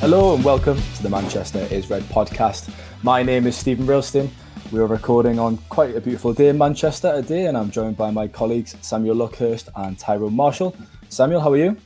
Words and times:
Hello 0.00 0.36
and 0.36 0.44
welcome 0.44 0.78
to 0.94 1.02
the 1.02 1.08
Manchester 1.08 1.58
is 1.72 1.90
Red 1.90 2.04
podcast. 2.04 2.72
My 3.02 3.20
name 3.20 3.48
is 3.48 3.56
Steven 3.56 3.84
Railston. 3.84 4.30
We 4.70 4.78
are 4.78 4.86
recording 4.86 5.40
on 5.40 5.56
quite 5.70 5.96
a 5.96 6.00
beautiful 6.00 6.32
day 6.32 6.50
in 6.50 6.56
Manchester 6.56 7.20
today, 7.20 7.46
and 7.46 7.58
I'm 7.58 7.68
joined 7.68 7.96
by 7.96 8.12
my 8.12 8.28
colleagues 8.28 8.76
Samuel 8.80 9.16
Luckhurst 9.16 9.68
and 9.74 9.98
Tyrone 9.98 10.36
Marshall. 10.36 10.76
Samuel, 11.08 11.40
how 11.40 11.50
are 11.50 11.56
you? 11.56 11.76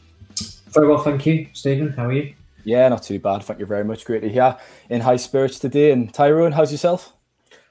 Very 0.69 0.89
well, 0.89 0.99
thank 0.99 1.25
you. 1.25 1.47
Steven, 1.55 1.91
how 1.93 2.09
are 2.09 2.13
you? 2.13 2.35
Yeah, 2.65 2.87
not 2.91 3.03
too 3.03 3.19
bad. 3.19 3.45
Thank 3.45 3.61
you 3.61 3.67
very 3.67 3.83
much. 3.83 4.05
Great 4.05 4.21
to 4.21 4.29
hear 4.29 4.59
in 4.91 5.01
high 5.01 5.17
spirits 5.17 5.59
today. 5.59 5.91
And 5.91 6.13
Tyrone, 6.13 6.53
how's 6.53 6.71
yourself? 6.71 7.15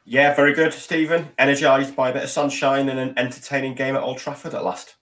Yeah, 0.05 0.33
very 0.33 0.55
good, 0.55 0.73
Steven. 0.73 1.29
Energised 1.37 1.95
by 1.95 2.09
a 2.09 2.13
bit 2.13 2.23
of 2.23 2.29
sunshine 2.31 2.89
and 2.89 2.97
an 2.97 3.13
entertaining 3.15 3.75
game 3.75 3.95
at 3.95 4.01
Old 4.01 4.17
Trafford 4.17 4.55
at 4.55 4.65
last 4.65 4.95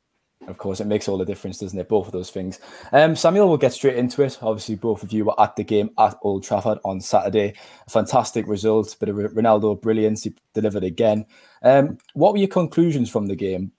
of 0.49 0.57
course, 0.57 0.79
it 0.79 0.87
makes 0.87 1.07
all 1.07 1.17
the 1.17 1.25
difference, 1.25 1.59
doesn't 1.59 1.79
it? 1.79 1.87
Both 1.87 2.07
of 2.07 2.11
those 2.11 2.31
things. 2.31 2.59
Um, 2.91 3.15
Samuel, 3.15 3.47
we'll 3.47 3.57
get 3.57 3.73
straight 3.73 3.97
into 3.97 4.23
it. 4.23 4.39
Obviously, 4.41 4.75
both 4.75 5.03
of 5.03 5.13
you 5.13 5.25
were 5.25 5.39
at 5.39 5.55
the 5.55 5.63
game 5.63 5.91
at 5.97 6.17
Old 6.21 6.43
Trafford 6.43 6.79
on 6.83 6.99
Saturday. 6.99 7.53
A 7.87 7.89
fantastic 7.89 8.47
result, 8.47 8.93
of 8.93 8.99
Ronaldo 8.99 9.79
brilliance. 9.81 10.23
He 10.23 10.33
delivered 10.53 10.83
again. 10.83 11.25
Um, 11.61 11.97
what 12.13 12.33
were 12.33 12.39
your 12.39 12.47
conclusions 12.47 13.09
from 13.09 13.27
the 13.27 13.35
game 13.35 13.71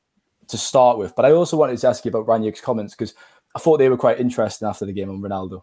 to 0.49 0.57
start 0.57 0.99
with? 0.99 1.15
But 1.17 1.25
I 1.25 1.33
also 1.33 1.57
wanted 1.57 1.79
to 1.79 1.89
ask 1.89 2.05
you 2.05 2.11
about 2.11 2.27
Rangnick's 2.27 2.61
comments 2.61 2.95
because 2.95 3.15
I 3.55 3.59
thought 3.59 3.79
they 3.79 3.89
were 3.89 3.97
quite 3.97 4.21
interesting 4.21 4.69
after 4.69 4.87
the 4.87 4.93
game 4.93 5.11
on 5.11 5.21
Ronaldo. 5.21 5.63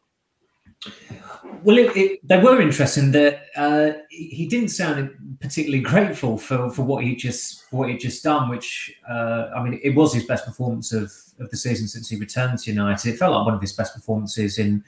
Well, 1.64 1.78
it, 1.78 1.96
it, 1.98 2.28
they 2.28 2.42
were 2.42 2.62
interesting. 2.62 3.12
That 3.12 3.42
uh, 3.56 3.92
he 4.10 4.48
didn't 4.48 4.70
sound 4.70 5.38
particularly 5.42 5.84
grateful 5.84 6.38
for, 6.38 6.70
for 6.70 6.84
what 6.84 7.04
he 7.04 7.16
just 7.16 7.66
what 7.72 7.90
he 7.90 7.98
just 7.98 8.24
done. 8.24 8.50
Which 8.50 8.94
uh, 9.10 9.50
I 9.56 9.64
mean, 9.64 9.80
it 9.84 9.96
was 9.96 10.14
his 10.14 10.26
best 10.26 10.46
performance 10.46 10.94
of, 10.94 11.12
of 11.40 11.50
the 11.50 11.58
season 11.58 11.88
since 11.88 12.10
he 12.10 12.18
returned 12.18 12.60
to 12.60 12.72
United. 12.72 13.14
It 13.14 13.18
felt 13.18 13.34
like 13.34 13.46
one 13.46 13.56
of 13.56 13.62
his 13.62 13.74
best 13.74 13.96
performances 13.96 14.60
in 14.60 14.84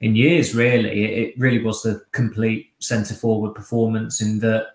in 0.00 0.14
years. 0.14 0.54
Really, 0.54 1.04
it, 1.04 1.28
it 1.28 1.38
really 1.38 1.62
was 1.62 1.82
the 1.82 2.02
complete 2.12 2.72
centre 2.78 3.14
forward 3.14 3.54
performance. 3.54 4.20
In 4.20 4.38
that, 4.40 4.68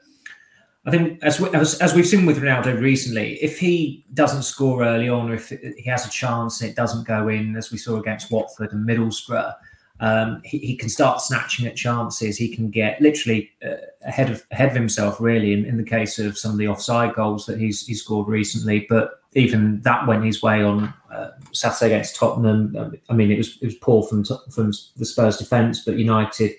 I 0.85 0.91
think 0.91 1.23
as, 1.23 1.39
we, 1.39 1.49
as 1.51 1.79
as 1.79 1.93
we've 1.93 2.07
seen 2.07 2.25
with 2.25 2.41
Ronaldo 2.41 2.79
recently, 2.79 3.35
if 3.41 3.57
he 3.57 4.05
doesn't 4.13 4.43
score 4.43 4.83
early 4.83 5.07
on, 5.07 5.29
or 5.29 5.35
if 5.35 5.49
he 5.49 5.89
has 5.89 6.05
a 6.05 6.11
chance 6.11 6.61
and 6.61 6.69
it 6.69 6.75
doesn't 6.75 7.07
go 7.07 7.29
in, 7.29 7.55
as 7.55 7.71
we 7.71 7.77
saw 7.77 7.97
against 7.97 8.31
Watford 8.31 8.73
and 8.73 8.87
Middlesbrough 8.87 9.55
um, 10.01 10.41
he, 10.43 10.57
he, 10.57 10.75
can 10.75 10.89
start 10.89 11.21
snatching 11.21 11.67
at 11.67 11.75
chances. 11.75 12.35
He 12.35 12.53
can 12.53 12.71
get 12.71 12.99
literally 12.99 13.51
uh, 13.63 13.75
ahead 14.03 14.31
of 14.31 14.43
ahead 14.51 14.69
of 14.69 14.75
himself, 14.75 15.21
really. 15.21 15.53
In, 15.53 15.63
in, 15.63 15.77
the 15.77 15.83
case 15.83 16.17
of 16.17 16.39
some 16.39 16.51
of 16.51 16.57
the 16.57 16.67
offside 16.67 17.13
goals 17.13 17.45
that 17.45 17.59
he's 17.59 17.85
he 17.85 17.93
scored 17.93 18.27
recently, 18.27 18.87
but 18.89 19.21
even 19.33 19.79
that 19.81 20.07
went 20.07 20.25
his 20.25 20.41
way 20.41 20.63
on 20.63 20.91
uh, 21.13 21.29
Saturday 21.53 21.93
against 21.93 22.15
Tottenham. 22.15 22.97
I 23.09 23.13
mean, 23.13 23.31
it 23.31 23.37
was 23.37 23.57
it 23.61 23.65
was 23.65 23.75
poor 23.75 24.01
from 24.01 24.25
from 24.51 24.71
the 24.97 25.05
Spurs 25.05 25.37
defence, 25.37 25.85
but 25.85 25.97
United 25.97 26.55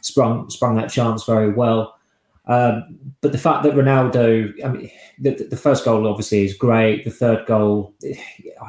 sprung 0.00 0.50
sprung 0.50 0.74
that 0.74 0.90
chance 0.90 1.24
very 1.24 1.52
well. 1.52 1.95
Um, 2.46 2.98
but 3.20 3.32
the 3.32 3.38
fact 3.38 3.64
that 3.64 3.74
Ronaldo, 3.74 4.52
I 4.64 4.68
mean, 4.68 4.90
the, 5.18 5.30
the, 5.50 5.56
first 5.56 5.84
goal 5.84 6.06
obviously 6.06 6.44
is 6.44 6.56
great. 6.56 7.04
The 7.04 7.10
third 7.10 7.44
goal, 7.44 7.92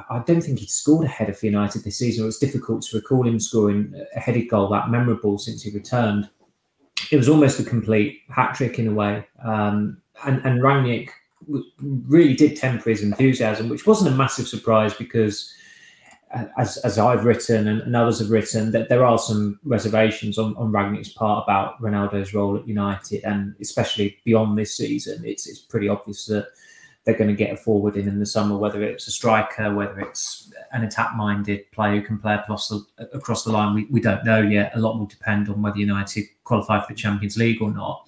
I 0.09 0.23
don't 0.25 0.41
think 0.41 0.59
he'd 0.59 0.69
scored 0.69 1.05
a 1.05 1.07
header 1.07 1.33
for 1.33 1.45
United 1.45 1.83
this 1.83 1.99
season. 1.99 2.23
It 2.23 2.25
was 2.25 2.39
difficult 2.39 2.81
to 2.83 2.97
recall 2.97 3.27
him 3.27 3.39
scoring 3.39 3.93
a 4.15 4.19
headed 4.19 4.49
goal 4.49 4.67
that 4.69 4.89
memorable 4.89 5.37
since 5.37 5.61
he 5.61 5.69
returned. 5.69 6.27
It 7.11 7.17
was 7.17 7.29
almost 7.29 7.59
a 7.59 7.63
complete 7.63 8.21
hat 8.29 8.55
trick 8.55 8.79
in 8.79 8.87
a 8.87 8.93
way. 8.93 9.27
Um, 9.43 10.01
and, 10.25 10.43
and 10.43 10.61
Rangnick 10.61 11.09
really 12.07 12.33
did 12.33 12.57
temper 12.57 12.89
his 12.89 13.03
enthusiasm, 13.03 13.69
which 13.69 13.85
wasn't 13.85 14.13
a 14.13 14.17
massive 14.17 14.47
surprise 14.47 14.95
because 14.95 15.53
as, 16.57 16.77
as 16.77 16.97
I've 16.97 17.23
written 17.23 17.67
and, 17.67 17.81
and, 17.81 17.95
others 17.95 18.19
have 18.19 18.29
written, 18.29 18.71
that 18.71 18.89
there 18.89 19.05
are 19.05 19.17
some 19.17 19.59
reservations 19.63 20.37
on, 20.37 20.55
on 20.57 20.71
Rangnick's 20.71 21.09
part 21.09 21.45
about 21.45 21.81
Ronaldo's 21.81 22.33
role 22.33 22.57
at 22.57 22.67
United, 22.67 23.23
and 23.23 23.55
especially 23.61 24.17
beyond 24.25 24.57
this 24.57 24.75
season, 24.75 25.23
it's 25.25 25.47
it's 25.47 25.59
pretty 25.59 25.87
obvious 25.87 26.25
that 26.25 26.49
they're 27.05 27.17
going 27.17 27.29
to 27.29 27.35
get 27.35 27.53
a 27.53 27.55
forward 27.55 27.95
in 27.95 28.07
in 28.07 28.19
the 28.19 28.25
summer, 28.25 28.57
whether 28.57 28.83
it's 28.83 29.07
a 29.07 29.11
striker, 29.11 29.73
whether 29.73 29.99
it's 30.01 30.51
an 30.73 30.83
attack-minded 30.83 31.71
player 31.71 31.95
who 31.95 32.01
can 32.01 32.19
play 32.19 32.35
across 32.35 32.67
the 32.67 32.85
across 33.13 33.45
the 33.45 33.51
line. 33.51 33.73
We, 33.73 33.85
we 33.85 34.01
don't 34.01 34.25
know 34.25 34.41
yet. 34.41 34.73
A 34.75 34.79
lot 34.79 34.99
will 34.99 35.05
depend 35.05 35.47
on 35.47 35.61
whether 35.61 35.77
United 35.77 36.25
qualify 36.43 36.81
for 36.81 36.93
the 36.93 36.99
Champions 36.99 37.37
League 37.37 37.61
or 37.61 37.71
not. 37.71 38.05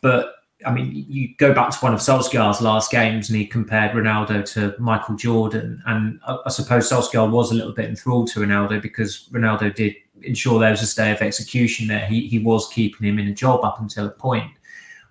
But 0.00 0.34
I 0.66 0.72
mean, 0.72 1.06
you 1.08 1.34
go 1.36 1.54
back 1.54 1.70
to 1.70 1.78
one 1.78 1.94
of 1.94 2.00
Solskjaer's 2.00 2.60
last 2.60 2.90
games 2.90 3.28
and 3.28 3.38
he 3.38 3.46
compared 3.46 3.92
Ronaldo 3.92 4.44
to 4.54 4.74
Michael 4.80 5.14
Jordan. 5.14 5.80
And 5.86 6.18
I, 6.26 6.38
I, 6.46 6.48
suppose 6.48 6.90
Solskjaer 6.90 7.30
was 7.30 7.52
a 7.52 7.54
little 7.54 7.72
bit 7.72 7.88
enthralled 7.88 8.28
to 8.28 8.40
Ronaldo 8.40 8.82
because 8.82 9.28
Ronaldo 9.28 9.72
did 9.72 9.94
ensure 10.22 10.58
there 10.58 10.72
was 10.72 10.82
a 10.82 10.86
stay 10.86 11.12
of 11.12 11.22
execution 11.22 11.86
there. 11.86 12.04
He, 12.06 12.26
he 12.26 12.40
was 12.40 12.68
keeping 12.72 13.06
him 13.06 13.20
in 13.20 13.28
a 13.28 13.34
job 13.34 13.64
up 13.64 13.80
until 13.80 14.06
a 14.06 14.10
point. 14.10 14.50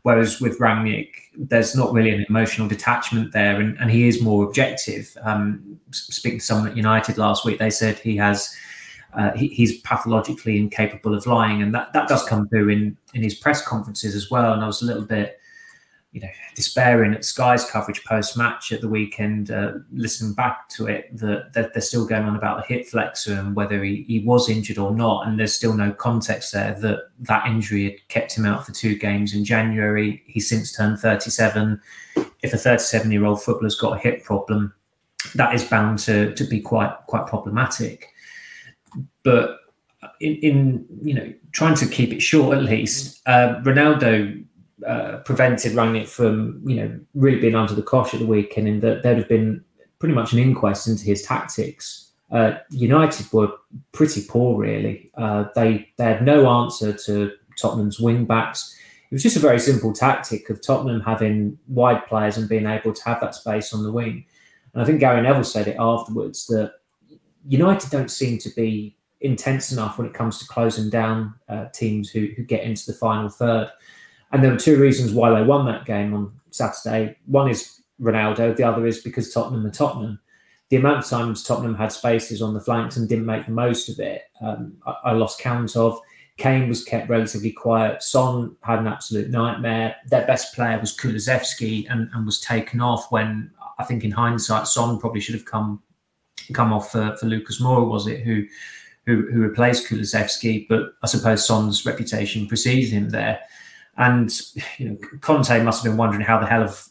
Whereas 0.01 0.41
with 0.41 0.59
Rangnick, 0.59 1.11
there's 1.37 1.75
not 1.75 1.93
really 1.93 2.11
an 2.11 2.25
emotional 2.27 2.67
detachment 2.67 3.31
there 3.31 3.61
and, 3.61 3.77
and 3.79 3.89
he 3.89 4.07
is 4.07 4.21
more 4.21 4.43
objective. 4.43 5.17
Um, 5.21 5.79
speaking 5.91 6.39
to 6.39 6.45
someone 6.45 6.69
at 6.69 6.77
United 6.77 7.17
last 7.17 7.45
week, 7.45 7.59
they 7.59 7.69
said 7.69 7.99
he 7.99 8.17
has. 8.17 8.53
Uh, 9.13 9.31
he, 9.31 9.47
he's 9.47 9.81
pathologically 9.81 10.57
incapable 10.57 11.15
of 11.15 11.25
lying, 11.25 11.61
and 11.61 11.73
that, 11.73 11.91
that 11.93 12.07
does 12.07 12.27
come 12.27 12.47
through 12.49 12.69
in, 12.69 12.97
in 13.13 13.23
his 13.23 13.35
press 13.35 13.65
conferences 13.65 14.15
as 14.15 14.29
well. 14.29 14.53
And 14.53 14.63
I 14.63 14.67
was 14.67 14.81
a 14.81 14.85
little 14.85 15.05
bit 15.05 15.39
you 16.17 16.21
know, 16.21 16.29
despairing 16.55 17.13
at 17.13 17.25
Sky's 17.25 17.69
coverage 17.69 18.03
post 18.03 18.37
match 18.37 18.71
at 18.71 18.81
the 18.81 18.87
weekend, 18.87 19.51
uh, 19.51 19.73
listening 19.91 20.33
back 20.33 20.67
to 20.69 20.87
it, 20.87 21.15
that, 21.17 21.51
they're 21.53 21.79
still 21.79 22.07
going 22.07 22.23
on 22.23 22.35
about 22.35 22.57
the 22.57 22.73
hip 22.73 22.87
flexor 22.87 23.33
and 23.33 23.55
whether 23.55 23.83
he, 23.83 24.03
he 24.07 24.19
was 24.19 24.49
injured 24.49 24.79
or 24.79 24.91
not. 24.95 25.27
And 25.27 25.37
there's 25.37 25.53
still 25.53 25.73
no 25.73 25.91
context 25.91 26.53
there 26.53 26.73
that 26.79 27.09
that 27.19 27.45
injury 27.45 27.83
had 27.83 28.07
kept 28.07 28.35
him 28.35 28.45
out 28.45 28.65
for 28.65 28.71
two 28.71 28.95
games 28.95 29.35
in 29.35 29.45
January. 29.45 30.23
He's 30.25 30.49
since 30.49 30.71
turned 30.71 30.97
37. 30.97 31.79
If 32.41 32.53
a 32.53 32.57
37 32.57 33.11
year 33.11 33.25
old 33.25 33.43
footballer's 33.43 33.79
got 33.79 33.97
a 33.97 33.99
hip 33.99 34.23
problem, 34.23 34.73
that 35.35 35.53
is 35.53 35.63
bound 35.65 35.99
to, 35.99 36.33
to 36.33 36.43
be 36.45 36.61
quite 36.61 36.95
quite 37.07 37.27
problematic. 37.27 38.07
But 39.23 39.59
in, 40.19 40.35
in 40.35 40.85
you 41.01 41.13
know 41.13 41.33
trying 41.51 41.75
to 41.75 41.87
keep 41.87 42.13
it 42.13 42.21
short 42.21 42.57
at 42.57 42.63
least, 42.63 43.21
uh, 43.27 43.61
Ronaldo 43.63 44.43
uh, 44.85 45.17
prevented 45.25 45.73
Rangnick 45.73 46.07
from, 46.07 46.61
you 46.65 46.75
know, 46.75 46.99
really 47.15 47.39
being 47.39 47.55
under 47.55 47.73
the 47.73 47.81
cosh 47.81 48.13
at 48.13 48.19
the 48.19 48.25
weekend, 48.25 48.67
in 48.67 48.79
that 48.81 49.01
there'd 49.03 49.17
have 49.17 49.27
been 49.27 49.63
pretty 49.99 50.13
much 50.13 50.33
an 50.33 50.39
inquest 50.39 50.87
into 50.87 51.03
his 51.03 51.23
tactics. 51.23 52.11
Uh, 52.31 52.57
United 52.69 53.31
were 53.33 53.51
pretty 53.91 54.23
poor, 54.27 54.57
really. 54.57 55.11
Uh, 55.17 55.45
they 55.55 55.89
they 55.97 56.03
had 56.03 56.23
no 56.23 56.47
answer 56.61 56.93
to 56.93 57.31
Tottenham's 57.57 57.99
wing 57.99 58.25
backs. 58.25 58.75
It 59.09 59.15
was 59.15 59.23
just 59.23 59.37
a 59.37 59.39
very 59.39 59.59
simple 59.59 59.93
tactic 59.93 60.49
of 60.49 60.61
Tottenham 60.61 61.01
having 61.01 61.57
wide 61.67 62.05
players 62.05 62.37
and 62.37 62.49
being 62.49 62.67
able 62.67 62.93
to 62.93 63.03
have 63.05 63.21
that 63.21 63.35
space 63.35 63.73
on 63.73 63.83
the 63.83 63.91
wing. 63.91 64.25
And 64.73 64.83
I 64.83 64.85
think 64.85 64.99
Gary 64.99 65.21
Neville 65.21 65.45
said 65.45 65.67
it 65.67 65.77
afterwards 65.79 66.45
that 66.47 66.73
United 67.47 67.89
don't 67.89 68.11
seem 68.11 68.37
to 68.39 68.49
be 68.49 68.97
intense 69.21 69.71
enough 69.71 69.97
when 69.97 70.07
it 70.07 70.13
comes 70.13 70.37
to 70.39 70.47
closing 70.47 70.89
down 70.89 71.33
uh, 71.49 71.65
teams 71.73 72.09
who, 72.09 72.27
who 72.35 72.43
get 72.43 72.63
into 72.63 72.85
the 72.85 72.97
final 72.97 73.29
third. 73.29 73.71
And 74.31 74.43
there 74.43 74.51
were 74.51 74.57
two 74.57 74.79
reasons 74.79 75.13
why 75.13 75.33
they 75.33 75.45
won 75.45 75.65
that 75.65 75.85
game 75.85 76.13
on 76.13 76.33
Saturday. 76.51 77.17
One 77.25 77.49
is 77.49 77.81
Ronaldo, 78.01 78.55
the 78.55 78.63
other 78.63 78.85
is 78.85 78.99
because 78.99 79.33
Tottenham 79.33 79.65
and 79.65 79.73
Tottenham. 79.73 80.19
The 80.69 80.77
amount 80.77 80.99
of 80.99 81.09
times 81.09 81.43
Tottenham 81.43 81.75
had 81.75 81.93
spaces 81.93 82.41
on 82.41 82.53
the 82.53 82.59
flanks 82.59 82.97
and 82.97 83.07
didn't 83.07 83.25
make 83.25 83.45
the 83.45 83.51
most 83.51 83.87
of 83.87 83.99
it, 83.99 84.23
um, 84.41 84.73
I, 84.85 84.95
I, 85.05 85.11
lost 85.13 85.39
count 85.39 85.77
of. 85.77 85.97
Kane 86.35 86.67
was 86.67 86.83
kept 86.83 87.09
relatively 87.09 87.51
quiet. 87.51 88.03
Son 88.03 88.55
had 88.61 88.79
an 88.79 88.87
absolute 88.87 89.29
nightmare. 89.29 89.95
Their 90.09 90.27
best 90.27 90.53
player 90.53 90.77
was 90.77 90.95
Kulusevski 90.95 91.89
and, 91.89 92.09
and 92.13 92.25
was 92.25 92.41
taken 92.41 92.81
off 92.81 93.11
when 93.11 93.49
I 93.79 93.85
think 93.85 94.03
in 94.03 94.11
hindsight, 94.11 94.67
Son 94.67 94.99
probably 94.99 95.21
should 95.21 95.35
have 95.35 95.45
come 95.45 95.81
come 96.53 96.73
off 96.73 96.91
for, 96.91 97.15
for 97.17 97.25
Lucas 97.25 97.61
Moura, 97.61 97.87
was 97.87 98.07
it, 98.07 98.21
who 98.21 98.45
who, 99.05 99.25
who 99.31 99.39
replaced 99.39 99.87
Kulusevski? 99.87 100.67
But 100.67 100.93
I 101.01 101.07
suppose 101.07 101.47
Son's 101.47 101.85
reputation 101.85 102.45
precedes 102.45 102.91
him 102.91 103.09
there. 103.09 103.39
And 103.97 104.31
you 104.77 104.89
know, 104.89 104.97
Conte 105.21 105.63
must 105.63 105.83
have 105.83 105.91
been 105.91 105.97
wondering 105.97 106.21
how 106.21 106.39
the 106.39 106.45
hell 106.45 106.61
have 106.61 106.83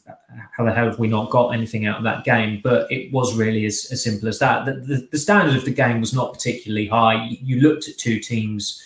how 0.56 0.64
the 0.64 0.72
hell 0.72 0.86
have 0.86 0.98
we 0.98 1.08
not 1.08 1.30
got 1.30 1.50
anything 1.50 1.86
out 1.86 1.98
of 1.98 2.04
that 2.04 2.24
game? 2.24 2.60
But 2.64 2.90
it 2.90 3.12
was 3.12 3.36
really 3.36 3.64
as, 3.64 3.86
as 3.92 4.02
simple 4.02 4.28
as 4.28 4.38
that. 4.40 4.64
The, 4.64 4.72
the, 4.72 5.08
the 5.12 5.18
standard 5.18 5.56
of 5.56 5.64
the 5.64 5.72
game 5.72 6.00
was 6.00 6.12
not 6.12 6.32
particularly 6.32 6.88
high. 6.88 7.26
You, 7.26 7.36
you 7.40 7.60
looked 7.60 7.88
at 7.88 7.98
two 7.98 8.18
teams 8.18 8.82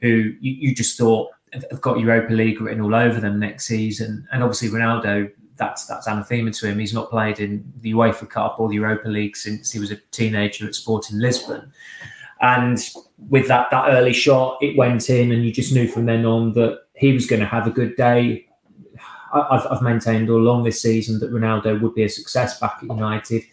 who 0.00 0.34
you, 0.40 0.52
you 0.52 0.74
just 0.74 0.98
thought 0.98 1.30
have 1.52 1.80
got 1.80 2.00
Europa 2.00 2.32
League 2.32 2.60
written 2.60 2.82
all 2.82 2.94
over 2.94 3.20
them 3.20 3.38
next 3.38 3.66
season, 3.66 4.26
and 4.32 4.42
obviously 4.42 4.68
Ronaldo. 4.68 5.30
That's 5.62 5.86
that's 5.86 6.06
anathema 6.06 6.50
to 6.50 6.66
him. 6.66 6.78
He's 6.78 6.92
not 6.92 7.10
played 7.10 7.38
in 7.38 7.72
the 7.80 7.92
UEFA 7.92 8.28
Cup 8.28 8.58
or 8.58 8.68
the 8.68 8.74
Europa 8.74 9.08
League 9.08 9.36
since 9.36 9.70
he 9.70 9.78
was 9.78 9.92
a 9.92 9.96
teenager 10.10 10.66
at 10.66 10.74
Sporting 10.74 11.18
Lisbon. 11.18 11.72
And 12.40 12.78
with 13.28 13.46
that 13.48 13.70
that 13.70 13.90
early 13.90 14.12
shot, 14.12 14.58
it 14.60 14.76
went 14.76 15.08
in, 15.08 15.30
and 15.30 15.44
you 15.44 15.52
just 15.52 15.72
knew 15.72 15.86
from 15.86 16.06
then 16.06 16.26
on 16.26 16.52
that 16.54 16.80
he 16.94 17.12
was 17.12 17.26
going 17.26 17.40
to 17.40 17.46
have 17.46 17.66
a 17.66 17.70
good 17.70 17.94
day. 17.96 18.46
I've, 19.32 19.66
I've 19.66 19.82
maintained 19.82 20.28
all 20.28 20.38
along 20.38 20.64
this 20.64 20.82
season 20.82 21.20
that 21.20 21.32
Ronaldo 21.32 21.80
would 21.80 21.94
be 21.94 22.02
a 22.02 22.08
success 22.08 22.58
back 22.60 22.78
at 22.82 22.94
United. 22.94 23.44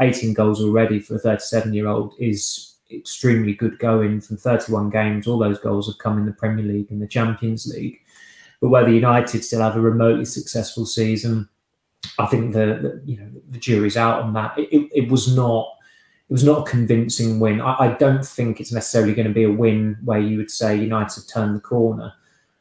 18 0.00 0.32
goals 0.32 0.62
already 0.62 0.98
for 1.00 1.16
a 1.16 1.18
37 1.18 1.74
year 1.74 1.86
old 1.86 2.14
is 2.18 2.76
extremely 2.90 3.52
good 3.52 3.78
going 3.78 4.20
from 4.20 4.36
31 4.36 4.90
games. 4.90 5.26
All 5.26 5.38
those 5.38 5.58
goals 5.58 5.86
have 5.86 5.98
come 5.98 6.18
in 6.18 6.26
the 6.26 6.32
Premier 6.32 6.64
League 6.64 6.90
and 6.90 7.02
the 7.02 7.06
Champions 7.06 7.66
League. 7.66 8.00
But 8.60 8.70
whether 8.70 8.90
United 8.90 9.44
still 9.44 9.60
have 9.60 9.76
a 9.76 9.80
remotely 9.80 10.24
successful 10.24 10.86
season, 10.86 11.48
I 12.18 12.26
think 12.26 12.52
the, 12.52 12.58
the 12.58 13.02
you 13.04 13.18
know 13.18 13.30
the 13.50 13.58
jury's 13.58 13.96
out 13.96 14.22
on 14.22 14.32
that. 14.34 14.58
It, 14.58 14.68
it, 14.72 14.90
it, 14.94 15.10
was 15.10 15.34
not 15.34 15.74
it 16.28 16.32
was 16.32 16.44
not 16.44 16.66
a 16.66 16.70
convincing 16.70 17.40
win. 17.40 17.60
I, 17.60 17.76
I 17.78 17.88
don't 17.94 18.24
think 18.24 18.60
it's 18.60 18.72
necessarily 18.72 19.14
going 19.14 19.28
to 19.28 19.34
be 19.34 19.44
a 19.44 19.52
win 19.52 19.96
where 20.04 20.18
you 20.18 20.36
would 20.36 20.50
say 20.50 20.76
United 20.76 21.14
have 21.14 21.28
turned 21.28 21.56
the 21.56 21.60
corner. 21.60 22.12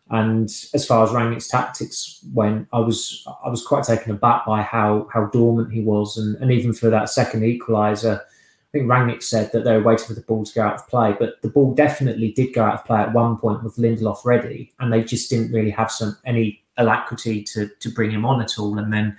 And 0.10 0.50
as 0.74 0.86
far 0.86 1.04
as 1.04 1.10
Rangnick's 1.10 1.50
tactics 1.50 2.24
went, 2.34 2.68
I 2.72 2.80
was 2.80 3.28
I 3.44 3.50
was 3.50 3.66
quite 3.66 3.84
taken 3.84 4.12
aback 4.12 4.46
by 4.46 4.62
how 4.62 5.08
how 5.12 5.26
dormant 5.26 5.74
he 5.74 5.82
was, 5.82 6.18
and, 6.18 6.36
and 6.38 6.52
even 6.52 6.72
for 6.72 6.90
that 6.90 7.10
second 7.10 7.42
equaliser, 7.42 8.22
I 8.22 8.72
think 8.72 8.86
Rangnick 8.86 9.22
said 9.22 9.52
that 9.52 9.66
they 9.66 9.76
were 9.76 9.84
waiting 9.84 10.08
for 10.08 10.14
the 10.14 10.22
ball 10.22 10.46
to 10.46 10.54
go 10.54 10.62
out 10.62 10.76
of 10.76 10.88
play, 10.88 11.14
but 11.20 11.42
the 11.42 11.50
ball 11.50 11.74
definitely 11.74 12.32
did 12.32 12.54
go 12.54 12.64
out 12.64 12.76
of 12.76 12.86
play 12.86 13.00
at 13.00 13.12
one 13.12 13.38
point 13.38 13.64
with 13.64 13.76
Lindelof 13.76 14.24
ready, 14.24 14.72
and 14.80 14.94
they 14.94 15.04
just 15.04 15.30
didn't 15.30 15.52
really 15.52 15.72
have 15.72 15.92
some 15.92 16.18
any 16.26 16.64
alacrity 16.78 17.44
to 17.44 17.70
to 17.80 17.90
bring 17.90 18.12
him 18.12 18.26
on 18.26 18.42
at 18.42 18.58
all. 18.60 18.78
And 18.78 18.92
then 18.92 19.18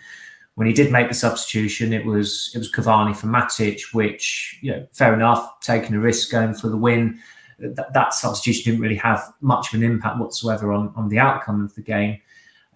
when 0.54 0.66
he 0.66 0.72
did 0.72 0.90
make 0.92 1.08
the 1.08 1.14
substitution, 1.14 1.92
it 1.92 2.04
was 2.04 2.50
it 2.54 2.58
was 2.58 2.72
Cavani 2.72 3.16
for 3.16 3.26
Matic, 3.26 3.94
which 3.94 4.58
you 4.60 4.72
know 4.72 4.86
fair 4.92 5.14
enough, 5.14 5.60
taking 5.60 5.94
a 5.94 6.00
risk 6.00 6.30
going 6.30 6.54
for 6.54 6.68
the 6.68 6.76
win. 6.76 7.20
That, 7.60 7.92
that 7.92 8.14
substitution 8.14 8.72
didn't 8.72 8.82
really 8.82 8.96
have 8.96 9.32
much 9.40 9.72
of 9.72 9.80
an 9.80 9.84
impact 9.84 10.18
whatsoever 10.18 10.72
on 10.72 10.92
on 10.96 11.08
the 11.08 11.18
outcome 11.18 11.64
of 11.64 11.74
the 11.74 11.82
game. 11.82 12.20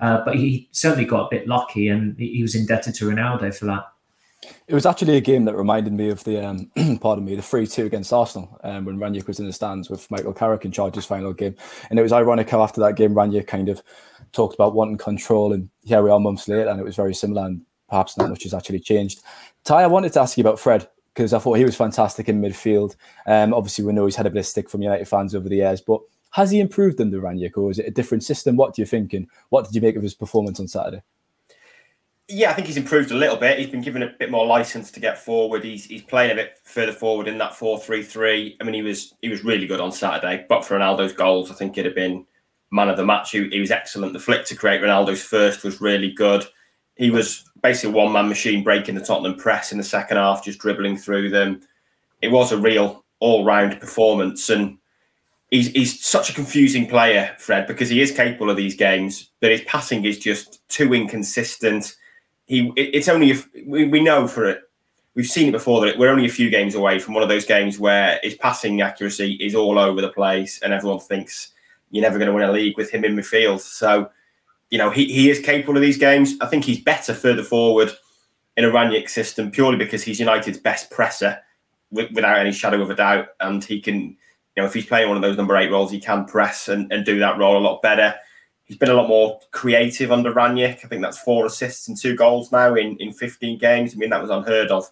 Uh, 0.00 0.24
but 0.24 0.34
he 0.34 0.68
certainly 0.72 1.04
got 1.04 1.26
a 1.26 1.30
bit 1.30 1.46
lucky, 1.46 1.88
and 1.88 2.18
he 2.18 2.42
was 2.42 2.56
indebted 2.56 2.94
to 2.96 3.08
Ronaldo 3.08 3.54
for 3.54 3.66
that. 3.66 3.92
It 4.66 4.74
was 4.74 4.86
actually 4.86 5.16
a 5.16 5.20
game 5.20 5.44
that 5.44 5.54
reminded 5.54 5.92
me 5.92 6.08
of 6.08 6.24
the, 6.24 6.44
um, 6.44 6.70
pardon 7.00 7.24
me, 7.24 7.36
the 7.36 7.42
3 7.42 7.66
2 7.66 7.86
against 7.86 8.12
Arsenal 8.12 8.58
um, 8.64 8.84
when 8.84 8.98
Rangnick 8.98 9.26
was 9.26 9.38
in 9.38 9.46
the 9.46 9.52
stands 9.52 9.88
with 9.88 10.10
Michael 10.10 10.32
Carrick 10.32 10.64
in 10.64 10.72
charge 10.72 10.96
his 10.96 11.06
final 11.06 11.32
game. 11.32 11.54
And 11.90 11.98
it 11.98 12.02
was 12.02 12.12
ironic 12.12 12.50
how 12.50 12.62
after 12.62 12.80
that 12.80 12.96
game, 12.96 13.14
Rangnick 13.14 13.46
kind 13.46 13.68
of 13.68 13.82
talked 14.32 14.54
about 14.54 14.74
wanting 14.74 14.98
control. 14.98 15.52
And 15.52 15.68
here 15.84 16.02
we 16.02 16.10
are 16.10 16.20
months 16.20 16.48
later, 16.48 16.68
and 16.68 16.80
it 16.80 16.84
was 16.84 16.96
very 16.96 17.14
similar, 17.14 17.46
and 17.46 17.62
perhaps 17.88 18.16
not 18.16 18.30
much 18.30 18.44
has 18.44 18.54
actually 18.54 18.80
changed. 18.80 19.22
Ty, 19.64 19.82
I 19.82 19.86
wanted 19.86 20.12
to 20.14 20.20
ask 20.20 20.36
you 20.36 20.42
about 20.42 20.58
Fred 20.58 20.88
because 21.14 21.32
I 21.32 21.38
thought 21.38 21.58
he 21.58 21.64
was 21.64 21.76
fantastic 21.76 22.28
in 22.28 22.40
midfield. 22.40 22.96
Um, 23.26 23.52
obviously, 23.52 23.84
we 23.84 23.92
know 23.92 24.06
he's 24.06 24.16
had 24.16 24.26
a 24.26 24.30
bit 24.30 24.40
of 24.40 24.46
stick 24.46 24.70
from 24.70 24.82
United 24.82 25.06
fans 25.06 25.34
over 25.34 25.48
the 25.48 25.56
years, 25.56 25.80
but 25.80 26.00
has 26.30 26.50
he 26.50 26.60
improved 26.60 27.00
under 27.00 27.20
Rangnick 27.20 27.56
or 27.56 27.70
is 27.70 27.78
it 27.78 27.86
a 27.86 27.90
different 27.90 28.24
system? 28.24 28.56
What 28.56 28.74
do 28.74 28.82
you 28.82 28.86
think? 28.86 29.12
And 29.12 29.28
what 29.50 29.66
did 29.66 29.74
you 29.74 29.82
make 29.82 29.96
of 29.96 30.02
his 30.02 30.14
performance 30.14 30.58
on 30.58 30.68
Saturday? 30.68 31.02
Yeah, 32.28 32.50
I 32.50 32.54
think 32.54 32.66
he's 32.66 32.78
improved 32.78 33.10
a 33.10 33.16
little 33.16 33.36
bit. 33.36 33.58
He's 33.58 33.68
been 33.68 33.82
given 33.82 34.02
a 34.02 34.14
bit 34.18 34.30
more 34.30 34.46
license 34.46 34.90
to 34.92 35.00
get 35.00 35.18
forward. 35.18 35.64
He's 35.64 35.84
he's 35.84 36.02
playing 36.02 36.30
a 36.30 36.34
bit 36.34 36.58
further 36.64 36.92
forward 36.92 37.28
in 37.28 37.36
that 37.38 37.54
four 37.54 37.78
three 37.78 38.02
three. 38.02 38.56
I 38.60 38.64
mean, 38.64 38.74
he 38.74 38.80
was 38.80 39.12
he 39.20 39.28
was 39.28 39.44
really 39.44 39.66
good 39.66 39.80
on 39.80 39.92
Saturday. 39.92 40.46
But 40.48 40.64
for 40.64 40.78
Ronaldo's 40.78 41.12
goals, 41.12 41.50
I 41.50 41.54
think 41.54 41.76
it'd 41.76 41.84
have 41.84 41.94
been 41.94 42.24
man 42.72 42.88
of 42.88 42.96
the 42.96 43.04
match. 43.04 43.30
He, 43.30 43.48
he 43.48 43.60
was 43.60 43.70
excellent. 43.70 44.12
The 44.12 44.18
flick 44.18 44.44
to 44.46 44.56
create 44.56 44.82
Ronaldo's 44.82 45.22
first 45.22 45.62
was 45.62 45.80
really 45.80 46.10
good. 46.10 46.44
He 46.96 47.10
was 47.10 47.44
basically 47.62 47.90
a 47.90 47.96
one 47.96 48.12
man 48.12 48.28
machine 48.28 48.64
breaking 48.64 48.96
the 48.96 49.04
Tottenham 49.04 49.36
press 49.36 49.70
in 49.72 49.78
the 49.78 49.84
second 49.84 50.16
half, 50.16 50.44
just 50.44 50.58
dribbling 50.58 50.96
through 50.96 51.30
them. 51.30 51.60
It 52.20 52.32
was 52.32 52.52
a 52.52 52.58
real 52.58 53.04
all 53.20 53.44
round 53.44 53.78
performance. 53.78 54.50
And 54.50 54.78
he's, 55.50 55.68
he's 55.68 56.04
such 56.04 56.30
a 56.30 56.34
confusing 56.34 56.88
player, 56.88 57.34
Fred, 57.38 57.66
because 57.66 57.88
he 57.88 58.00
is 58.00 58.10
capable 58.10 58.50
of 58.50 58.56
these 58.56 58.74
games, 58.74 59.30
but 59.40 59.50
his 59.50 59.62
passing 59.62 60.04
is 60.04 60.18
just 60.18 60.66
too 60.68 60.92
inconsistent 60.92 61.96
he 62.46 62.72
it's 62.76 63.08
only 63.08 63.30
if 63.30 63.48
we, 63.66 63.86
we 63.86 64.02
know 64.02 64.26
for 64.26 64.44
it 64.44 64.62
we've 65.14 65.26
seen 65.26 65.48
it 65.48 65.52
before 65.52 65.84
that 65.84 65.98
we're 65.98 66.10
only 66.10 66.26
a 66.26 66.30
few 66.30 66.50
games 66.50 66.74
away 66.74 66.98
from 66.98 67.14
one 67.14 67.22
of 67.22 67.28
those 67.28 67.44
games 67.44 67.78
where 67.78 68.18
his 68.22 68.34
passing 68.34 68.80
accuracy 68.80 69.34
is 69.34 69.54
all 69.54 69.78
over 69.78 70.00
the 70.00 70.08
place 70.08 70.60
and 70.62 70.72
everyone 70.72 70.98
thinks 70.98 71.52
you're 71.92 72.02
never 72.02 72.18
going 72.18 72.26
to 72.26 72.34
win 72.34 72.48
a 72.48 72.50
league 72.50 72.76
with 72.76 72.90
him 72.90 73.04
in 73.04 73.14
midfield. 73.14 73.60
So, 73.60 74.10
you 74.70 74.78
know, 74.78 74.90
he, 74.90 75.04
he 75.04 75.30
is 75.30 75.38
capable 75.38 75.76
of 75.76 75.82
these 75.82 75.98
games. 75.98 76.34
I 76.40 76.46
think 76.46 76.64
he's 76.64 76.80
better 76.80 77.14
further 77.14 77.44
forward 77.44 77.92
in 78.56 78.64
a 78.64 78.68
Rangnick 78.68 79.08
system 79.08 79.52
purely 79.52 79.76
because 79.76 80.02
he's 80.02 80.18
United's 80.18 80.58
best 80.58 80.90
presser 80.90 81.38
without 81.92 82.38
any 82.38 82.52
shadow 82.52 82.82
of 82.82 82.90
a 82.90 82.96
doubt. 82.96 83.28
And 83.38 83.62
he 83.62 83.80
can, 83.80 84.00
you 84.00 84.16
know, 84.56 84.64
if 84.64 84.74
he's 84.74 84.86
playing 84.86 85.08
one 85.08 85.16
of 85.16 85.22
those 85.22 85.36
number 85.36 85.56
eight 85.56 85.70
roles, 85.70 85.92
he 85.92 86.00
can 86.00 86.24
press 86.24 86.68
and, 86.68 86.92
and 86.92 87.04
do 87.04 87.20
that 87.20 87.38
role 87.38 87.56
a 87.56 87.60
lot 87.60 87.80
better 87.82 88.14
he's 88.72 88.78
been 88.78 88.90
a 88.90 88.94
lot 88.94 89.08
more 89.08 89.38
creative 89.50 90.10
under 90.10 90.32
Rangnick. 90.32 90.82
I 90.82 90.88
think 90.88 91.02
that's 91.02 91.18
four 91.18 91.44
assists 91.44 91.88
and 91.88 92.00
two 92.00 92.16
goals 92.16 92.50
now 92.52 92.74
in, 92.74 92.96
in 92.96 93.12
15 93.12 93.58
games. 93.58 93.92
I 93.92 93.98
mean, 93.98 94.08
that 94.08 94.22
was 94.22 94.30
unheard 94.30 94.70
of 94.70 94.90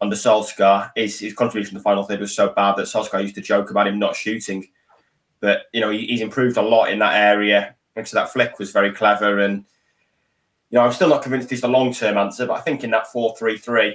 under 0.00 0.16
Solskjaer. 0.16 0.90
His, 0.96 1.20
his 1.20 1.32
contribution 1.32 1.74
to 1.74 1.78
the 1.78 1.82
final 1.84 2.02
third 2.02 2.18
was 2.18 2.34
so 2.34 2.48
bad 2.48 2.74
that 2.76 2.86
Solskjaer 2.86 3.22
used 3.22 3.36
to 3.36 3.40
joke 3.40 3.70
about 3.70 3.86
him 3.86 4.00
not 4.00 4.16
shooting. 4.16 4.66
But, 5.44 5.66
you 5.74 5.80
know, 5.82 5.90
he's 5.90 6.22
improved 6.22 6.56
a 6.56 6.62
lot 6.62 6.90
in 6.90 6.98
that 7.00 7.14
area. 7.14 7.76
And 7.96 8.08
so 8.08 8.16
that 8.16 8.32
flick 8.32 8.58
was 8.58 8.72
very 8.72 8.92
clever. 8.92 9.40
And, 9.40 9.64
you 10.70 10.78
know, 10.78 10.84
I'm 10.84 10.92
still 10.92 11.10
not 11.10 11.22
convinced 11.22 11.50
he's 11.50 11.60
the 11.60 11.68
long 11.68 11.92
term 11.92 12.16
answer, 12.16 12.46
but 12.46 12.54
I 12.54 12.60
think 12.62 12.82
in 12.82 12.90
that 12.92 13.12
4 13.12 13.36
3 13.36 13.58
3, 13.58 13.88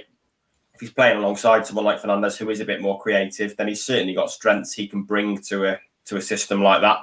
if 0.74 0.80
he's 0.80 0.92
playing 0.92 1.18
alongside 1.18 1.66
someone 1.66 1.84
like 1.84 2.00
Fernandes 2.00 2.36
who 2.36 2.48
is 2.50 2.60
a 2.60 2.64
bit 2.64 2.80
more 2.80 3.00
creative, 3.00 3.56
then 3.56 3.66
he's 3.66 3.84
certainly 3.84 4.14
got 4.14 4.30
strengths 4.30 4.72
he 4.72 4.86
can 4.86 5.02
bring 5.02 5.38
to 5.42 5.66
a 5.66 5.80
to 6.04 6.16
a 6.16 6.22
system 6.22 6.62
like 6.62 6.82
that. 6.82 6.98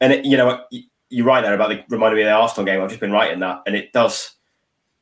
And 0.00 0.12
it, 0.12 0.24
you 0.26 0.36
know, 0.36 0.64
you're 1.08 1.26
right 1.26 1.40
there 1.40 1.54
about 1.54 1.70
the 1.70 1.82
reminding 1.88 2.16
me 2.16 2.22
of 2.22 2.26
the 2.26 2.32
Arsenal 2.32 2.66
game. 2.66 2.82
I've 2.82 2.90
just 2.90 3.00
been 3.00 3.10
writing 3.10 3.40
that, 3.40 3.62
and 3.66 3.74
it 3.74 3.92
does. 3.92 4.34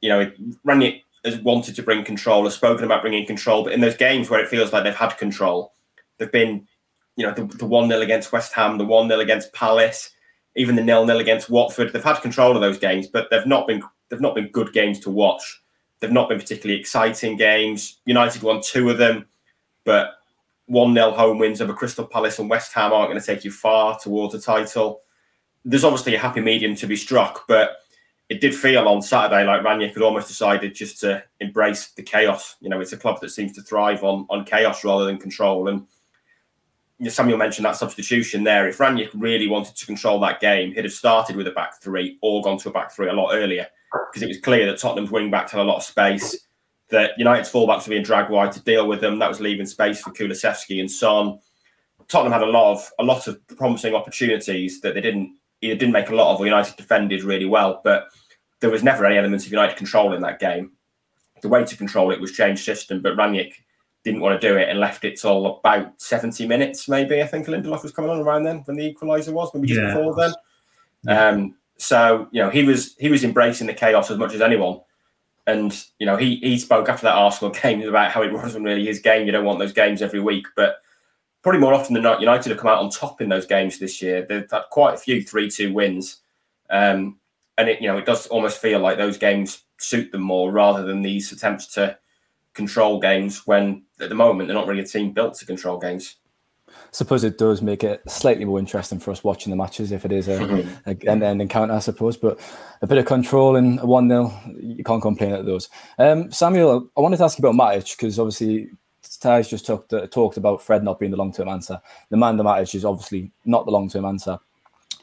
You 0.00 0.10
know, 0.10 0.32
Rangnick 0.64 1.02
has 1.26 1.38
wanted 1.38 1.74
to 1.76 1.82
bring 1.82 2.04
control, 2.04 2.44
has 2.44 2.54
spoken 2.54 2.84
about 2.84 3.02
bringing 3.02 3.26
control, 3.26 3.64
but 3.64 3.72
in 3.72 3.80
those 3.80 3.96
games 3.96 4.30
where 4.30 4.40
it 4.40 4.48
feels 4.48 4.72
like 4.72 4.84
they've 4.84 4.94
had 4.94 5.18
control, 5.18 5.72
they've 6.18 6.30
been, 6.30 6.66
you 7.16 7.26
know, 7.26 7.32
the 7.32 7.66
one 7.66 7.88
0 7.88 8.00
against 8.00 8.32
West 8.32 8.52
Ham, 8.54 8.78
the 8.78 8.84
one 8.84 9.08
0 9.08 9.20
against 9.20 9.52
Palace, 9.52 10.10
even 10.54 10.76
the 10.76 10.82
nil 10.82 11.04
nil 11.06 11.18
against 11.18 11.50
Watford. 11.50 11.92
They've 11.92 12.04
had 12.04 12.20
control 12.20 12.54
of 12.54 12.62
those 12.62 12.78
games, 12.78 13.06
but 13.06 13.28
they've 13.30 13.46
not 13.46 13.66
been 13.66 13.82
they've 14.08 14.20
not 14.20 14.34
been 14.34 14.48
good 14.48 14.72
games 14.72 15.00
to 15.00 15.10
watch. 15.10 15.62
They've 16.00 16.12
not 16.12 16.28
been 16.28 16.38
particularly 16.38 16.78
exciting 16.78 17.36
games. 17.36 18.00
United 18.04 18.42
won 18.42 18.60
two 18.62 18.90
of 18.90 18.98
them, 18.98 19.26
but 19.84 20.14
one 20.66 20.94
0 20.94 21.12
home 21.12 21.38
wins 21.38 21.60
over 21.60 21.72
Crystal 21.72 22.06
Palace 22.06 22.38
and 22.38 22.50
West 22.50 22.72
Ham 22.74 22.92
aren't 22.92 23.10
going 23.10 23.20
to 23.20 23.26
take 23.26 23.44
you 23.44 23.50
far 23.50 23.98
towards 23.98 24.34
a 24.34 24.40
title 24.40 25.02
there's 25.66 25.84
obviously 25.84 26.14
a 26.14 26.18
happy 26.18 26.40
medium 26.40 26.76
to 26.76 26.86
be 26.86 26.96
struck, 26.96 27.46
but 27.48 27.78
it 28.28 28.40
did 28.40 28.54
feel 28.54 28.88
on 28.88 29.02
Saturday 29.02 29.44
like 29.44 29.62
Rangnick 29.62 29.94
had 29.94 30.02
almost 30.02 30.28
decided 30.28 30.74
just 30.74 31.00
to 31.00 31.22
embrace 31.40 31.88
the 31.88 32.02
chaos. 32.02 32.56
You 32.60 32.70
know, 32.70 32.80
it's 32.80 32.92
a 32.92 32.96
club 32.96 33.20
that 33.20 33.30
seems 33.30 33.52
to 33.52 33.62
thrive 33.62 34.04
on 34.04 34.26
on 34.30 34.44
chaos 34.44 34.84
rather 34.84 35.04
than 35.04 35.18
control. 35.18 35.68
And 35.68 35.86
Samuel 37.08 37.38
mentioned 37.38 37.66
that 37.66 37.76
substitution 37.76 38.42
there. 38.42 38.68
If 38.68 38.78
Rangnick 38.78 39.10
really 39.14 39.48
wanted 39.48 39.76
to 39.76 39.86
control 39.86 40.18
that 40.20 40.40
game, 40.40 40.72
he'd 40.72 40.84
have 40.84 40.92
started 40.92 41.36
with 41.36 41.46
a 41.46 41.50
back 41.50 41.80
three 41.80 42.18
or 42.22 42.42
gone 42.42 42.58
to 42.58 42.70
a 42.70 42.72
back 42.72 42.90
three 42.90 43.08
a 43.08 43.12
lot 43.12 43.34
earlier 43.34 43.66
because 44.12 44.22
it 44.22 44.28
was 44.28 44.40
clear 44.40 44.66
that 44.66 44.78
Tottenham's 44.78 45.10
wing 45.10 45.30
backs 45.30 45.52
had 45.52 45.60
a 45.60 45.64
lot 45.64 45.76
of 45.76 45.82
space. 45.82 46.36
That 46.88 47.12
United's 47.18 47.50
fullbacks 47.50 47.86
were 47.86 47.90
being 47.90 48.02
dragged 48.02 48.30
wide 48.30 48.52
to 48.52 48.62
deal 48.62 48.86
with 48.86 49.00
them. 49.00 49.18
That 49.18 49.28
was 49.28 49.40
leaving 49.40 49.66
space 49.66 50.00
for 50.00 50.10
Kulusevski 50.10 50.80
and 50.80 50.90
Son. 50.90 51.38
Tottenham 52.08 52.32
had 52.32 52.42
a 52.42 52.50
lot 52.50 52.72
of 52.72 52.90
a 52.98 53.04
lot 53.04 53.26
of 53.26 53.44
promising 53.48 53.94
opportunities 53.94 54.80
that 54.80 54.94
they 54.94 55.00
didn't 55.00 55.36
either 55.60 55.74
didn't 55.74 55.92
make 55.92 56.10
a 56.10 56.14
lot 56.14 56.32
of 56.32 56.40
or 56.40 56.46
United 56.46 56.76
defended 56.76 57.24
really 57.24 57.44
well. 57.44 57.80
But 57.82 58.08
there 58.60 58.70
was 58.70 58.82
never 58.82 59.04
any 59.04 59.18
elements 59.18 59.44
of 59.44 59.52
United 59.52 59.76
control 59.76 60.14
in 60.14 60.22
that 60.22 60.38
game. 60.38 60.72
The 61.42 61.48
way 61.48 61.64
to 61.64 61.76
control 61.76 62.10
it 62.10 62.20
was 62.20 62.32
change 62.32 62.64
system, 62.64 63.02
but 63.02 63.16
Rangnick 63.16 63.54
didn't 64.06 64.20
want 64.20 64.40
to 64.40 64.48
do 64.48 64.56
it 64.56 64.68
and 64.68 64.78
left 64.78 65.04
it 65.04 65.20
till 65.20 65.46
about 65.46 66.00
70 66.00 66.46
minutes, 66.46 66.88
maybe. 66.88 67.20
I 67.20 67.26
think 67.26 67.48
Lindelof 67.48 67.82
was 67.82 67.90
coming 67.90 68.08
on 68.08 68.20
around 68.20 68.44
then 68.44 68.58
when 68.64 68.76
the 68.76 68.94
equaliser 68.94 69.32
was, 69.32 69.52
maybe 69.52 69.66
just 69.66 69.80
yeah. 69.80 69.94
before 69.94 70.14
then. 70.14 70.32
Yeah. 71.02 71.28
Um, 71.28 71.54
so, 71.76 72.28
you 72.30 72.40
know, 72.40 72.48
he 72.48 72.62
was 72.62 72.94
he 73.00 73.10
was 73.10 73.24
embracing 73.24 73.66
the 73.66 73.74
chaos 73.74 74.08
as 74.10 74.16
much 74.16 74.32
as 74.32 74.40
anyone. 74.40 74.80
And, 75.48 75.76
you 75.98 76.06
know, 76.06 76.16
he 76.16 76.36
he 76.36 76.56
spoke 76.56 76.88
after 76.88 77.04
that 77.06 77.16
Arsenal 77.16 77.52
game 77.62 77.82
about 77.82 78.12
how 78.12 78.22
it 78.22 78.32
wasn't 78.32 78.64
really 78.64 78.86
his 78.86 79.00
game. 79.00 79.26
You 79.26 79.32
don't 79.32 79.44
want 79.44 79.58
those 79.58 79.72
games 79.72 80.02
every 80.02 80.20
week. 80.20 80.46
But 80.54 80.76
probably 81.42 81.60
more 81.60 81.74
often 81.74 81.94
than 81.94 82.04
not, 82.04 82.20
United 82.20 82.50
have 82.50 82.60
come 82.60 82.70
out 82.70 82.78
on 82.78 82.88
top 82.88 83.20
in 83.20 83.28
those 83.28 83.44
games 83.44 83.80
this 83.80 84.00
year. 84.00 84.24
They've 84.24 84.48
had 84.48 84.62
quite 84.70 84.94
a 84.94 84.98
few 84.98 85.22
3 85.22 85.50
2 85.50 85.72
wins. 85.72 86.18
Um, 86.70 87.18
and 87.58 87.68
it, 87.68 87.82
you 87.82 87.88
know, 87.88 87.98
it 87.98 88.06
does 88.06 88.28
almost 88.28 88.62
feel 88.62 88.78
like 88.78 88.98
those 88.98 89.18
games 89.18 89.64
suit 89.78 90.12
them 90.12 90.22
more 90.22 90.52
rather 90.52 90.84
than 90.84 91.02
these 91.02 91.32
attempts 91.32 91.66
to 91.74 91.98
control 92.56 92.98
games 92.98 93.46
when 93.46 93.84
at 94.00 94.08
the 94.08 94.14
moment 94.14 94.48
they're 94.48 94.56
not 94.56 94.66
really 94.66 94.82
a 94.82 94.86
team 94.86 95.12
built 95.12 95.34
to 95.34 95.46
control 95.46 95.78
games 95.78 96.16
suppose 96.90 97.24
it 97.24 97.38
does 97.38 97.62
make 97.62 97.84
it 97.84 98.02
slightly 98.08 98.44
more 98.44 98.58
interesting 98.58 98.98
for 98.98 99.10
us 99.10 99.22
watching 99.22 99.50
the 99.50 99.56
matches 99.56 99.92
if 99.92 100.04
it 100.04 100.12
is 100.12 100.28
a, 100.28 100.38
mm-hmm. 100.38 100.90
a 100.90 101.12
an 101.12 101.22
end 101.22 101.42
encounter, 101.42 101.74
I 101.74 101.78
suppose. 101.78 102.16
But 102.16 102.40
a 102.82 102.86
bit 102.86 102.98
of 102.98 103.06
control 103.06 103.56
and 103.56 103.78
a 103.80 103.86
1 103.86 104.08
0, 104.08 104.32
you 104.60 104.84
can't 104.84 105.02
complain 105.02 105.32
at 105.32 105.46
those. 105.46 105.68
Um, 105.98 106.30
Samuel, 106.30 106.88
I 106.96 107.00
wanted 107.00 107.18
to 107.18 107.24
ask 107.24 107.38
you 107.38 107.46
about 107.46 107.60
Matic 107.60 107.96
because 107.96 108.18
obviously 108.18 108.70
Ty's 109.20 109.48
just 109.48 109.66
talked, 109.66 109.92
uh, 109.92 110.06
talked 110.06 110.36
about 110.36 110.62
Fred 110.62 110.82
not 110.82 110.98
being 110.98 111.10
the 111.10 111.16
long 111.16 111.32
term 111.32 111.48
answer. 111.48 111.80
The 112.10 112.16
man, 112.16 112.36
the 112.36 112.44
Matic, 112.44 112.74
is 112.74 112.84
obviously 112.84 113.30
not 113.44 113.64
the 113.64 113.72
long 113.72 113.88
term 113.88 114.04
answer 114.04 114.38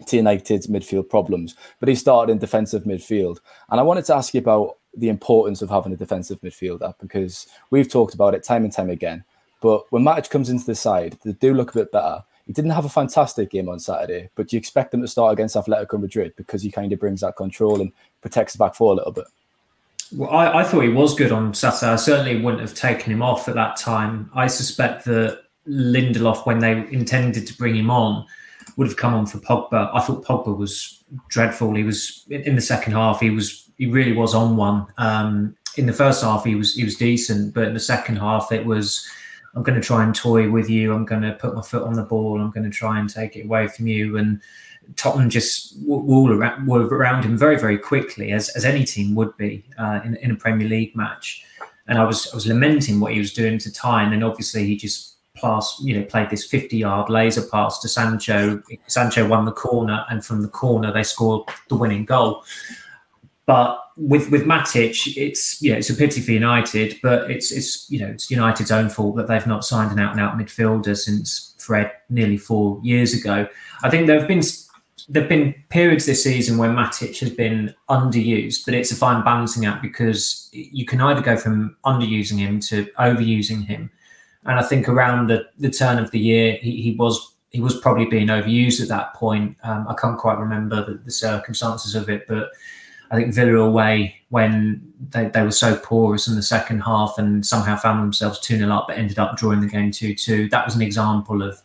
to 0.07 0.17
United's 0.17 0.67
midfield 0.67 1.09
problems, 1.09 1.55
but 1.79 1.87
he 1.89 1.95
started 1.95 2.31
in 2.31 2.39
defensive 2.39 2.83
midfield. 2.83 3.37
And 3.69 3.79
I 3.79 3.83
wanted 3.83 4.05
to 4.05 4.15
ask 4.15 4.33
you 4.33 4.39
about 4.39 4.77
the 4.95 5.09
importance 5.09 5.61
of 5.61 5.69
having 5.69 5.93
a 5.93 5.97
defensive 5.97 6.39
midfielder 6.41 6.93
because 6.99 7.47
we've 7.71 7.89
talked 7.89 8.13
about 8.13 8.35
it 8.35 8.43
time 8.43 8.63
and 8.63 8.73
time 8.73 8.89
again. 8.89 9.23
But 9.61 9.91
when 9.91 10.03
Matic 10.03 10.29
comes 10.29 10.49
into 10.49 10.65
the 10.65 10.75
side, 10.75 11.17
they 11.23 11.31
do 11.33 11.53
look 11.53 11.71
a 11.71 11.79
bit 11.79 11.91
better. 11.91 12.23
He 12.45 12.51
didn't 12.51 12.71
have 12.71 12.85
a 12.85 12.89
fantastic 12.89 13.49
game 13.49 13.69
on 13.69 13.79
Saturday, 13.79 14.29
but 14.35 14.51
you 14.51 14.57
expect 14.57 14.91
them 14.91 15.01
to 15.01 15.07
start 15.07 15.31
against 15.31 15.55
Atletico 15.55 15.99
Madrid 15.99 16.33
because 16.35 16.61
he 16.61 16.69
kind 16.69 16.91
of 16.91 16.99
brings 16.99 17.21
that 17.21 17.37
control 17.37 17.79
and 17.79 17.93
protects 18.21 18.53
the 18.53 18.59
back 18.59 18.75
four 18.75 18.91
a 18.91 18.95
little 18.97 19.13
bit. 19.13 19.25
Well, 20.11 20.29
I, 20.29 20.59
I, 20.59 20.63
thought 20.63 20.81
he 20.81 20.89
was 20.89 21.15
good 21.15 21.31
on 21.31 21.53
Saturday. 21.53 21.93
I 21.93 21.95
certainly 21.95 22.41
wouldn't 22.41 22.61
have 22.61 22.75
taken 22.75 23.11
him 23.11 23.23
off 23.23 23.47
at 23.47 23.55
that 23.55 23.77
time. 23.77 24.29
I 24.35 24.47
suspect 24.47 25.05
that 25.05 25.43
Lindelof, 25.67 26.45
when 26.45 26.59
they 26.59 26.85
intended 26.91 27.47
to 27.47 27.57
bring 27.57 27.75
him 27.75 27.89
on, 27.89 28.25
would 28.75 28.87
have 28.87 28.97
come 28.97 29.13
on 29.13 29.25
for 29.25 29.37
Pogba. 29.39 29.89
I 29.93 30.01
thought 30.01 30.25
Pogba 30.25 30.55
was 30.55 31.03
dreadful. 31.29 31.73
He 31.73 31.83
was 31.83 32.25
in 32.29 32.55
the 32.55 32.61
second 32.61 32.93
half. 32.93 33.21
He 33.21 33.29
was 33.29 33.62
he 33.83 33.91
really 33.91 34.13
was 34.13 34.33
on 34.33 34.55
one. 34.55 34.87
Um, 34.97 35.57
in 35.75 35.85
the 35.85 35.91
first 35.91 36.23
half, 36.23 36.45
he 36.45 36.55
was 36.55 36.73
he 36.73 36.85
was 36.85 36.95
decent, 36.95 37.53
but 37.53 37.67
in 37.67 37.73
the 37.73 37.79
second 37.79 38.15
half, 38.15 38.51
it 38.53 38.65
was 38.65 39.05
I'm 39.55 39.61
going 39.61 39.79
to 39.79 39.85
try 39.85 40.03
and 40.03 40.15
toy 40.15 40.49
with 40.49 40.69
you. 40.69 40.93
I'm 40.93 41.05
going 41.05 41.21
to 41.21 41.33
put 41.33 41.53
my 41.53 41.61
foot 41.61 41.83
on 41.83 41.93
the 41.93 42.03
ball. 42.03 42.39
I'm 42.39 42.51
going 42.51 42.63
to 42.63 42.69
try 42.69 42.97
and 42.99 43.09
take 43.09 43.35
it 43.35 43.43
away 43.43 43.67
from 43.67 43.87
you. 43.87 44.17
And 44.17 44.39
Tottenham 44.95 45.29
just 45.29 45.75
were 45.85 46.33
around, 46.33 46.65
were 46.65 46.87
around 46.87 47.25
him 47.25 47.37
very, 47.37 47.59
very 47.59 47.77
quickly, 47.77 48.31
as, 48.31 48.47
as 48.49 48.63
any 48.63 48.85
team 48.85 49.15
would 49.15 49.35
be 49.35 49.65
uh, 49.77 49.99
in, 50.05 50.15
in 50.17 50.31
a 50.31 50.35
Premier 50.35 50.67
League 50.67 50.95
match. 50.95 51.45
And 51.87 51.97
I 51.97 52.05
was 52.05 52.31
I 52.31 52.35
was 52.35 52.47
lamenting 52.47 53.01
what 53.01 53.11
he 53.11 53.19
was 53.19 53.33
doing 53.33 53.57
to 53.59 53.71
Ty, 53.71 54.03
and 54.03 54.13
then 54.13 54.23
obviously 54.23 54.65
he 54.65 54.77
just 54.77 55.17
pass, 55.35 55.77
you 55.83 55.99
know, 55.99 56.05
played 56.05 56.29
this 56.29 56.45
50 56.45 56.77
yard 56.77 57.09
laser 57.09 57.41
pass 57.41 57.79
to 57.79 57.89
Sancho. 57.89 58.63
Sancho 58.87 59.27
won 59.27 59.43
the 59.43 59.51
corner, 59.51 60.05
and 60.09 60.23
from 60.23 60.41
the 60.41 60.47
corner 60.47 60.93
they 60.93 61.03
scored 61.03 61.49
the 61.67 61.75
winning 61.75 62.05
goal. 62.05 62.45
But 63.45 63.79
with 63.97 64.31
with 64.31 64.43
Matic, 64.43 65.17
it's 65.17 65.61
you 65.61 65.71
know 65.71 65.77
it's 65.77 65.89
a 65.89 65.95
pity 65.95 66.21
for 66.21 66.31
United, 66.31 66.99
but 67.03 67.29
it's 67.29 67.51
it's 67.51 67.89
you 67.89 67.99
know 67.99 68.07
it's 68.07 68.31
United's 68.31 68.71
own 68.71 68.89
fault 68.89 69.15
that 69.17 69.27
they've 69.27 69.47
not 69.47 69.65
signed 69.65 69.91
an 69.91 69.99
out 69.99 70.11
and 70.11 70.21
out 70.21 70.37
midfielder 70.37 70.97
since 70.97 71.55
Fred 71.59 71.91
nearly 72.09 72.37
four 72.37 72.79
years 72.83 73.13
ago. 73.13 73.47
I 73.83 73.89
think 73.89 74.07
there 74.07 74.17
have 74.17 74.27
been 74.27 74.41
there've 75.09 75.29
been 75.29 75.53
periods 75.69 76.05
this 76.05 76.23
season 76.23 76.57
where 76.57 76.69
Matic 76.69 77.19
has 77.19 77.29
been 77.29 77.73
underused, 77.89 78.65
but 78.65 78.73
it's 78.73 78.91
a 78.91 78.95
fine 78.95 79.23
balancing 79.23 79.65
act 79.65 79.81
because 79.81 80.49
you 80.53 80.85
can 80.85 81.01
either 81.01 81.21
go 81.21 81.35
from 81.35 81.75
underusing 81.85 82.37
him 82.37 82.59
to 82.61 82.85
overusing 82.97 83.65
him. 83.65 83.91
And 84.45 84.59
I 84.59 84.63
think 84.63 84.87
around 84.87 85.27
the, 85.27 85.45
the 85.57 85.69
turn 85.69 85.99
of 85.99 86.11
the 86.11 86.19
year, 86.19 86.57
he, 86.61 86.81
he 86.81 86.95
was 86.95 87.35
he 87.49 87.61
was 87.61 87.79
probably 87.79 88.05
being 88.05 88.27
overused 88.27 88.81
at 88.81 88.87
that 88.87 89.13
point. 89.13 89.57
Um, 89.63 89.85
I 89.87 89.93
can't 89.93 90.17
quite 90.17 90.39
remember 90.39 90.83
the, 90.83 90.95
the 90.95 91.11
circumstances 91.11 91.93
of 91.93 92.09
it, 92.09 92.25
but 92.27 92.49
I 93.13 93.17
think 93.17 93.31
Villa 93.31 93.59
away 93.59 94.15
when 94.29 94.91
they, 95.11 95.27
they 95.27 95.43
were 95.43 95.51
so 95.51 95.77
porous 95.77 96.27
in 96.27 96.35
the 96.35 96.41
second 96.41 96.79
half 96.79 97.13
and 97.19 97.45
somehow 97.45 97.75
found 97.75 98.01
themselves 98.01 98.39
2 98.39 98.57
0 98.57 98.71
up 98.71 98.87
but 98.87 98.97
ended 98.97 99.19
up 99.19 99.37
drawing 99.37 99.61
the 99.61 99.67
game 99.67 99.91
2 99.91 100.15
2. 100.15 100.49
That 100.49 100.65
was 100.65 100.75
an 100.75 100.81
example 100.81 101.43
of 101.43 101.61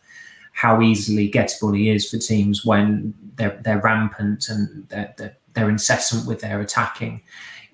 how 0.51 0.79
easily 0.79 1.27
gettable 1.27 1.75
he 1.75 1.89
is 1.89 2.07
for 2.07 2.19
teams 2.19 2.63
when 2.63 3.15
they're, 3.35 3.59
they're 3.63 3.81
rampant 3.81 4.47
and 4.47 4.87
they're, 4.89 5.11
they're, 5.17 5.35
they're 5.55 5.71
incessant 5.71 6.27
with 6.27 6.41
their 6.41 6.61
attacking. 6.61 7.23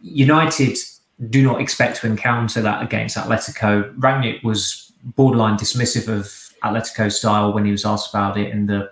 United 0.01 0.77
do 1.29 1.43
not 1.43 1.59
expect 1.59 1.97
to 1.97 2.07
encounter 2.07 2.61
that 2.61 2.81
against 2.81 3.17
Atletico. 3.17 3.93
Rangnick 3.97 4.41
was 4.41 4.93
borderline 5.03 5.57
dismissive 5.57 6.07
of 6.07 6.27
Atletico 6.63 7.11
style 7.11 7.51
when 7.51 7.65
he 7.65 7.71
was 7.71 7.83
asked 7.83 8.09
about 8.09 8.37
it 8.37 8.51
in 8.51 8.67
the 8.67 8.89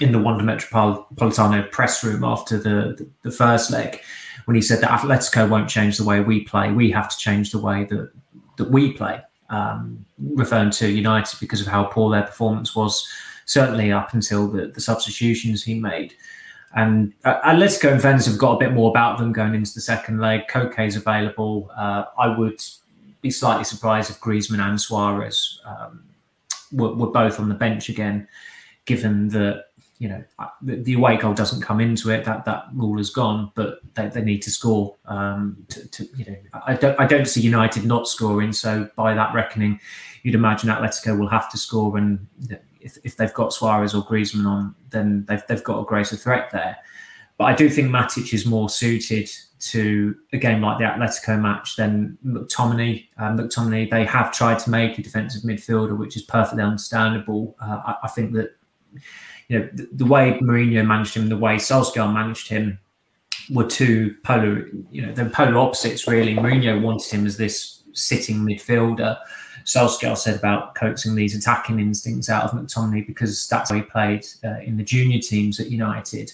in 0.00 0.12
the 0.12 0.18
Wanda 0.18 0.44
Metropolitano 0.44 1.70
press 1.70 2.04
room 2.04 2.24
after 2.24 2.56
the, 2.56 2.94
the, 2.96 3.08
the 3.22 3.30
first 3.30 3.70
leg 3.70 4.00
when 4.44 4.54
he 4.54 4.62
said 4.62 4.80
that 4.80 4.90
Atletico 4.90 5.48
won't 5.48 5.68
change 5.68 5.98
the 5.98 6.04
way 6.04 6.20
we 6.20 6.40
play. 6.40 6.72
We 6.72 6.90
have 6.90 7.08
to 7.08 7.16
change 7.18 7.50
the 7.50 7.58
way 7.58 7.84
that 7.84 8.10
that 8.58 8.70
we 8.70 8.92
play, 8.92 9.20
um, 9.48 10.04
referring 10.18 10.70
to 10.70 10.90
United 10.90 11.40
because 11.40 11.60
of 11.60 11.66
how 11.66 11.84
poor 11.84 12.10
their 12.10 12.24
performance 12.24 12.76
was, 12.76 13.08
certainly 13.46 13.90
up 13.90 14.12
until 14.12 14.48
the, 14.48 14.66
the 14.66 14.80
substitutions 14.80 15.64
he 15.64 15.78
made. 15.78 16.14
And 16.74 17.14
uh, 17.24 17.40
Atletico 17.40 17.92
and 17.92 18.00
Vens 18.00 18.26
have 18.26 18.36
got 18.36 18.56
a 18.56 18.58
bit 18.58 18.74
more 18.74 18.90
about 18.90 19.18
them 19.18 19.32
going 19.32 19.54
into 19.54 19.72
the 19.72 19.80
second 19.80 20.20
leg. 20.20 20.48
Koke 20.48 20.86
is 20.86 20.96
available. 20.96 21.70
Uh, 21.76 22.04
I 22.18 22.36
would 22.36 22.60
be 23.22 23.30
slightly 23.30 23.64
surprised 23.64 24.10
if 24.10 24.20
Griezmann 24.20 24.60
and 24.60 24.78
Suarez 24.78 25.60
um, 25.64 26.04
were, 26.70 26.94
were, 26.94 27.10
both 27.10 27.40
on 27.40 27.48
the 27.48 27.54
bench 27.54 27.88
again, 27.88 28.28
given 28.84 29.28
that 29.28 29.67
you 29.98 30.08
know 30.08 30.22
the, 30.62 30.76
the, 30.76 30.94
away 30.94 31.16
goal 31.16 31.34
doesn't 31.34 31.60
come 31.60 31.80
into 31.80 32.10
it 32.10 32.24
that 32.24 32.44
that 32.44 32.66
rule 32.72 33.00
is 33.00 33.10
gone 33.10 33.50
but 33.54 33.80
they, 33.94 34.06
they 34.08 34.22
need 34.22 34.40
to 34.42 34.50
score 34.50 34.94
um, 35.06 35.56
to, 35.68 35.88
to, 35.88 36.08
you 36.16 36.24
know 36.24 36.36
I 36.66 36.74
don't 36.74 36.98
I 37.00 37.06
don't 37.06 37.26
see 37.26 37.40
United 37.40 37.84
not 37.84 38.06
scoring 38.06 38.52
so 38.52 38.88
by 38.96 39.14
that 39.14 39.34
reckoning 39.34 39.80
you'd 40.22 40.34
imagine 40.34 40.70
Atletico 40.70 41.18
will 41.18 41.28
have 41.28 41.50
to 41.50 41.58
score 41.58 41.96
and 41.96 42.26
if, 42.80 42.96
if 43.02 43.16
they've 43.16 43.34
got 43.34 43.52
Suarez 43.52 43.94
or 43.94 44.06
Griezmann 44.06 44.46
on 44.46 44.74
then 44.90 45.24
they've, 45.26 45.42
they've 45.48 45.64
got 45.64 45.80
a 45.80 45.84
greater 45.84 46.16
threat 46.16 46.50
there 46.52 46.76
but 47.36 47.44
I 47.44 47.54
do 47.54 47.68
think 47.68 47.88
Matic 47.88 48.34
is 48.34 48.46
more 48.46 48.68
suited 48.68 49.30
to 49.60 50.14
a 50.32 50.38
game 50.38 50.60
like 50.60 50.78
the 50.78 50.84
Atletico 50.84 51.40
match 51.40 51.76
than 51.76 52.18
McTominay. 52.24 53.08
Um, 53.16 53.38
McTominay, 53.38 53.90
they 53.90 54.04
have 54.04 54.32
tried 54.32 54.58
to 54.60 54.70
make 54.70 54.98
a 54.98 55.02
defensive 55.02 55.42
midfielder, 55.42 55.96
which 55.96 56.16
is 56.16 56.22
perfectly 56.22 56.62
understandable. 56.62 57.56
Uh, 57.60 57.80
I, 57.86 57.96
I 58.04 58.08
think 58.08 58.32
that 58.34 58.56
you 59.48 59.58
know, 59.58 59.68
the, 59.72 59.88
the, 59.92 60.04
way 60.04 60.38
Mourinho 60.42 60.86
managed 60.86 61.14
him, 61.14 61.28
the 61.28 61.36
way 61.36 61.56
Solskjaer 61.56 62.12
managed 62.12 62.48
him 62.48 62.78
were 63.50 63.66
two 63.66 64.14
polar, 64.22 64.68
you 64.90 65.04
know, 65.04 65.12
they're 65.12 65.28
polar 65.30 65.58
opposites 65.58 66.06
really. 66.06 66.34
Mourinho 66.34 66.80
wanted 66.80 67.10
him 67.10 67.26
as 67.26 67.36
this 67.36 67.82
sitting 67.94 68.38
midfielder. 68.38 69.18
Solskjaer 69.64 70.16
said 70.16 70.38
about 70.38 70.74
coaxing 70.74 71.14
these 71.14 71.34
attacking 71.34 71.80
instincts 71.80 72.28
out 72.28 72.44
of 72.44 72.50
McTominay 72.52 73.06
because 73.06 73.48
that's 73.48 73.70
how 73.70 73.76
he 73.76 73.82
played 73.82 74.26
uh, 74.44 74.60
in 74.60 74.76
the 74.76 74.84
junior 74.84 75.20
teams 75.20 75.60
at 75.60 75.70
United. 75.70 76.32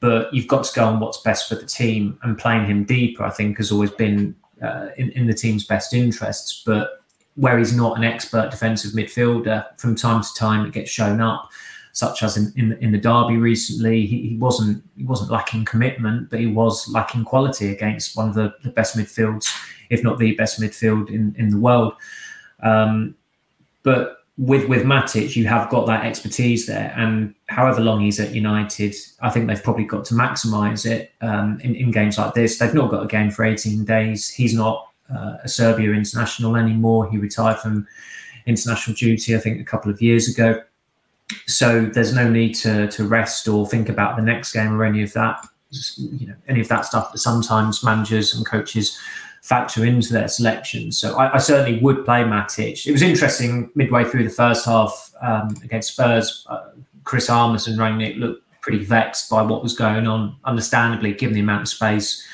But 0.00 0.32
you've 0.32 0.46
got 0.46 0.64
to 0.64 0.74
go 0.74 0.84
on 0.84 1.00
what's 1.00 1.20
best 1.22 1.48
for 1.48 1.56
the 1.56 1.66
team, 1.66 2.18
and 2.22 2.38
playing 2.38 2.66
him 2.66 2.84
deeper, 2.84 3.24
I 3.24 3.30
think, 3.30 3.56
has 3.56 3.72
always 3.72 3.90
been 3.90 4.36
uh, 4.62 4.88
in, 4.96 5.10
in 5.12 5.26
the 5.26 5.34
team's 5.34 5.66
best 5.66 5.92
interests. 5.92 6.62
But 6.64 7.02
where 7.34 7.58
he's 7.58 7.74
not 7.74 7.96
an 7.96 8.04
expert 8.04 8.50
defensive 8.50 8.92
midfielder, 8.92 9.66
from 9.78 9.96
time 9.96 10.22
to 10.22 10.34
time 10.36 10.64
it 10.64 10.72
gets 10.72 10.90
shown 10.90 11.20
up 11.20 11.50
such 12.00 12.22
as 12.22 12.38
in, 12.38 12.50
in, 12.56 12.72
in 12.80 12.92
the 12.92 12.98
derby 12.98 13.36
recently. 13.36 14.06
He, 14.06 14.30
he, 14.30 14.36
wasn't 14.38 14.82
he 14.96 15.04
wasn't 15.04 15.30
lacking 15.30 15.66
commitment, 15.66 16.30
but 16.30 16.40
he 16.40 16.46
was 16.46 16.88
lacking 16.88 17.24
quality 17.24 17.70
against 17.70 18.16
one 18.16 18.30
of 18.30 18.34
the, 18.34 18.54
the 18.64 18.70
best 18.70 18.96
midfields, 18.96 19.46
if 19.90 20.02
not 20.02 20.18
the 20.18 20.34
best 20.34 20.58
midfield 20.58 21.10
in, 21.10 21.36
in 21.38 21.50
the 21.50 21.58
world. 21.58 21.92
Um, 22.62 23.14
but 23.82 24.24
with 24.38 24.66
with 24.66 24.84
Matic, 24.84 25.36
you 25.36 25.46
have 25.46 25.68
got 25.68 25.86
that 25.88 26.06
expertise 26.06 26.66
there, 26.66 26.94
and 26.96 27.34
however 27.50 27.82
long 27.82 28.00
he's 28.00 28.18
at 28.18 28.34
United, 28.34 28.94
I 29.20 29.28
think 29.28 29.46
they've 29.46 29.62
probably 29.62 29.84
got 29.84 30.06
to 30.06 30.14
maximise 30.14 30.86
it 30.90 31.12
um, 31.20 31.60
in, 31.62 31.74
in 31.74 31.90
games 31.90 32.16
like 32.16 32.32
this. 32.32 32.58
They've 32.58 32.72
not 32.72 32.90
got 32.90 33.04
a 33.04 33.08
game 33.08 33.30
for 33.30 33.44
18 33.44 33.84
days. 33.84 34.30
He's 34.30 34.54
not 34.54 34.88
uh, 35.14 35.36
a 35.44 35.48
Serbia 35.48 35.92
international 35.92 36.56
anymore. 36.56 37.10
He 37.10 37.18
retired 37.18 37.58
from 37.58 37.86
international 38.46 38.96
duty, 38.96 39.36
I 39.36 39.38
think, 39.38 39.60
a 39.60 39.64
couple 39.64 39.90
of 39.90 40.00
years 40.00 40.26
ago 40.26 40.62
so 41.46 41.84
there's 41.84 42.14
no 42.14 42.28
need 42.28 42.54
to 42.54 42.88
to 42.88 43.04
rest 43.04 43.48
or 43.48 43.66
think 43.66 43.88
about 43.88 44.16
the 44.16 44.22
next 44.22 44.52
game 44.52 44.72
or 44.72 44.84
any 44.84 45.02
of 45.02 45.12
that 45.12 45.44
you 45.96 46.26
know 46.26 46.34
any 46.48 46.60
of 46.60 46.68
that 46.68 46.84
stuff 46.84 47.12
that 47.12 47.18
sometimes 47.18 47.84
managers 47.84 48.34
and 48.34 48.44
coaches 48.46 48.98
factor 49.42 49.84
into 49.84 50.12
their 50.12 50.28
selections. 50.28 50.98
So 50.98 51.16
I, 51.16 51.34
I 51.34 51.38
certainly 51.38 51.80
would 51.80 52.04
play 52.04 52.22
Matic. 52.22 52.86
It 52.86 52.92
was 52.92 53.02
interesting 53.02 53.70
midway 53.74 54.04
through 54.04 54.24
the 54.24 54.30
first 54.30 54.66
half 54.66 55.12
um, 55.22 55.56
against 55.64 55.92
Spurs. 55.92 56.44
Uh, 56.48 56.70
Chris 57.04 57.30
Armas 57.30 57.66
and 57.66 57.78
Rangnick 57.78 58.18
looked 58.18 58.44
pretty 58.60 58.84
vexed 58.84 59.30
by 59.30 59.42
what 59.42 59.62
was 59.62 59.74
going 59.74 60.06
on, 60.06 60.36
understandably 60.44 61.14
given 61.14 61.34
the 61.34 61.40
amount 61.40 61.62
of 61.62 61.68
space 61.68 62.26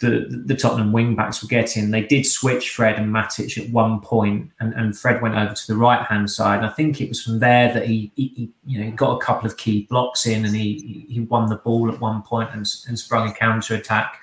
the 0.00 0.42
the 0.46 0.56
Tottenham 0.56 0.92
wing 0.92 1.14
backs 1.14 1.42
were 1.42 1.48
getting. 1.48 1.90
They 1.90 2.02
did 2.02 2.26
switch 2.26 2.70
Fred 2.70 2.96
and 2.96 3.12
Matic 3.12 3.62
at 3.62 3.70
one 3.70 4.00
point, 4.00 4.50
and, 4.58 4.72
and 4.74 4.98
Fred 4.98 5.20
went 5.20 5.36
over 5.36 5.54
to 5.54 5.66
the 5.66 5.76
right 5.76 6.04
hand 6.06 6.30
side. 6.30 6.64
I 6.64 6.70
think 6.70 7.00
it 7.00 7.08
was 7.08 7.22
from 7.22 7.38
there 7.38 7.72
that 7.74 7.86
he, 7.86 8.10
he, 8.16 8.32
he, 8.34 8.50
you 8.66 8.82
know 8.82 8.90
got 8.92 9.16
a 9.16 9.24
couple 9.24 9.46
of 9.46 9.58
key 9.58 9.86
blocks 9.90 10.26
in, 10.26 10.44
and 10.44 10.56
he 10.56 11.06
he 11.08 11.20
won 11.20 11.48
the 11.48 11.56
ball 11.56 11.92
at 11.92 12.00
one 12.00 12.22
point 12.22 12.48
and, 12.52 12.66
and 12.88 12.98
sprung 12.98 13.28
a 13.28 13.32
counter 13.32 13.74
attack. 13.74 14.20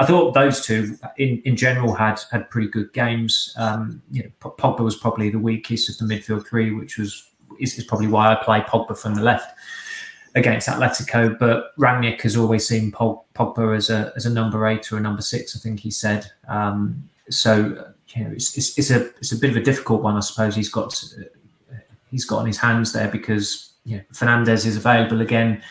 I 0.00 0.06
thought 0.06 0.32
those 0.32 0.64
two, 0.64 0.96
in, 1.18 1.42
in 1.44 1.56
general, 1.56 1.92
had 1.92 2.20
had 2.30 2.48
pretty 2.50 2.68
good 2.68 2.92
games. 2.92 3.52
Um, 3.58 4.00
you 4.10 4.22
know, 4.22 4.30
Pogba 4.40 4.80
was 4.80 4.96
probably 4.96 5.28
the 5.28 5.40
weakest 5.40 5.90
of 5.90 6.08
the 6.08 6.14
midfield 6.14 6.46
three, 6.46 6.72
which 6.72 6.96
was 6.96 7.30
is, 7.60 7.76
is 7.76 7.84
probably 7.84 8.06
why 8.06 8.32
I 8.32 8.36
play 8.36 8.60
Pogba 8.60 8.96
from 8.96 9.14
the 9.14 9.22
left 9.22 9.58
against 10.38 10.68
Atletico, 10.68 11.38
but 11.38 11.76
Rangnick 11.76 12.22
has 12.22 12.36
always 12.36 12.66
seen 12.66 12.92
Pogba 12.92 13.76
as 13.76 13.90
a 13.90 14.12
as 14.16 14.26
a 14.26 14.30
number 14.30 14.66
eight 14.66 14.90
or 14.92 14.96
a 14.96 15.00
number 15.00 15.22
six. 15.22 15.56
I 15.56 15.58
think 15.58 15.80
he 15.80 15.90
said. 15.90 16.30
Um, 16.48 17.08
so 17.30 17.92
you 18.14 18.24
know, 18.24 18.30
it's, 18.30 18.56
it's, 18.56 18.78
it's 18.78 18.90
a 18.90 19.06
it's 19.18 19.32
a 19.32 19.38
bit 19.38 19.50
of 19.50 19.56
a 19.56 19.62
difficult 19.62 20.02
one, 20.02 20.16
I 20.16 20.20
suppose. 20.20 20.54
He's 20.54 20.70
got 20.70 20.94
he's 22.10 22.24
got 22.24 22.38
on 22.38 22.46
his 22.46 22.58
hands 22.58 22.92
there 22.92 23.08
because 23.08 23.72
you 23.84 23.98
know, 23.98 24.02
Fernandes 24.12 24.64
is 24.64 24.76
available 24.76 25.20
again. 25.20 25.62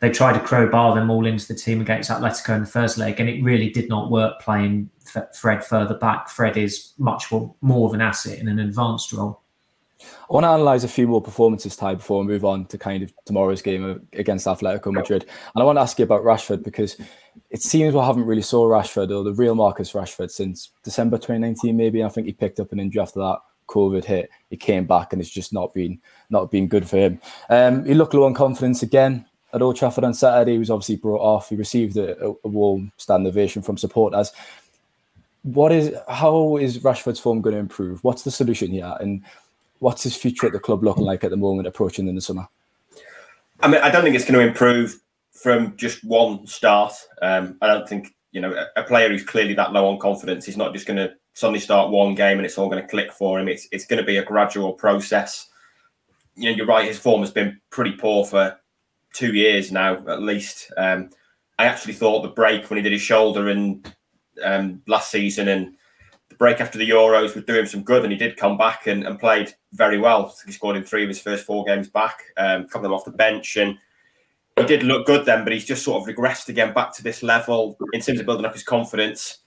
They 0.00 0.10
tried 0.10 0.34
to 0.34 0.40
crowbar 0.40 0.94
them 0.94 1.10
all 1.10 1.26
into 1.26 1.48
the 1.48 1.54
team 1.54 1.80
against 1.80 2.10
Atletico 2.10 2.54
in 2.54 2.60
the 2.60 2.66
first 2.66 2.98
leg, 2.98 3.18
and 3.18 3.28
it 3.28 3.42
really 3.42 3.70
did 3.70 3.88
not 3.88 4.10
work 4.10 4.40
playing 4.40 4.90
Fred 5.34 5.64
further 5.64 5.94
back. 5.94 6.28
Fred 6.28 6.56
is 6.56 6.92
much 6.98 7.32
more, 7.32 7.54
more 7.62 7.88
of 7.88 7.94
an 7.94 8.02
asset 8.02 8.38
in 8.38 8.48
an 8.48 8.58
advanced 8.58 9.12
role. 9.12 9.42
I 10.00 10.32
want 10.32 10.44
to 10.44 10.48
analyze 10.48 10.84
a 10.84 10.88
few 10.88 11.08
more 11.08 11.22
performances, 11.22 11.76
Ty, 11.76 11.94
before 11.94 12.20
we 12.20 12.26
move 12.26 12.44
on 12.44 12.66
to 12.66 12.78
kind 12.78 13.02
of 13.02 13.12
tomorrow's 13.24 13.62
game 13.62 14.06
against 14.12 14.46
Atletico 14.46 14.92
Madrid. 14.92 15.22
And 15.22 15.62
I 15.62 15.64
want 15.64 15.76
to 15.76 15.80
ask 15.80 15.98
you 15.98 16.04
about 16.04 16.22
Rashford 16.22 16.62
because 16.62 16.96
it 17.50 17.62
seems 17.62 17.94
we 17.94 18.00
haven't 18.00 18.26
really 18.26 18.42
saw 18.42 18.66
Rashford 18.66 19.10
or 19.10 19.24
the 19.24 19.32
real 19.32 19.54
Marcus 19.54 19.92
Rashford 19.92 20.30
since 20.30 20.70
December 20.82 21.16
2019, 21.16 21.76
maybe. 21.76 22.04
I 22.04 22.08
think 22.08 22.26
he 22.26 22.32
picked 22.32 22.60
up 22.60 22.72
an 22.72 22.80
injury 22.80 23.02
after 23.02 23.20
that 23.20 23.38
COVID 23.68 24.04
hit. 24.04 24.30
He 24.50 24.56
came 24.56 24.84
back 24.86 25.12
and 25.12 25.20
it's 25.20 25.30
just 25.30 25.52
not 25.52 25.74
been 25.74 26.00
not 26.30 26.50
been 26.50 26.68
good 26.68 26.88
for 26.88 26.96
him. 26.96 27.20
Um, 27.48 27.84
he 27.84 27.94
looked 27.94 28.14
low 28.14 28.24
on 28.24 28.34
confidence 28.34 28.82
again 28.82 29.26
at 29.52 29.62
Old 29.62 29.76
Trafford 29.76 30.04
on 30.04 30.14
Saturday. 30.14 30.52
He 30.52 30.58
was 30.58 30.70
obviously 30.70 30.96
brought 30.96 31.20
off. 31.20 31.48
He 31.48 31.56
received 31.56 31.96
a, 31.96 32.34
a 32.44 32.48
warm 32.48 32.92
stand 32.96 33.26
ovation 33.26 33.62
from 33.62 33.76
supporters. 33.76 34.32
What 35.42 35.72
is 35.72 35.94
how 36.08 36.56
is 36.56 36.78
Rashford's 36.78 37.20
form 37.20 37.40
going 37.40 37.54
to 37.54 37.60
improve? 37.60 38.02
What's 38.02 38.22
the 38.22 38.30
solution 38.30 38.70
here? 38.70 38.96
And 39.00 39.22
what's 39.78 40.02
his 40.02 40.16
future 40.16 40.46
at 40.46 40.52
the 40.52 40.60
club 40.60 40.82
looking 40.82 41.04
like 41.04 41.24
at 41.24 41.30
the 41.30 41.36
moment, 41.36 41.68
approaching 41.68 42.08
in 42.08 42.14
the 42.14 42.20
summer? 42.20 42.48
I 43.60 43.68
mean, 43.68 43.80
I 43.80 43.90
don't 43.90 44.02
think 44.02 44.16
it's 44.16 44.24
going 44.24 44.38
to 44.38 44.46
improve 44.46 45.00
from 45.32 45.76
just 45.76 46.04
one 46.04 46.46
start. 46.46 46.94
Um, 47.22 47.58
I 47.60 47.66
don't 47.66 47.88
think 47.88 48.14
you 48.32 48.40
know 48.40 48.66
a, 48.76 48.82
player 48.82 49.08
who's 49.08 49.24
clearly 49.24 49.54
that 49.54 49.72
low 49.72 49.88
on 49.88 49.98
confidence. 49.98 50.48
is 50.48 50.56
not 50.56 50.72
just 50.72 50.86
going 50.86 50.98
to 50.98 51.14
suddenly 51.34 51.60
start 51.60 51.90
one 51.90 52.14
game 52.14 52.38
and 52.38 52.46
it's 52.46 52.58
all 52.58 52.68
going 52.68 52.82
to 52.82 52.88
click 52.88 53.12
for 53.12 53.38
him. 53.38 53.48
It's 53.48 53.68
it's 53.72 53.86
going 53.86 54.00
to 54.00 54.06
be 54.06 54.16
a 54.16 54.24
gradual 54.24 54.72
process. 54.72 55.48
You 56.34 56.50
know, 56.50 56.56
you're 56.56 56.66
right. 56.66 56.86
His 56.86 56.98
form 56.98 57.22
has 57.22 57.30
been 57.30 57.60
pretty 57.70 57.92
poor 57.92 58.26
for 58.26 58.58
two 59.14 59.34
years 59.34 59.72
now, 59.72 59.94
at 60.08 60.22
least. 60.22 60.70
Um, 60.76 61.10
I 61.58 61.64
actually 61.66 61.94
thought 61.94 62.22
the 62.22 62.28
break 62.28 62.68
when 62.68 62.76
he 62.76 62.82
did 62.82 62.92
his 62.92 63.00
shoulder 63.00 63.48
and 63.48 63.94
um, 64.44 64.82
last 64.86 65.10
season 65.10 65.48
and 65.48 65.74
break 66.38 66.60
after 66.60 66.78
the 66.78 66.88
Euros 66.88 67.34
would 67.34 67.46
do 67.46 67.58
him 67.58 67.66
some 67.66 67.82
good, 67.82 68.02
and 68.02 68.12
he 68.12 68.18
did 68.18 68.36
come 68.36 68.56
back 68.56 68.86
and, 68.86 69.04
and 69.04 69.18
played 69.18 69.54
very 69.72 69.98
well. 69.98 70.34
He 70.44 70.52
scored 70.52 70.76
in 70.76 70.84
three 70.84 71.02
of 71.02 71.08
his 71.08 71.20
first 71.20 71.44
four 71.44 71.64
games 71.64 71.88
back, 71.88 72.22
um, 72.36 72.66
them 72.66 72.92
off 72.92 73.04
the 73.04 73.10
bench, 73.10 73.56
and 73.56 73.78
he 74.56 74.64
did 74.64 74.82
look 74.82 75.06
good 75.06 75.24
then. 75.24 75.44
But 75.44 75.52
he's 75.52 75.64
just 75.64 75.84
sort 75.84 76.02
of 76.02 76.14
regressed 76.14 76.48
again 76.48 76.74
back 76.74 76.94
to 76.96 77.02
this 77.02 77.22
level 77.22 77.78
in 77.92 78.00
terms 78.00 78.20
of 78.20 78.26
building 78.26 78.46
up 78.46 78.52
his 78.52 78.62
confidence. 78.64 79.38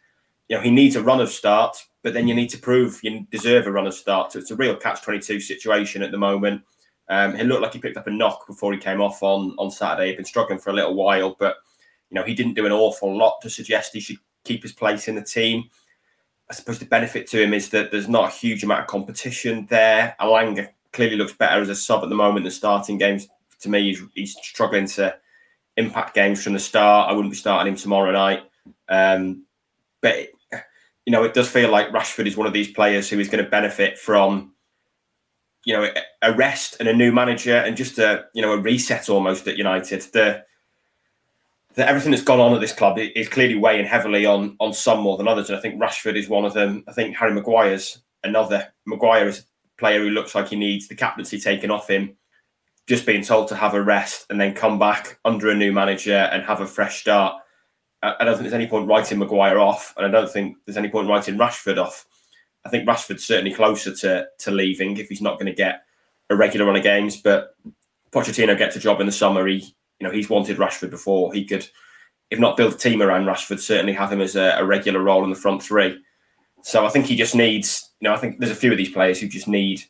You 0.48 0.57
know, 0.57 0.63
he 0.63 0.71
needs 0.71 0.95
a 0.95 1.03
run 1.03 1.21
of 1.21 1.29
starts, 1.29 1.88
but 2.01 2.13
then 2.13 2.27
you 2.27 2.33
need 2.33 2.50
to 2.50 2.57
prove 2.57 3.00
you 3.03 3.27
deserve 3.29 3.67
a 3.67 3.71
run 3.71 3.88
of 3.88 3.93
starts. 3.93 4.33
So 4.33 4.39
it's 4.39 4.51
a 4.51 4.55
real 4.55 4.75
catch 4.75 5.01
twenty 5.01 5.19
two 5.19 5.39
situation 5.39 6.01
at 6.01 6.12
the 6.12 6.17
moment. 6.17 6.63
Um, 7.09 7.36
he 7.36 7.43
looked 7.43 7.62
like 7.62 7.74
he 7.74 7.79
picked 7.79 7.98
up 7.98 8.07
a 8.07 8.12
knock 8.12 8.45
before 8.48 8.71
he 8.71 8.79
came 8.79 9.01
off 9.01 9.21
on 9.21 9.55
on 9.57 9.69
Saturday. 9.69 10.07
He'd 10.07 10.17
been 10.17 10.25
struggling 10.25 10.59
for 10.59 10.69
a 10.69 10.74
little 10.74 10.95
while, 10.95 11.36
but 11.39 11.57
you 12.09 12.15
know 12.15 12.24
he 12.24 12.33
didn't 12.33 12.53
do 12.55 12.65
an 12.65 12.71
awful 12.71 13.15
lot 13.15 13.41
to 13.41 13.50
suggest 13.50 13.93
he 13.93 14.00
should 14.00 14.17
keep 14.43 14.63
his 14.63 14.74
place 14.74 15.07
in 15.07 15.15
the 15.15 15.24
team. 15.24 15.69
I 16.50 16.56
suppose 16.56 16.79
the 16.79 16.86
benefit 16.86 17.27
to 17.27 17.41
him 17.41 17.53
is 17.53 17.70
that 17.70 17.91
there's 17.91 18.10
not 18.10 18.29
a 18.29 18.36
huge 18.36 18.63
amount 18.63 18.82
of 18.82 18.88
competition 18.88 19.68
there. 19.70 20.15
Elanga 20.20 20.70
clearly 20.94 21.16
looks 21.16 21.33
better 21.33 21.62
as 21.62 21.70
a 21.70 21.75
sub 21.75 22.03
at 22.03 22.09
the 22.09 22.16
moment 22.16 22.44
than 22.44 22.51
starting 22.51 22.98
games. 22.98 23.27
To 23.62 23.70
me, 23.70 23.83
he's, 23.83 24.01
he's 24.16 24.35
struggling 24.42 24.88
to 24.88 25.16
impact 25.77 26.16
games 26.16 26.44
from 26.44 26.53
the 26.53 26.59
start. 26.59 27.09
I 27.09 27.14
wouldn't 27.14 27.31
be 27.31 27.38
starting 27.38 27.72
him 27.72 27.77
tomorrow 27.77 28.12
night. 28.12 28.44
Um, 28.88 29.46
but, 30.01 30.29
you 31.05 31.12
know, 31.12 31.24
it 31.24 31.33
does 31.33 31.50
feel 31.50 31.70
like 31.70 31.90
Rashford 31.90 32.25
is 32.25 32.38
one 32.38 32.48
of 32.48 32.53
these 32.53 32.72
players 32.72 33.09
who 33.09 33.20
is 33.20 33.29
going 33.29 33.44
to 33.44 33.50
benefit 33.50 34.00
from, 34.00 34.53
you 35.66 35.74
know, 35.74 35.92
a 36.22 36.33
rest 36.33 36.77
and 36.79 36.90
a 36.90 36.94
new 36.94 37.12
manager 37.12 37.57
and 37.57 37.77
just 37.77 38.00
a, 38.00 38.25
you 38.33 38.42
know, 38.42 38.53
a 38.53 38.57
reset 38.57 39.09
almost 39.09 39.48
at 39.48 39.57
United. 39.57 40.01
The 40.14 40.44
that 41.75 41.88
everything 41.88 42.12
that's 42.12 42.24
gone 42.24 42.40
on 42.40 42.53
at 42.53 42.62
this 42.62 42.74
club 42.74 42.98
is 42.98 43.29
clearly 43.29 43.55
weighing 43.55 43.86
heavily 43.86 44.25
on 44.25 44.55
on 44.60 44.74
some 44.74 45.00
more 45.00 45.18
than 45.18 45.27
others. 45.27 45.50
And 45.50 45.58
I 45.58 45.62
think 45.62 45.82
Rashford 45.82 46.16
is 46.16 46.27
one 46.27 46.46
of 46.46 46.53
them. 46.53 46.84
I 46.88 46.94
think 46.94 47.16
Harry 47.16 47.34
Maguire's 47.34 48.00
another. 48.24 48.74
Maguire 48.86 49.27
is 49.27 49.40
a 49.40 49.44
player 49.79 50.00
who 50.00 50.10
looks 50.10 50.36
like 50.36 50.50
he 50.50 50.55
needs 50.55 50.88
the 50.88 50.96
captaincy 50.96 51.40
taken 51.40 51.72
off 51.72 51.90
him, 51.90 52.16
just 52.88 53.05
being 53.05 53.24
told 53.24 53.48
to 53.50 53.55
have 53.55 53.74
a 53.74 53.82
rest 53.82 54.25
and 54.29 54.42
then 54.42 54.53
come 54.53 54.79
back 54.79 55.20
under 55.25 55.50
a 55.50 55.55
new 55.55 55.72
manager 55.72 56.16
and 56.32 56.44
have 56.44 56.62
a 56.62 56.68
fresh 56.68 57.01
start. 57.01 57.36
I 58.01 58.24
don't 58.24 58.36
think 58.36 58.44
there's 58.44 58.53
any 58.53 58.68
point 58.68 58.88
writing 58.88 59.20
Maguire 59.20 59.60
off, 59.60 59.94
and 59.98 60.05
I 60.05 60.10
don't 60.10 60.32
think 60.32 60.55
there's 60.66 60.77
any 60.77 60.90
point 60.90 61.10
writing 61.10 61.38
Rashford 61.38 61.77
off. 61.77 62.05
I 62.66 62.70
think 62.70 62.88
Rashford's 62.88 63.25
certainly 63.25 63.53
closer 63.53 63.94
to 63.96 64.27
to 64.40 64.51
leaving 64.51 64.98
if 64.98 65.10
he's 65.10 65.22
not 65.22 65.36
going 65.36 65.48
to 65.48 65.53
get 65.53 65.84
a 66.29 66.36
regular 66.36 66.66
run 66.66 66.77
of 66.77 66.84
games. 66.84 67.18
But 67.18 67.55
Pochettino 68.12 68.58
gets 68.58 68.75
a 68.75 68.79
job 68.79 69.00
in 69.01 69.05
the 69.05 69.12
summer. 69.12 69.46
He 69.48 69.75
you 70.00 70.07
know, 70.07 70.14
he's 70.14 70.29
wanted 70.29 70.57
Rashford 70.57 70.90
before. 70.90 71.33
He 71.33 71.46
could, 71.46 71.68
if 72.31 72.40
not 72.40 72.57
build 72.57 72.74
a 72.74 72.77
team 72.77 73.01
around 73.01 73.25
Rashford, 73.25 73.59
certainly 73.59 73.94
have 73.94 74.12
him 74.12 74.22
as 74.22 74.35
a, 74.35 74.55
a 74.57 74.66
regular 74.66 75.01
role 75.01 75.24
in 75.24 75.29
the 75.29 75.35
front 75.35 75.62
three. 75.62 76.00
So 76.62 76.85
I 76.85 76.90
think 76.90 77.05
he 77.05 77.16
just 77.16 77.35
needs, 77.35 77.92
you 78.00 78.07
know, 78.07 78.16
I 78.16 78.18
think 78.18 78.40
there's 78.40 78.51
a 78.51 78.55
few 78.55 78.72
of 78.72 78.77
these 78.77 78.92
players 78.92 79.20
who 79.20 79.27
just 79.27 79.48
need 79.48 79.83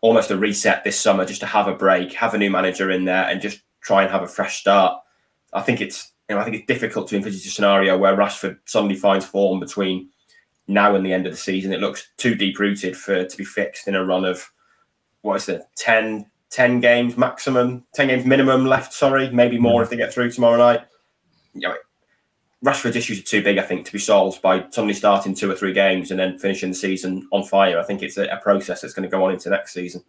almost 0.00 0.30
a 0.30 0.36
reset 0.36 0.84
this 0.84 0.98
summer 0.98 1.24
just 1.24 1.40
to 1.40 1.46
have 1.46 1.66
a 1.66 1.74
break, 1.74 2.12
have 2.12 2.34
a 2.34 2.38
new 2.38 2.50
manager 2.50 2.90
in 2.90 3.04
there 3.04 3.28
and 3.28 3.40
just 3.40 3.62
try 3.80 4.02
and 4.02 4.10
have 4.10 4.22
a 4.22 4.28
fresh 4.28 4.60
start. 4.60 5.00
I 5.52 5.62
think 5.62 5.80
it's, 5.80 6.12
you 6.28 6.34
know, 6.34 6.40
I 6.40 6.44
think 6.44 6.56
it's 6.56 6.66
difficult 6.66 7.08
to 7.08 7.16
envisage 7.16 7.46
a 7.46 7.50
scenario 7.50 7.96
where 7.96 8.16
Rashford 8.16 8.58
suddenly 8.64 8.96
finds 8.96 9.24
form 9.24 9.60
between 9.60 10.10
now 10.66 10.94
and 10.94 11.04
the 11.04 11.12
end 11.12 11.26
of 11.26 11.32
the 11.32 11.38
season. 11.38 11.72
It 11.72 11.80
looks 11.80 12.08
too 12.16 12.34
deep 12.34 12.58
rooted 12.58 12.96
for 12.96 13.24
to 13.24 13.36
be 13.36 13.44
fixed 13.44 13.86
in 13.88 13.94
a 13.94 14.04
run 14.04 14.24
of 14.24 14.50
what 15.22 15.36
is 15.36 15.48
it, 15.48 15.62
10, 15.76 16.26
10 16.54 16.78
games 16.78 17.16
maximum, 17.16 17.84
10 17.94 18.06
games 18.06 18.24
minimum 18.24 18.64
left, 18.64 18.92
sorry, 18.92 19.28
maybe 19.30 19.58
more 19.58 19.80
hmm. 19.80 19.84
if 19.84 19.90
they 19.90 19.96
get 19.96 20.14
through 20.14 20.30
tomorrow 20.30 20.56
night. 20.56 20.82
You 21.52 21.68
know, 21.68 21.74
Rashford's 22.64 22.94
issues 22.94 23.18
are 23.18 23.24
too 23.24 23.42
big, 23.42 23.58
I 23.58 23.62
think, 23.62 23.86
to 23.86 23.92
be 23.92 23.98
solved 23.98 24.40
by 24.40 24.64
suddenly 24.70 24.94
starting 24.94 25.34
two 25.34 25.50
or 25.50 25.56
three 25.56 25.72
games 25.72 26.12
and 26.12 26.20
then 26.20 26.38
finishing 26.38 26.70
the 26.70 26.76
season 26.76 27.28
on 27.32 27.42
fire. 27.42 27.80
I 27.80 27.82
think 27.82 28.02
it's 28.02 28.16
a, 28.16 28.26
a 28.26 28.36
process 28.36 28.80
that's 28.80 28.94
going 28.94 29.02
to 29.02 29.08
go 29.08 29.24
on 29.24 29.32
into 29.32 29.50
next 29.50 29.74
season. 29.74 30.04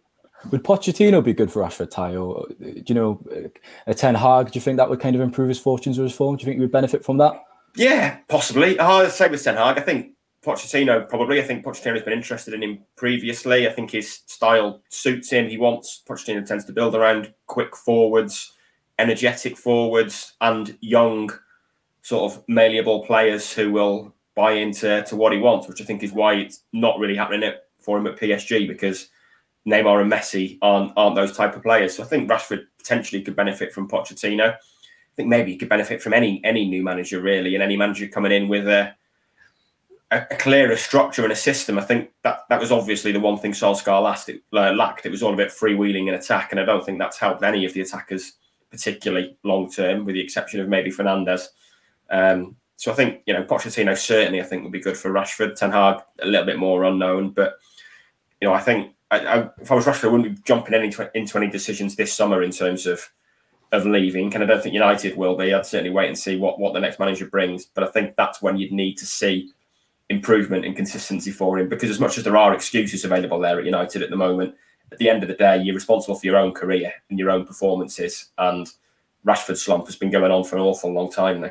Would 0.52 0.62
Pochettino 0.62 1.22
be 1.22 1.32
good 1.32 1.50
for 1.50 1.64
Rashford, 1.64 1.90
Ty? 1.90 2.14
Or, 2.14 2.42
uh, 2.42 2.46
do 2.58 2.82
you 2.86 2.94
know, 2.94 3.20
uh, 3.34 3.48
a 3.88 3.94
Ten 3.94 4.14
Hag, 4.14 4.52
do 4.52 4.56
you 4.56 4.60
think 4.60 4.76
that 4.76 4.88
would 4.88 5.00
kind 5.00 5.16
of 5.16 5.22
improve 5.22 5.48
his 5.48 5.58
fortunes 5.58 5.98
or 5.98 6.04
his 6.04 6.12
form? 6.12 6.36
Do 6.36 6.42
you 6.42 6.44
think 6.44 6.58
he 6.58 6.60
would 6.60 6.70
benefit 6.70 7.04
from 7.04 7.18
that? 7.18 7.42
Yeah, 7.74 8.18
possibly. 8.28 8.78
Oh, 8.78 9.02
I'd 9.02 9.10
say 9.10 9.28
with 9.28 9.42
Ten 9.42 9.56
Hag, 9.56 9.78
I 9.78 9.82
think 9.82 10.12
Pochettino 10.46 11.08
probably. 11.08 11.40
I 11.40 11.42
think 11.42 11.64
Pochettino's 11.64 12.02
been 12.02 12.12
interested 12.12 12.54
in 12.54 12.62
him 12.62 12.78
previously. 12.94 13.68
I 13.68 13.72
think 13.72 13.90
his 13.90 14.20
style 14.26 14.80
suits 14.88 15.30
him. 15.30 15.48
He 15.48 15.58
wants 15.58 16.02
Pochettino 16.08 16.46
tends 16.46 16.64
to 16.66 16.72
build 16.72 16.94
around 16.94 17.34
quick 17.46 17.74
forwards, 17.74 18.52
energetic 19.00 19.56
forwards, 19.56 20.34
and 20.40 20.78
young, 20.80 21.30
sort 22.02 22.32
of 22.32 22.44
malleable 22.46 23.04
players 23.04 23.52
who 23.52 23.72
will 23.72 24.14
buy 24.36 24.52
into 24.52 25.02
to 25.02 25.16
what 25.16 25.32
he 25.32 25.38
wants. 25.38 25.66
Which 25.66 25.82
I 25.82 25.84
think 25.84 26.04
is 26.04 26.12
why 26.12 26.34
it's 26.34 26.62
not 26.72 27.00
really 27.00 27.16
happening 27.16 27.52
for 27.80 27.98
him 27.98 28.06
at 28.06 28.16
PSG 28.16 28.68
because 28.68 29.08
Neymar 29.66 30.00
and 30.00 30.12
Messi 30.12 30.58
aren't 30.62 30.92
aren't 30.96 31.16
those 31.16 31.36
type 31.36 31.56
of 31.56 31.62
players. 31.64 31.96
So 31.96 32.04
I 32.04 32.06
think 32.06 32.30
Rashford 32.30 32.66
potentially 32.78 33.20
could 33.20 33.34
benefit 33.34 33.72
from 33.72 33.88
Pochettino. 33.88 34.52
I 34.52 35.14
think 35.16 35.28
maybe 35.28 35.50
he 35.50 35.58
could 35.58 35.68
benefit 35.68 36.00
from 36.00 36.14
any 36.14 36.40
any 36.44 36.68
new 36.68 36.84
manager 36.84 37.20
really, 37.20 37.54
and 37.56 37.64
any 37.64 37.76
manager 37.76 38.06
coming 38.06 38.30
in 38.30 38.46
with 38.46 38.68
a 38.68 38.94
a, 40.10 40.26
a, 40.30 40.36
clearer 40.36 40.76
structure 40.76 41.24
and 41.24 41.32
a 41.32 41.36
system. 41.36 41.78
I 41.78 41.82
think 41.82 42.10
that 42.22 42.44
that 42.48 42.60
was 42.60 42.70
obviously 42.70 43.12
the 43.12 43.20
one 43.20 43.38
thing 43.38 43.52
Solskjaer 43.52 44.02
last 44.02 44.28
it, 44.28 44.42
uh, 44.52 44.72
lacked. 44.72 45.06
It 45.06 45.10
was 45.10 45.22
all 45.22 45.34
a 45.34 45.36
bit 45.36 45.48
freewheeling 45.48 46.08
in 46.08 46.14
attack, 46.14 46.52
and 46.52 46.60
I 46.60 46.64
don't 46.64 46.84
think 46.84 46.98
that's 46.98 47.18
helped 47.18 47.42
any 47.42 47.64
of 47.64 47.74
the 47.74 47.80
attackers 47.80 48.32
particularly 48.70 49.36
long 49.42 49.70
term, 49.70 50.04
with 50.04 50.14
the 50.14 50.20
exception 50.20 50.60
of 50.60 50.68
maybe 50.68 50.90
Fernandes. 50.90 51.46
Um, 52.10 52.56
so 52.76 52.92
I 52.92 52.94
think 52.94 53.22
you 53.26 53.34
know 53.34 53.42
Pochettino 53.42 53.96
certainly 53.96 54.40
I 54.40 54.44
think 54.44 54.62
would 54.62 54.72
be 54.72 54.80
good 54.80 54.96
for 54.96 55.10
Rashford. 55.10 55.56
Ten 55.56 55.72
Hag 55.72 56.02
a 56.20 56.26
little 56.26 56.46
bit 56.46 56.58
more 56.58 56.84
unknown, 56.84 57.30
but 57.30 57.58
you 58.40 58.48
know 58.48 58.54
I 58.54 58.60
think 58.60 58.94
I, 59.10 59.18
I, 59.18 59.50
if 59.60 59.72
I 59.72 59.74
was 59.74 59.86
Rashford, 59.86 60.04
I 60.04 60.12
wouldn't 60.12 60.36
be 60.36 60.42
jumping 60.44 60.74
any, 60.74 60.92
into 61.14 61.38
any 61.38 61.48
decisions 61.48 61.96
this 61.96 62.12
summer 62.12 62.42
in 62.42 62.50
terms 62.50 62.86
of 62.86 63.10
of 63.72 63.84
leaving, 63.84 64.32
and 64.32 64.44
I 64.44 64.46
don't 64.46 64.62
think 64.62 64.74
United 64.74 65.16
will 65.16 65.36
be. 65.36 65.52
I'd 65.52 65.66
certainly 65.66 65.90
wait 65.90 66.08
and 66.08 66.18
see 66.18 66.36
what 66.36 66.60
what 66.60 66.74
the 66.74 66.80
next 66.80 67.00
manager 67.00 67.26
brings. 67.26 67.64
But 67.64 67.84
I 67.84 67.88
think 67.88 68.14
that's 68.14 68.40
when 68.40 68.56
you'd 68.56 68.72
need 68.72 68.98
to 68.98 69.06
see 69.06 69.52
improvement 70.08 70.64
and 70.64 70.76
consistency 70.76 71.30
for 71.30 71.58
him, 71.58 71.68
because 71.68 71.90
as 71.90 72.00
much 72.00 72.18
as 72.18 72.24
there 72.24 72.36
are 72.36 72.54
excuses 72.54 73.04
available 73.04 73.38
there 73.38 73.58
at 73.58 73.64
United 73.64 74.02
at 74.02 74.10
the 74.10 74.16
moment, 74.16 74.54
at 74.92 74.98
the 74.98 75.10
end 75.10 75.22
of 75.22 75.28
the 75.28 75.34
day, 75.34 75.60
you're 75.60 75.74
responsible 75.74 76.14
for 76.14 76.26
your 76.26 76.36
own 76.36 76.52
career 76.52 76.92
and 77.10 77.18
your 77.18 77.30
own 77.30 77.44
performances. 77.44 78.30
And 78.38 78.68
Rashford 79.26 79.56
slump 79.56 79.86
has 79.86 79.96
been 79.96 80.10
going 80.10 80.30
on 80.30 80.44
for 80.44 80.56
an 80.56 80.62
awful 80.62 80.92
long 80.92 81.10
time 81.10 81.40
now. 81.40 81.50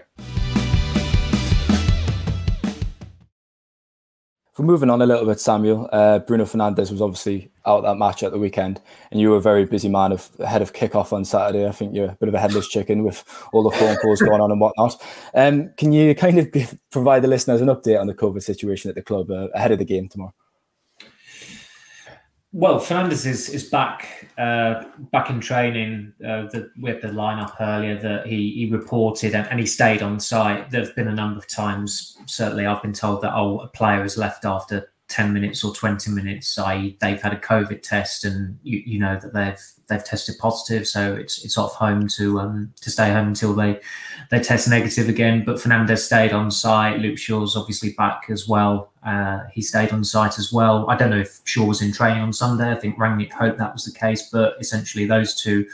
For 4.56 4.64
moving 4.64 4.90
on 4.90 5.02
a 5.02 5.06
little 5.06 5.26
bit, 5.26 5.42
Samuel, 5.42 5.90
uh, 5.92 6.20
Bruno 6.20 6.46
Fernandes 6.46 6.90
was 6.90 7.02
obviously 7.02 7.52
out 7.66 7.84
that 7.84 7.98
match 7.98 8.24
at 8.24 8.32
the 8.32 8.40
weekend, 8.40 8.80
and 9.12 9.20
you 9.20 9.32
were 9.32 9.36
a 9.36 9.42
very 9.42 9.66
busy 9.66 9.90
man 9.90 10.14
of 10.14 10.30
ahead 10.40 10.62
of 10.62 10.72
kickoff 10.72 11.12
on 11.12 11.26
Saturday. 11.26 11.68
I 11.68 11.74
think 11.74 11.94
you're 11.94 12.12
a 12.12 12.18
bit 12.22 12.30
of 12.30 12.36
a 12.36 12.40
headless 12.40 12.70
chicken 12.70 13.04
with 13.04 13.26
all 13.52 13.64
the 13.64 13.78
phone 13.78 13.98
calls 13.98 14.22
going 14.22 14.40
on 14.40 14.52
and 14.52 14.62
whatnot. 14.62 14.96
Um, 15.34 15.74
can 15.76 15.92
you 15.92 16.16
kind 16.16 16.40
of 16.40 16.48
provide 16.90 17.22
the 17.22 17.28
listeners 17.28 17.60
an 17.60 17.68
update 17.68 18.00
on 18.00 18.08
the 18.08 18.14
COVID 18.14 18.42
situation 18.42 18.88
at 18.88 18.96
the 18.96 19.02
club 19.02 19.30
uh, 19.30 19.50
ahead 19.54 19.74
of 19.74 19.80
the 19.80 19.84
game 19.84 20.08
tomorrow? 20.08 20.34
Well, 22.58 22.80
Fernandes 22.80 23.26
is 23.26 23.50
is 23.50 23.66
back 23.66 24.30
uh, 24.38 24.86
back 25.12 25.30
in 25.30 25.42
training. 25.42 26.14
Uh, 26.24 26.44
the, 26.44 26.72
the 26.78 27.10
lineup 27.10 27.54
earlier 27.60 28.00
that 28.00 28.28
he 28.28 28.50
he 28.52 28.70
reported 28.72 29.36
and, 29.36 29.46
and, 29.48 29.60
he 29.60 29.66
stayed 29.66 30.02
on 30.02 30.22
site. 30.22 30.72
There 30.72 30.80
have 30.80 30.96
been 30.96 31.10
a 31.10 31.14
number 31.14 31.38
of 31.38 31.50
times. 31.50 32.18
Certainly, 32.28 32.66
I've 32.66 32.82
been 32.82 32.94
told 32.94 33.22
that 33.24 33.34
oh, 33.36 33.60
a 33.60 33.68
player 33.68 34.02
has 34.04 34.18
left 34.18 34.46
after 34.46 34.90
10 35.08 35.34
minutes 35.34 35.64
or 35.64 35.74
20 35.74 36.10
minutes, 36.12 36.58
i.e., 36.58 36.98
they've 37.00 37.22
had 37.22 37.32
a 37.32 37.40
COVID 37.40 37.84
test 37.84 38.26
and 38.26 38.58
you, 38.64 38.82
you 38.86 39.00
know 39.00 39.20
that 39.20 39.34
they've 39.34 39.62
they've 39.88 40.04
tested 40.04 40.36
positive, 40.40 40.88
so 40.88 41.14
it's 41.14 41.46
it's 41.46 41.60
off 41.60 41.76
home 41.76 42.08
to 42.08 42.40
um 42.40 42.74
to 42.82 42.90
stay 42.90 43.12
home 43.12 43.28
until 43.28 43.54
they 43.54 43.80
they 44.32 44.40
test 44.40 44.68
negative 44.68 45.08
again. 45.08 45.44
But 45.46 45.58
Fernandes 45.58 46.00
stayed 46.00 46.34
on 46.34 46.50
site. 46.50 47.00
Luke 47.00 47.20
Shaw's 47.20 47.56
obviously 47.56 47.92
back 47.92 48.26
as 48.30 48.48
well. 48.48 48.92
Uh, 49.06 49.42
he 49.54 49.62
stayed 49.62 49.92
on 49.92 50.04
site 50.04 50.40
as 50.40 50.52
well. 50.52 50.90
I 50.90 50.96
don't 50.96 51.12
know 51.12 51.20
if 51.20 51.40
Shaw 51.44 51.66
was 51.66 51.84
in 51.84 51.94
training 51.94 52.24
on 52.24 52.34
Sunday. 52.34 52.72
I 52.72 52.76
think 52.76 52.98
Rangnick 52.98 53.32
hoped 53.32 53.60
that 53.60 53.74
was 53.74 53.86
the 53.86 53.98
case, 53.98 54.30
but 54.32 54.56
essentially 54.60 55.06
those 55.06 55.36
two 55.36 55.68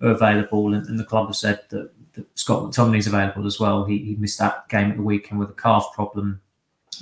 are 0.00 0.10
available, 0.10 0.74
and, 0.74 0.86
and 0.86 0.98
the 0.98 1.04
club 1.04 1.26
have 1.26 1.36
said 1.36 1.60
that, 1.70 1.90
that 2.12 2.26
Scott 2.38 2.62
McTominay's 2.62 3.08
available 3.08 3.46
as 3.46 3.58
well. 3.58 3.84
He, 3.84 3.98
he 3.98 4.14
missed 4.14 4.38
that 4.38 4.68
game 4.68 4.92
at 4.92 4.96
the 4.96 5.02
weekend 5.02 5.40
with 5.40 5.50
a 5.50 5.54
calf 5.54 5.90
problem 5.92 6.40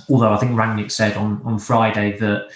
Although 0.09 0.33
I 0.33 0.37
think 0.37 0.51
Rangnick 0.51 0.91
said 0.91 1.17
on, 1.17 1.41
on 1.43 1.59
Friday 1.59 2.17
that 2.19 2.49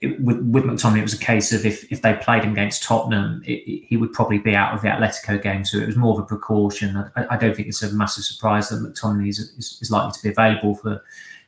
it, 0.00 0.20
with, 0.20 0.38
with 0.38 0.64
McTominay, 0.64 0.98
it 0.98 1.02
was 1.02 1.14
a 1.14 1.18
case 1.18 1.52
of 1.52 1.66
if, 1.66 1.90
if 1.92 2.02
they 2.02 2.14
played 2.14 2.44
him 2.44 2.52
against 2.52 2.82
Tottenham, 2.82 3.42
it, 3.46 3.62
it, 3.66 3.84
he 3.86 3.96
would 3.96 4.12
probably 4.12 4.38
be 4.38 4.54
out 4.54 4.74
of 4.74 4.82
the 4.82 4.88
Atletico 4.88 5.42
game. 5.42 5.64
So 5.64 5.78
it 5.78 5.86
was 5.86 5.96
more 5.96 6.14
of 6.14 6.20
a 6.20 6.26
precaution. 6.26 6.96
I, 7.16 7.26
I 7.30 7.36
don't 7.36 7.54
think 7.54 7.68
it's 7.68 7.82
a 7.82 7.92
massive 7.92 8.24
surprise 8.24 8.68
that 8.68 8.80
McTominay 8.80 9.28
is, 9.28 9.38
is, 9.38 9.78
is, 9.80 9.90
likely 9.90 10.12
to 10.12 10.22
be 10.22 10.28
available 10.30 10.74
for 10.74 11.02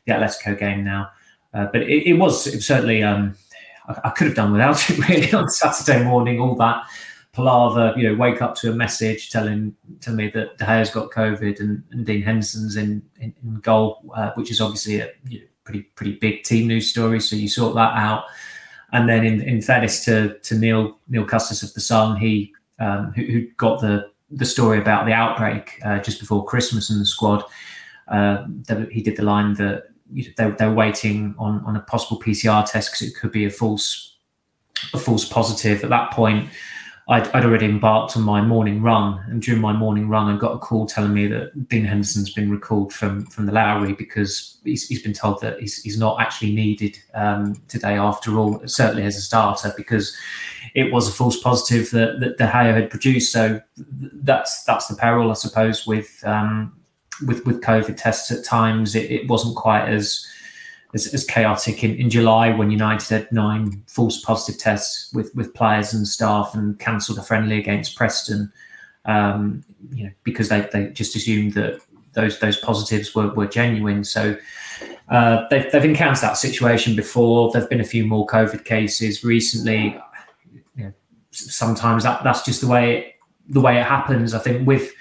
the 0.06 0.12
Atletico 0.12 0.58
game 0.58 0.84
now. 0.84 1.10
Uh, 1.54 1.66
but 1.66 1.82
it, 1.82 2.14
was, 2.14 2.46
was 2.46 2.66
certainly, 2.66 3.02
um, 3.02 3.34
I, 3.86 4.00
I, 4.04 4.10
could 4.10 4.26
have 4.26 4.36
done 4.36 4.52
without 4.52 4.90
it 4.90 5.08
really 5.08 5.32
on 5.32 5.48
Saturday 5.48 6.02
morning, 6.02 6.40
all 6.40 6.54
that 6.56 6.84
palaver, 7.32 7.94
you 7.96 8.08
know, 8.08 8.14
wake 8.14 8.42
up 8.42 8.54
to 8.56 8.70
a 8.70 8.74
message 8.74 9.30
telling 9.30 9.74
telling 10.00 10.18
me 10.18 10.28
that 10.30 10.58
De 10.58 10.64
Gea's 10.64 10.90
got 10.90 11.10
COVID 11.10 11.60
and, 11.60 11.82
and 11.90 12.04
Dean 12.04 12.22
Henderson's 12.22 12.76
in, 12.76 13.02
in, 13.20 13.34
in 13.42 13.54
goal, 13.60 14.02
uh, 14.14 14.32
which 14.34 14.50
is 14.50 14.60
obviously 14.60 15.00
a 15.00 15.10
you 15.26 15.40
know, 15.40 15.46
pretty 15.64 15.82
pretty 15.82 16.12
big 16.12 16.44
team 16.44 16.68
news 16.68 16.90
story. 16.90 17.20
So 17.20 17.36
you 17.36 17.48
sort 17.48 17.74
that 17.74 17.96
out. 17.96 18.24
And 18.92 19.08
then 19.08 19.24
in, 19.24 19.40
in 19.40 19.62
fairness 19.62 20.04
to 20.04 20.38
to 20.40 20.58
Neil 20.58 20.98
Neil 21.08 21.24
Custis 21.24 21.62
of 21.62 21.72
the 21.74 21.80
Sun, 21.80 22.18
he 22.18 22.52
um, 22.78 23.12
who, 23.12 23.22
who, 23.24 23.46
got 23.56 23.80
the 23.80 24.10
the 24.30 24.44
story 24.44 24.78
about 24.78 25.06
the 25.06 25.12
outbreak 25.12 25.80
uh, 25.84 25.98
just 26.00 26.20
before 26.20 26.44
Christmas 26.44 26.90
in 26.90 26.98
the 26.98 27.06
squad. 27.06 27.44
Uh, 28.08 28.44
he 28.90 29.00
did 29.00 29.16
the 29.16 29.22
line 29.22 29.54
that 29.54 29.84
they, 30.36 30.50
they're 30.58 30.72
waiting 30.72 31.34
on, 31.38 31.64
on 31.64 31.76
a 31.76 31.80
possible 31.80 32.20
PCR 32.20 32.68
test 32.70 32.90
because 32.90 33.06
it 33.06 33.14
could 33.18 33.32
be 33.32 33.46
a 33.46 33.50
false 33.50 34.16
a 34.92 34.98
false 34.98 35.24
positive. 35.24 35.84
At 35.84 35.90
that 35.90 36.10
point, 36.10 36.48
I'd, 37.08 37.26
I'd, 37.28 37.44
already 37.44 37.66
embarked 37.66 38.16
on 38.16 38.22
my 38.22 38.40
morning 38.40 38.80
run, 38.80 39.24
and 39.28 39.42
during 39.42 39.60
my 39.60 39.72
morning 39.72 40.08
run, 40.08 40.32
I 40.32 40.38
got 40.38 40.52
a 40.52 40.58
call 40.58 40.86
telling 40.86 41.12
me 41.12 41.26
that 41.26 41.68
Dean 41.68 41.84
Henderson's 41.84 42.32
been 42.32 42.50
recalled 42.50 42.92
from 42.92 43.26
from 43.26 43.46
the 43.46 43.52
Lowry 43.52 43.92
because 43.92 44.58
he's, 44.62 44.86
he's 44.86 45.02
been 45.02 45.12
told 45.12 45.40
that 45.40 45.58
he's, 45.58 45.82
he's 45.82 45.98
not 45.98 46.20
actually 46.20 46.54
needed 46.54 46.96
um, 47.14 47.60
today 47.66 47.94
after 47.94 48.38
all, 48.38 48.62
certainly 48.66 49.02
as 49.02 49.16
a 49.16 49.20
starter, 49.20 49.72
because 49.76 50.16
it 50.74 50.92
was 50.92 51.08
a 51.08 51.12
false 51.12 51.40
positive 51.40 51.90
that, 51.90 52.20
that 52.20 52.38
De 52.38 52.46
Gea 52.46 52.74
had 52.74 52.88
produced. 52.88 53.32
So 53.32 53.60
that's 53.76 54.62
that's 54.62 54.86
the 54.86 54.94
peril, 54.94 55.30
I 55.30 55.34
suppose, 55.34 55.86
with 55.86 56.22
um, 56.24 56.72
with 57.26 57.44
with 57.46 57.62
COVID 57.62 57.96
tests 57.96 58.30
at 58.30 58.44
times. 58.44 58.94
It, 58.94 59.10
it 59.10 59.28
wasn't 59.28 59.56
quite 59.56 59.88
as 59.88 60.24
as, 60.94 61.12
as 61.14 61.24
chaotic 61.24 61.82
in, 61.82 61.94
in 61.96 62.10
July 62.10 62.50
when 62.54 62.70
United 62.70 63.08
had 63.08 63.32
nine 63.32 63.82
false 63.86 64.20
positive 64.22 64.60
tests 64.60 65.12
with, 65.14 65.34
with 65.34 65.54
players 65.54 65.94
and 65.94 66.06
staff 66.06 66.54
and 66.54 66.78
cancelled 66.78 67.18
a 67.18 67.22
friendly 67.22 67.58
against 67.58 67.96
Preston, 67.96 68.52
um, 69.06 69.64
you 69.92 70.04
know, 70.04 70.10
because 70.22 70.48
they, 70.48 70.68
they 70.72 70.88
just 70.88 71.16
assumed 71.16 71.54
that 71.54 71.80
those 72.12 72.38
those 72.40 72.58
positives 72.58 73.14
were, 73.14 73.32
were 73.34 73.46
genuine. 73.46 74.04
So 74.04 74.36
uh, 75.08 75.46
they've, 75.48 75.70
they've 75.72 75.84
encountered 75.84 76.22
that 76.22 76.36
situation 76.36 76.94
before. 76.94 77.50
There've 77.50 77.70
been 77.70 77.80
a 77.80 77.84
few 77.84 78.06
more 78.06 78.26
COVID 78.26 78.64
cases 78.64 79.24
recently. 79.24 79.98
You 80.76 80.84
know, 80.84 80.92
sometimes 81.30 82.04
that, 82.04 82.22
that's 82.22 82.44
just 82.44 82.60
the 82.60 82.66
way 82.66 82.98
it, 82.98 83.14
the 83.48 83.60
way 83.60 83.78
it 83.78 83.86
happens. 83.86 84.34
I 84.34 84.38
think 84.38 84.66
with 84.66 84.92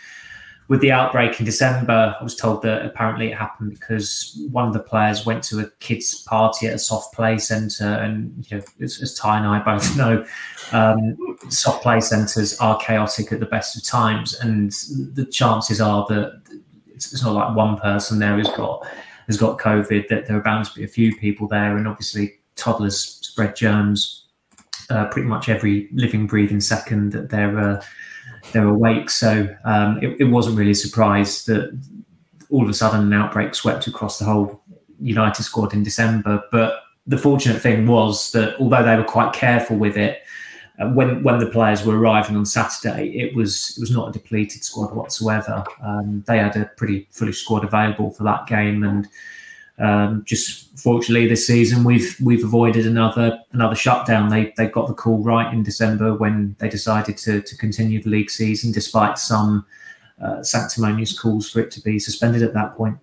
with 0.67 0.80
the 0.80 0.91
outbreak 0.91 1.39
in 1.39 1.45
December, 1.45 2.15
I 2.19 2.24
was 2.24 2.36
told 2.36 2.62
that 2.62 2.86
apparently 2.86 3.32
it 3.32 3.38
happened 3.38 3.71
because 3.71 4.39
one 4.52 4.67
of 4.67 4.74
the 4.74 4.80
players 4.80 5.26
went 5.26 5.43
to 5.45 5.60
a 5.60 5.69
kids' 5.80 6.21
party 6.24 6.67
at 6.67 6.74
a 6.74 6.80
soft 6.80 7.13
play 7.13 7.38
centre, 7.38 7.84
and 7.84 8.45
you 8.50 8.58
know, 8.58 8.63
as, 8.80 9.02
as 9.02 9.13
Ty 9.13 9.39
and 9.39 9.47
I 9.47 9.60
both 9.60 9.97
know, 9.97 10.26
um, 10.71 11.17
soft 11.50 11.84
play 11.84 12.00
centres 12.00 12.58
are 12.60 12.78
chaotic 12.80 13.32
at 13.32 13.39
the 13.39 13.45
best 13.45 13.76
of 13.76 13.84
times, 13.84 14.39
and 14.39 14.71
the 15.13 15.26
chances 15.26 15.82
are 15.82 16.06
that 16.08 16.41
it's, 16.88 17.12
it's 17.12 17.24
not 17.24 17.34
like 17.34 17.56
one 17.56 17.78
person 17.78 18.19
there 18.19 18.38
has 18.38 18.50
got 18.50 18.88
has 19.28 19.38
got 19.38 19.60
COVID. 19.60 20.08
That 20.08 20.28
there 20.28 20.38
are 20.38 20.43
bound 20.43 20.65
to 20.67 20.74
be 20.74 20.86
a 20.86 20.88
few 20.88 21.15
people 21.17 21.47
there, 21.47 21.76
and 21.76 21.88
obviously 21.88 22.39
toddlers 22.56 22.97
spread 23.21 23.56
germs 23.56 24.21
uh, 24.91 25.08
pretty 25.08 25.28
much 25.28 25.50
every 25.50 25.88
living, 25.91 26.28
breathing 26.28 26.60
second 26.62 27.12
that 27.13 27.30
they're 27.30 27.58
uh, 27.58 27.82
they're 28.52 28.68
awake. 28.68 29.10
So 29.10 29.54
um, 29.66 30.00
it, 30.02 30.22
it, 30.22 30.26
wasn't 30.26 30.58
really 30.58 30.72
a 30.72 30.76
surprise 30.76 31.46
that 31.46 31.78
all 32.50 32.64
of 32.64 32.70
a 32.70 32.74
sudden 32.74 33.02
an 33.02 33.14
outbreak 33.14 33.56
swept 33.56 33.88
across 33.88 34.20
the 34.20 34.26
whole 34.26 34.62
United 35.00 35.44
squad 35.44 35.74
in 35.74 35.84
December. 35.84 36.44
But 36.52 36.82
the 37.08 37.18
fortunate 37.18 37.62
thing 37.62 37.88
was 37.88 38.32
that 38.32 38.60
although 38.60 38.84
they 38.84 38.96
were 38.96 39.04
quite 39.04 39.34
careful 39.34 39.78
with 39.78 39.98
it, 39.98 40.22
uh, 40.80 40.90
when 40.90 41.22
when 41.24 41.40
the 41.40 41.48
players 41.48 41.86
were 41.86 41.98
arriving 41.98 42.36
on 42.36 42.46
Saturday, 42.46 43.10
it 43.10 43.36
was 43.36 43.74
it 43.78 43.82
was 43.82 43.92
not 43.92 44.10
a 44.10 44.12
depleted 44.12 44.64
squad 44.64 44.96
whatsoever. 44.96 45.64
Um, 45.84 46.24
they 46.28 46.38
had 46.38 46.56
a 46.56 46.66
pretty 46.78 47.08
fully 47.12 47.34
squad 47.34 47.64
available 47.64 48.12
for 48.12 48.24
that 48.24 48.48
game, 48.48 48.84
and 48.84 49.08
um, 49.82 50.24
just 50.26 50.78
fortunately, 50.80 51.28
this 51.28 51.48
season 51.48 51.84
we've 51.84 52.15
we've 52.22 52.44
avoided 52.44 52.86
another 52.86 53.39
another 53.52 53.76
shutdown. 53.76 54.30
They 54.30 54.54
they 54.56 54.67
got 54.67 54.88
the 54.88 54.94
call 54.94 55.24
right 55.24 55.52
in 55.52 55.63
December 55.63 56.13
when 56.13 56.56
they 56.60 56.70
decided 56.70 57.17
to 57.17 57.41
to 57.41 57.58
continue 57.58 58.02
the 58.02 58.10
league 58.10 58.30
season, 58.30 58.72
despite 58.72 59.17
some 59.17 59.65
uh, 60.22 60.44
sanctimonious 60.44 61.20
calls 61.20 61.50
for 61.50 61.62
it 61.62 61.72
to 61.72 61.82
be 61.82 61.98
suspended 61.98 62.44
at 62.44 62.54
that 62.54 62.76
point. 62.76 62.98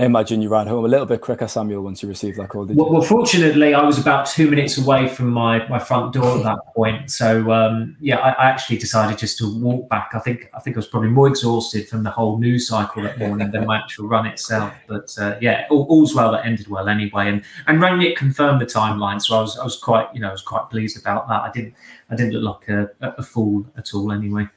I 0.00 0.04
imagine 0.04 0.40
you 0.40 0.48
ran 0.48 0.66
home 0.66 0.86
a 0.86 0.88
little 0.88 1.04
bit 1.04 1.20
quicker, 1.20 1.46
Samuel, 1.46 1.82
once 1.82 2.02
you 2.02 2.08
received 2.08 2.38
that 2.38 2.48
call. 2.48 2.64
Well, 2.64 2.90
well, 2.90 3.02
fortunately, 3.02 3.74
I 3.74 3.82
was 3.82 3.98
about 3.98 4.24
two 4.24 4.48
minutes 4.48 4.78
away 4.78 5.06
from 5.08 5.28
my, 5.28 5.68
my 5.68 5.78
front 5.78 6.14
door 6.14 6.38
at 6.38 6.42
that 6.42 6.58
point. 6.74 7.10
So 7.10 7.52
um, 7.52 7.98
yeah, 8.00 8.16
I, 8.16 8.30
I, 8.30 8.48
actually 8.48 8.78
decided 8.78 9.18
just 9.18 9.36
to 9.38 9.60
walk 9.60 9.90
back. 9.90 10.12
I 10.14 10.20
think 10.20 10.48
I 10.54 10.60
think 10.60 10.76
I 10.76 10.78
was 10.78 10.86
probably 10.86 11.10
more 11.10 11.28
exhausted 11.28 11.86
from 11.86 12.02
the 12.02 12.10
whole 12.10 12.38
news 12.38 12.66
cycle 12.66 13.02
that 13.02 13.18
morning 13.18 13.50
than 13.50 13.66
my 13.66 13.76
actual 13.76 14.08
run 14.08 14.24
itself. 14.24 14.72
But 14.86 15.14
uh, 15.18 15.36
yeah, 15.42 15.66
all, 15.68 15.86
all's 15.90 16.14
well 16.14 16.32
that 16.32 16.46
ended 16.46 16.68
well 16.68 16.88
anyway. 16.88 17.28
And 17.28 17.44
and 17.66 17.78
Rangnick 17.78 18.16
confirmed 18.16 18.58
the 18.58 18.66
timeline, 18.66 19.20
so 19.20 19.36
I 19.36 19.42
was 19.42 19.58
I 19.58 19.64
was 19.64 19.76
quite 19.76 20.08
you 20.14 20.20
know 20.20 20.28
I 20.28 20.32
was 20.32 20.42
quite 20.42 20.70
pleased 20.70 20.98
about 20.98 21.28
that. 21.28 21.42
I 21.42 21.50
didn't 21.50 21.74
I 22.10 22.16
didn't 22.16 22.32
look 22.32 22.66
like 22.68 22.68
a, 22.70 23.14
a 23.18 23.22
fool 23.22 23.66
at 23.76 23.92
all 23.94 24.12
anyway. 24.12 24.48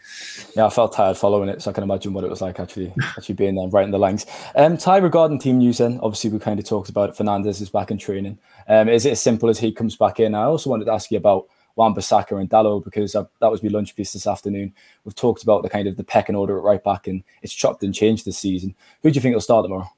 Yeah, 0.56 0.68
I 0.68 0.70
felt 0.70 0.94
tired 0.94 1.18
following 1.18 1.50
it, 1.50 1.62
so 1.62 1.70
I 1.70 1.74
can 1.74 1.84
imagine 1.84 2.14
what 2.14 2.24
it 2.24 2.30
was 2.30 2.42
like 2.42 2.62
actually 2.62 2.94
actually 3.18 3.36
being 3.36 3.56
there 3.56 3.68
right 3.68 3.84
in 3.84 3.92
the 3.92 4.00
lines. 4.00 4.26
Um, 4.56 4.78
Ty, 4.78 4.98
regarding 4.98 5.33
team 5.40 5.58
news, 5.58 5.78
then 5.80 6.00
obviously 6.02 6.30
we 6.30 6.40
kind 6.40 6.60
of 6.60 6.66
talked 6.66 6.90
about 6.90 7.10
it. 7.10 7.16
Fernandes 7.16 7.62
is 7.62 7.70
back 7.70 7.92
in 7.92 7.98
training. 7.98 8.38
Um, 8.68 8.90
is 8.90 9.06
it 9.06 9.12
as 9.12 9.22
simple 9.22 9.50
as 9.50 9.60
he 9.60 9.72
comes 9.72 9.96
back 9.96 10.20
in? 10.20 10.36
I 10.36 10.44
also 10.44 10.70
wanted 10.70 10.86
to 10.86 10.94
ask 10.94 11.12
you 11.12 11.18
about 11.18 11.48
Wan-Bissaka 11.76 12.40
and 12.40 12.50
Dalot 12.50 12.84
because 12.84 13.16
I, 13.16 13.26
that 13.40 13.52
was 13.52 13.64
my 13.64 13.70
lunch 13.70 13.96
piece 13.96 14.14
this 14.14 14.28
afternoon. 14.28 14.74
We've 15.04 15.16
talked 15.16 15.44
about 15.44 15.64
the 15.64 15.70
kind 15.70 15.88
of 15.88 15.98
the 15.98 16.04
pecking 16.04 16.36
order 16.36 16.58
at 16.58 16.64
right 16.64 16.84
back, 16.84 17.08
and 17.08 17.24
it's 17.42 17.54
chopped 17.54 17.84
and 17.84 17.94
changed 17.94 18.26
this 18.26 18.38
season. 18.38 18.76
Who 19.02 19.12
do 19.12 19.16
you 19.16 19.22
think 19.22 19.34
will 19.34 19.42
start 19.42 19.66
tomorrow? 19.66 19.90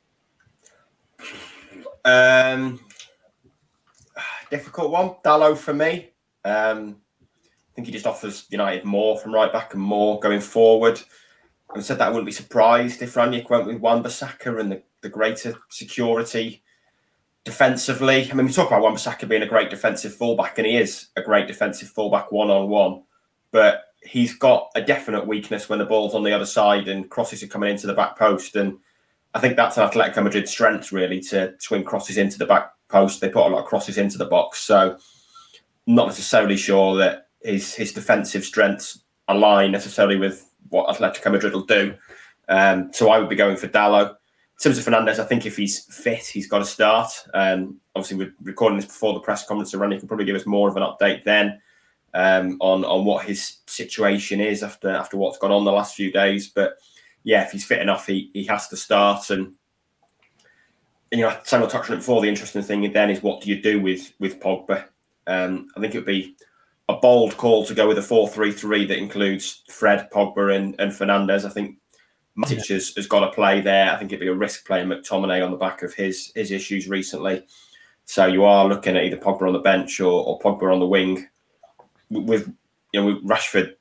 Um, 2.03 2.79
difficult 4.49 4.91
one. 4.91 5.15
Dalot 5.23 5.57
for 5.57 5.73
me. 5.73 6.11
Um, 6.43 6.97
I 7.37 7.75
think 7.75 7.87
he 7.87 7.91
just 7.93 8.07
offers 8.07 8.45
United 8.49 8.85
more 8.85 9.17
from 9.17 9.33
right 9.33 9.51
back 9.51 9.73
and 9.73 9.83
more 9.83 10.19
going 10.19 10.39
forward. 10.39 11.01
I 11.75 11.81
said 11.81 11.97
that 11.97 12.07
I 12.07 12.09
wouldn't 12.09 12.25
be 12.25 12.31
surprised 12.31 13.01
if 13.01 13.15
Rangnick 13.15 13.49
went 13.49 13.65
with 13.65 13.77
Wan-Bissaka 13.77 14.59
and 14.59 14.71
the, 14.71 14.83
the 15.05 15.09
greater 15.09 15.55
security 15.69 16.63
defensively. 17.43 18.27
I 18.29 18.33
mean, 18.33 18.47
we 18.47 18.51
talk 18.51 18.67
about 18.67 18.81
Wan-Bissaka 18.81 19.29
being 19.29 19.43
a 19.43 19.47
great 19.47 19.69
defensive 19.69 20.15
fullback, 20.15 20.57
and 20.57 20.65
he 20.65 20.77
is 20.77 21.09
a 21.15 21.21
great 21.21 21.47
defensive 21.47 21.89
fullback 21.89 22.31
one 22.31 22.49
on 22.49 22.69
one, 22.69 23.03
but 23.51 23.83
he's 24.01 24.35
got 24.35 24.71
a 24.73 24.81
definite 24.81 25.27
weakness 25.27 25.69
when 25.69 25.77
the 25.77 25.85
ball's 25.85 26.15
on 26.15 26.23
the 26.23 26.33
other 26.33 26.45
side 26.45 26.87
and 26.87 27.09
crosses 27.11 27.43
are 27.43 27.47
coming 27.47 27.69
into 27.69 27.85
the 27.85 27.93
back 27.93 28.17
post. 28.17 28.55
And 28.55 28.79
I 29.35 29.39
think 29.39 29.55
that's 29.55 29.77
an 29.77 29.87
Atletico 29.87 30.23
Madrid 30.23 30.49
strength, 30.49 30.91
really, 30.91 31.21
to 31.21 31.53
swing 31.59 31.83
crosses 31.83 32.17
into 32.17 32.39
the 32.39 32.47
back 32.47 32.71
post. 32.87 33.21
They 33.21 33.29
put 33.29 33.45
a 33.45 33.49
lot 33.49 33.61
of 33.61 33.65
crosses 33.65 33.99
into 33.99 34.17
the 34.17 34.25
box. 34.25 34.59
So, 34.59 34.97
not 35.85 36.07
necessarily 36.07 36.57
sure 36.57 36.95
that 36.95 37.27
his, 37.43 37.75
his 37.75 37.93
defensive 37.93 38.43
strengths 38.43 39.03
align 39.27 39.71
necessarily 39.71 40.17
with 40.17 40.49
what 40.69 40.87
Atletico 40.87 41.31
Madrid 41.31 41.53
will 41.53 41.65
do. 41.65 41.93
Um, 42.47 42.91
so, 42.91 43.11
I 43.11 43.19
would 43.19 43.29
be 43.29 43.35
going 43.35 43.57
for 43.57 43.67
Dalot. 43.67 44.15
In 44.57 44.63
terms 44.63 44.77
of 44.77 44.85
Fernandes, 44.85 45.19
I 45.19 45.25
think 45.25 45.45
if 45.45 45.57
he's 45.57 45.83
fit, 45.93 46.25
he's 46.25 46.47
got 46.47 46.59
to 46.59 46.65
start. 46.65 47.11
Um, 47.33 47.81
obviously, 47.93 48.17
we're 48.17 48.33
recording 48.41 48.77
this 48.77 48.85
before 48.85 49.13
the 49.13 49.19
press 49.19 49.45
conference, 49.45 49.71
so 49.71 49.77
Randy 49.77 49.99
can 49.99 50.07
probably 50.07 50.25
give 50.25 50.35
us 50.35 50.45
more 50.45 50.69
of 50.69 50.77
an 50.77 50.83
update 50.83 51.25
then 51.25 51.61
um, 52.13 52.57
on 52.61 52.85
on 52.85 53.03
what 53.03 53.25
his 53.25 53.57
situation 53.67 54.39
is 54.39 54.63
after 54.63 54.89
after 54.89 55.17
what's 55.17 55.37
gone 55.37 55.51
on 55.51 55.65
the 55.65 55.71
last 55.71 55.95
few 55.95 56.09
days. 56.11 56.47
But 56.47 56.77
yeah, 57.23 57.43
if 57.43 57.51
he's 57.51 57.65
fit 57.65 57.81
enough, 57.81 58.07
he 58.07 58.31
he 58.33 58.45
has 58.45 58.69
to 58.69 58.77
start. 58.77 59.29
And, 59.29 59.53
and 61.11 61.19
you 61.19 61.25
know, 61.25 61.37
Samuel 61.43 61.69
touched 61.69 61.89
on 61.89 61.97
it 61.97 61.99
before. 61.99 62.21
The 62.21 62.29
interesting 62.29 62.63
thing 62.63 62.89
then 62.93 63.09
is 63.09 63.21
what 63.21 63.41
do 63.41 63.49
you 63.49 63.61
do 63.61 63.81
with 63.81 64.13
with 64.19 64.39
Pogba? 64.39 64.85
Um, 65.27 65.67
I 65.75 65.81
think 65.81 65.93
it 65.93 65.97
would 65.97 66.05
be 66.05 66.37
a 66.87 66.95
bold 66.95 67.35
call 67.35 67.65
to 67.65 67.73
go 67.73 67.87
with 67.87 67.97
a 67.97 68.01
four-three-three 68.01 68.85
that 68.85 68.99
includes 68.99 69.63
Fred, 69.69 70.07
Pogba, 70.11 70.55
and, 70.55 70.75
and 70.79 70.91
Fernandes. 70.91 71.43
I 71.43 71.49
think 71.49 71.77
Matic 72.37 72.67
has, 72.67 72.93
has 72.95 73.07
got 73.07 73.21
to 73.21 73.31
play 73.31 73.61
there. 73.61 73.91
I 73.91 73.97
think 73.97 74.11
it'd 74.11 74.19
be 74.19 74.27
a 74.27 74.33
risk 74.33 74.65
playing 74.65 74.89
McTominay 74.89 75.43
on 75.43 75.51
the 75.51 75.57
back 75.57 75.83
of 75.83 75.93
his 75.93 76.31
his 76.35 76.51
issues 76.51 76.87
recently. 76.87 77.45
So 78.05 78.25
you 78.25 78.43
are 78.43 78.67
looking 78.67 78.95
at 78.95 79.03
either 79.03 79.17
Pogba 79.17 79.47
on 79.47 79.53
the 79.53 79.59
bench 79.59 79.99
or, 79.99 80.25
or 80.25 80.39
Pogba 80.39 80.71
on 80.71 80.79
the 80.79 80.85
wing 80.85 81.27
with 82.09 82.53
you 82.91 83.01
know 83.01 83.05
with 83.07 83.23
Rashford, 83.23 83.75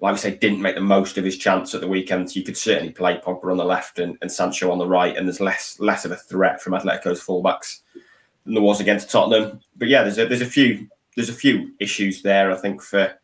like 0.00 0.12
we 0.12 0.18
say, 0.18 0.36
didn't 0.36 0.62
make 0.62 0.74
the 0.74 0.80
most 0.80 1.18
of 1.18 1.24
his 1.24 1.38
chance 1.38 1.74
at 1.74 1.80
the 1.80 1.88
weekend. 1.88 2.30
So 2.30 2.38
you 2.38 2.44
could 2.44 2.56
certainly 2.56 2.92
play 2.92 3.20
Pogba 3.24 3.50
on 3.50 3.56
the 3.56 3.64
left 3.64 3.98
and, 3.98 4.16
and 4.20 4.30
Sancho 4.30 4.70
on 4.70 4.78
the 4.78 4.86
right, 4.86 5.16
and 5.16 5.26
there's 5.26 5.40
less 5.40 5.80
less 5.80 6.04
of 6.04 6.12
a 6.12 6.16
threat 6.16 6.60
from 6.60 6.74
Atletico's 6.74 7.24
fullbacks 7.24 7.80
than 8.44 8.54
there 8.54 8.62
was 8.62 8.80
against 8.80 9.10
Tottenham. 9.10 9.60
But 9.76 9.88
yeah, 9.88 10.02
there's 10.02 10.18
a 10.18 10.26
there's 10.26 10.42
a 10.42 10.46
few 10.46 10.86
there's 11.16 11.30
a 11.30 11.34
few 11.34 11.72
issues 11.80 12.22
there. 12.22 12.52
I 12.52 12.56
think 12.56 12.82
for 12.82 13.18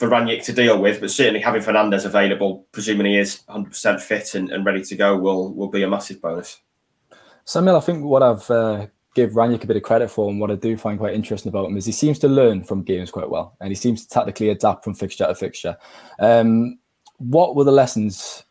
for 0.00 0.08
Rangnick 0.08 0.42
to 0.46 0.54
deal 0.54 0.80
with, 0.80 0.98
but 0.98 1.10
certainly 1.10 1.40
having 1.40 1.60
Fernandes 1.60 2.06
available, 2.06 2.66
presuming 2.72 3.04
he 3.04 3.18
is 3.18 3.42
100% 3.50 4.00
fit 4.00 4.34
and, 4.34 4.48
and 4.48 4.64
ready 4.64 4.82
to 4.82 4.96
go, 4.96 5.14
will 5.18 5.52
will 5.52 5.68
be 5.68 5.82
a 5.82 5.88
massive 5.88 6.22
bonus. 6.22 6.58
Samuel, 7.44 7.76
I 7.76 7.80
think 7.80 8.02
what 8.04 8.22
I've 8.22 8.50
uh, 8.50 8.86
give 9.14 9.32
Rangnick 9.32 9.62
a 9.62 9.66
bit 9.66 9.76
of 9.76 9.82
credit 9.82 10.10
for, 10.10 10.30
and 10.30 10.40
what 10.40 10.50
I 10.50 10.54
do 10.54 10.78
find 10.78 10.98
quite 10.98 11.12
interesting 11.12 11.50
about 11.50 11.66
him 11.66 11.76
is 11.76 11.84
he 11.84 11.92
seems 11.92 12.18
to 12.20 12.28
learn 12.28 12.64
from 12.64 12.82
games 12.82 13.10
quite 13.10 13.28
well, 13.28 13.58
and 13.60 13.68
he 13.68 13.74
seems 13.74 14.06
to 14.06 14.08
tactically 14.08 14.48
adapt 14.48 14.84
from 14.84 14.94
fixture 14.94 15.26
to 15.26 15.34
fixture. 15.34 15.76
Um, 16.18 16.78
what 17.18 17.54
will 17.54 17.66
the 17.66 17.70
lessons 17.70 18.44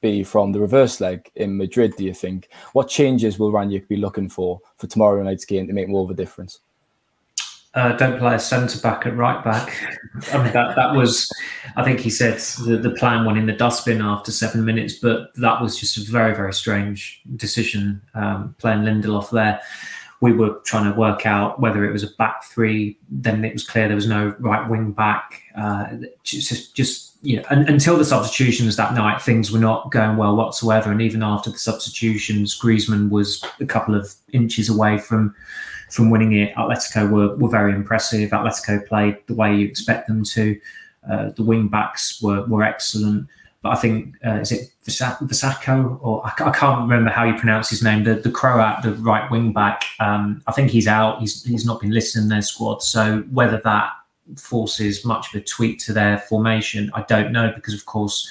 be 0.00 0.24
from 0.24 0.52
the 0.52 0.60
reverse 0.60 1.02
leg 1.02 1.30
in 1.34 1.58
Madrid? 1.58 1.96
Do 1.98 2.04
you 2.04 2.14
think? 2.14 2.48
What 2.72 2.88
changes 2.88 3.38
will 3.38 3.52
Rangnick 3.52 3.88
be 3.88 3.98
looking 3.98 4.30
for 4.30 4.58
for 4.78 4.86
tomorrow 4.86 5.22
night's 5.22 5.44
game 5.44 5.66
to 5.66 5.74
make 5.74 5.88
more 5.90 6.04
of 6.04 6.10
a 6.10 6.14
difference? 6.14 6.60
Uh, 7.74 7.96
don't 7.96 8.18
play 8.20 8.36
a 8.36 8.38
centre 8.38 8.78
back 8.78 9.04
at 9.04 9.16
right 9.16 9.42
back. 9.44 9.76
I 10.32 10.42
mean, 10.42 10.52
that, 10.52 10.76
that 10.76 10.94
was, 10.94 11.28
I 11.76 11.82
think 11.82 11.98
he 11.98 12.08
said 12.08 12.38
the, 12.64 12.76
the 12.76 12.90
plan 12.90 13.24
went 13.24 13.36
in 13.36 13.46
the 13.46 13.52
dustbin 13.52 14.00
after 14.00 14.30
seven 14.30 14.64
minutes, 14.64 14.94
but 14.94 15.34
that 15.36 15.60
was 15.60 15.78
just 15.78 15.96
a 15.98 16.10
very, 16.10 16.36
very 16.36 16.54
strange 16.54 17.20
decision 17.34 18.00
um, 18.14 18.54
playing 18.58 18.82
Lindelof 18.82 19.30
there 19.30 19.60
we 20.24 20.32
were 20.32 20.54
trying 20.64 20.90
to 20.90 20.98
work 20.98 21.26
out 21.26 21.60
whether 21.60 21.84
it 21.84 21.92
was 21.92 22.02
a 22.02 22.08
back 22.16 22.44
three. 22.44 22.98
Then 23.10 23.44
it 23.44 23.52
was 23.52 23.66
clear 23.66 23.88
there 23.88 23.94
was 23.94 24.08
no 24.08 24.34
right 24.38 24.66
wing 24.70 24.92
back. 24.92 25.42
Uh, 25.54 25.98
just, 26.22 26.74
just 26.74 27.18
you 27.20 27.36
know, 27.36 27.42
until 27.50 27.98
the 27.98 28.06
substitutions 28.06 28.76
that 28.76 28.94
night, 28.94 29.20
things 29.20 29.52
were 29.52 29.58
not 29.58 29.92
going 29.92 30.16
well 30.16 30.34
whatsoever. 30.34 30.90
And 30.90 31.02
even 31.02 31.22
after 31.22 31.50
the 31.50 31.58
substitutions, 31.58 32.58
Griezmann 32.58 33.10
was 33.10 33.44
a 33.60 33.66
couple 33.66 33.94
of 33.94 34.14
inches 34.32 34.70
away 34.70 34.96
from 34.96 35.34
from 35.90 36.08
winning 36.08 36.32
it. 36.32 36.54
Atletico 36.54 37.10
were, 37.10 37.36
were 37.36 37.50
very 37.50 37.74
impressive. 37.74 38.30
Atletico 38.30 38.86
played 38.88 39.18
the 39.26 39.34
way 39.34 39.54
you 39.54 39.66
expect 39.66 40.08
them 40.08 40.24
to. 40.24 40.58
Uh, 41.06 41.28
the 41.36 41.42
wing 41.42 41.68
backs 41.68 42.22
were 42.22 42.46
were 42.46 42.62
excellent. 42.62 43.28
But 43.64 43.70
I 43.70 43.76
think 43.76 44.14
uh, 44.24 44.40
is 44.40 44.52
it 44.52 44.74
Vasako 44.86 45.98
or 46.02 46.24
I, 46.24 46.28
I, 46.28 46.50
can't 46.50 46.82
remember 46.82 47.10
how 47.10 47.24
you 47.24 47.32
pronounce 47.32 47.70
his 47.70 47.82
name. 47.82 48.04
The 48.04 48.16
the 48.16 48.30
Croat, 48.30 48.82
the 48.82 48.92
right 48.96 49.28
wing 49.30 49.54
back. 49.54 49.86
Um, 50.00 50.42
I 50.46 50.52
think 50.52 50.70
he's 50.70 50.86
out. 50.86 51.20
He's 51.20 51.42
he's 51.44 51.64
not 51.64 51.80
been 51.80 51.90
listed 51.90 52.22
in 52.22 52.28
their 52.28 52.42
squad. 52.42 52.82
So 52.82 53.22
whether 53.32 53.62
that 53.64 53.92
forces 54.36 55.02
much 55.06 55.34
of 55.34 55.40
a 55.40 55.44
tweak 55.44 55.78
to 55.86 55.94
their 55.94 56.18
formation, 56.18 56.90
I 56.92 57.02
don't 57.08 57.32
know 57.32 57.52
because 57.54 57.74
of 57.74 57.86
course. 57.86 58.30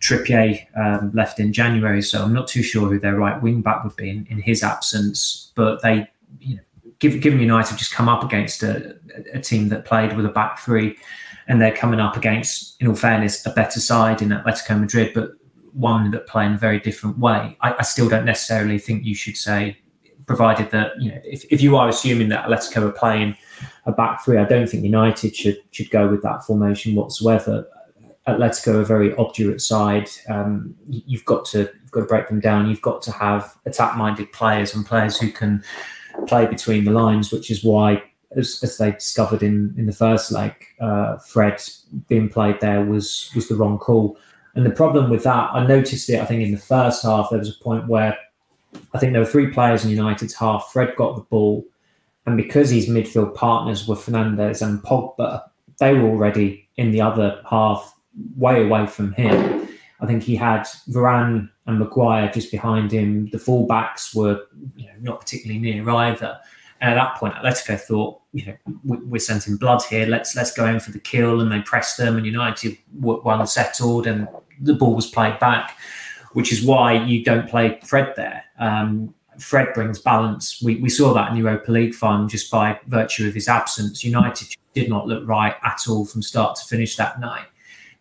Trippier 0.00 0.66
um, 0.76 1.12
left 1.14 1.40
in 1.40 1.50
January, 1.50 2.02
so 2.02 2.22
I'm 2.22 2.34
not 2.34 2.46
too 2.46 2.62
sure 2.62 2.88
who 2.88 2.98
their 2.98 3.14
right 3.14 3.40
wing 3.40 3.62
back 3.62 3.84
would 3.84 3.96
be 3.96 4.10
in, 4.10 4.26
in 4.28 4.38
his 4.38 4.62
absence. 4.62 5.52
But 5.54 5.80
they, 5.80 6.06
you 6.40 6.56
know, 6.56 6.62
given 6.98 7.40
United 7.40 7.70
have 7.70 7.78
just 7.78 7.94
come 7.94 8.08
up 8.08 8.22
against 8.22 8.62
a, 8.62 8.96
a 9.32 9.40
team 9.40 9.70
that 9.70 9.86
played 9.86 10.14
with 10.14 10.26
a 10.26 10.30
back 10.30 10.58
three, 10.58 10.96
and 11.48 11.60
they're 11.60 11.74
coming 11.74 12.00
up 12.00 12.16
against, 12.16 12.80
in 12.80 12.88
all 12.88 12.94
fairness, 12.94 13.44
a 13.46 13.50
better 13.50 13.80
side 13.80 14.22
in 14.22 14.30
Atletico 14.30 14.80
Madrid, 14.80 15.12
but 15.14 15.32
one 15.72 16.10
that 16.12 16.26
play 16.26 16.46
in 16.46 16.54
a 16.54 16.58
very 16.58 16.80
different 16.80 17.18
way. 17.18 17.56
I, 17.60 17.74
I 17.78 17.82
still 17.82 18.08
don't 18.08 18.24
necessarily 18.24 18.78
think 18.78 19.04
you 19.04 19.14
should 19.14 19.36
say, 19.36 19.76
provided 20.26 20.70
that 20.70 20.92
you 20.98 21.10
know, 21.10 21.20
if, 21.24 21.44
if 21.50 21.60
you 21.60 21.76
are 21.76 21.88
assuming 21.88 22.28
that 22.30 22.46
Atletico 22.46 22.88
are 22.88 22.92
playing 22.92 23.36
a 23.86 23.92
back 23.92 24.24
three, 24.24 24.38
I 24.38 24.44
don't 24.44 24.68
think 24.68 24.84
United 24.84 25.36
should 25.36 25.58
should 25.70 25.90
go 25.90 26.08
with 26.08 26.22
that 26.22 26.44
formation 26.44 26.94
whatsoever. 26.94 27.66
Atletico 28.26 28.76
are 28.76 28.80
a 28.80 28.86
very 28.86 29.14
obdurate 29.16 29.60
side. 29.60 30.08
Um, 30.30 30.74
you've 30.86 31.26
got 31.26 31.44
to 31.46 31.58
you've 31.82 31.90
got 31.90 32.00
to 32.00 32.06
break 32.06 32.28
them 32.28 32.40
down. 32.40 32.70
You've 32.70 32.80
got 32.80 33.02
to 33.02 33.12
have 33.12 33.54
attack 33.66 33.96
minded 33.96 34.32
players 34.32 34.74
and 34.74 34.86
players 34.86 35.18
who 35.18 35.30
can 35.30 35.62
play 36.26 36.46
between 36.46 36.84
the 36.84 36.92
lines, 36.92 37.30
which 37.32 37.50
is 37.50 37.62
why 37.62 38.02
as, 38.36 38.60
as 38.62 38.78
they 38.78 38.92
discovered 38.92 39.42
in, 39.42 39.74
in 39.76 39.86
the 39.86 39.92
first 39.92 40.32
leg, 40.32 40.52
uh, 40.80 41.16
Fred 41.18 41.62
being 42.08 42.28
played 42.28 42.60
there 42.60 42.84
was 42.84 43.30
was 43.34 43.48
the 43.48 43.56
wrong 43.56 43.78
call. 43.78 44.18
And 44.54 44.64
the 44.64 44.70
problem 44.70 45.10
with 45.10 45.24
that, 45.24 45.50
I 45.52 45.66
noticed 45.66 46.08
it. 46.10 46.20
I 46.20 46.24
think 46.24 46.42
in 46.42 46.52
the 46.52 46.58
first 46.58 47.02
half 47.02 47.30
there 47.30 47.38
was 47.38 47.50
a 47.50 47.64
point 47.64 47.88
where 47.88 48.16
I 48.92 48.98
think 48.98 49.12
there 49.12 49.20
were 49.20 49.26
three 49.26 49.50
players 49.50 49.84
in 49.84 49.90
United's 49.90 50.34
half. 50.34 50.70
Fred 50.72 50.94
got 50.96 51.16
the 51.16 51.22
ball, 51.22 51.64
and 52.26 52.36
because 52.36 52.70
his 52.70 52.88
midfield 52.88 53.34
partners 53.34 53.86
were 53.86 53.96
Fernandes 53.96 54.66
and 54.66 54.82
Pogba, 54.82 55.42
they 55.78 55.94
were 55.94 56.08
already 56.08 56.68
in 56.76 56.90
the 56.92 57.00
other 57.00 57.40
half, 57.48 57.94
way 58.36 58.64
away 58.64 58.86
from 58.86 59.12
him. 59.12 59.68
I 60.00 60.06
think 60.06 60.22
he 60.22 60.36
had 60.36 60.62
Varane 60.90 61.48
and 61.66 61.78
Maguire 61.78 62.30
just 62.32 62.50
behind 62.50 62.92
him. 62.92 63.28
The 63.30 63.38
fullbacks 63.38 64.14
were 64.14 64.40
you 64.76 64.86
know, 64.86 64.94
not 65.00 65.20
particularly 65.20 65.60
near 65.60 65.88
either. 65.88 66.38
And 66.84 66.92
at 66.92 67.02
that 67.02 67.16
point, 67.16 67.34
Atletico 67.34 67.80
thought, 67.80 68.20
you 68.34 68.44
know, 68.44 68.56
we're 68.84 69.18
sending 69.18 69.56
blood 69.56 69.82
here. 69.84 70.06
Let's 70.06 70.36
let's 70.36 70.52
go 70.52 70.66
in 70.66 70.80
for 70.80 70.92
the 70.92 70.98
kill, 70.98 71.40
and 71.40 71.50
they 71.50 71.62
pressed 71.62 71.96
them. 71.96 72.18
And 72.18 72.26
United 72.26 72.76
were 73.00 73.46
settled, 73.46 74.06
and 74.06 74.28
the 74.60 74.74
ball 74.74 74.94
was 74.94 75.06
played 75.06 75.38
back, 75.38 75.78
which 76.34 76.52
is 76.52 76.62
why 76.62 76.92
you 76.92 77.24
don't 77.24 77.48
play 77.48 77.80
Fred 77.84 78.12
there. 78.16 78.44
Um, 78.58 79.14
Fred 79.38 79.72
brings 79.72 79.98
balance. 79.98 80.60
We, 80.62 80.76
we 80.76 80.90
saw 80.90 81.14
that 81.14 81.30
in 81.30 81.38
Europa 81.38 81.72
League 81.72 81.94
final 81.94 82.26
just 82.26 82.50
by 82.50 82.78
virtue 82.86 83.26
of 83.28 83.32
his 83.32 83.48
absence. 83.48 84.04
United 84.04 84.48
did 84.74 84.90
not 84.90 85.06
look 85.06 85.26
right 85.26 85.56
at 85.64 85.88
all 85.88 86.04
from 86.04 86.20
start 86.20 86.54
to 86.56 86.66
finish 86.66 86.96
that 86.96 87.18
night 87.18 87.46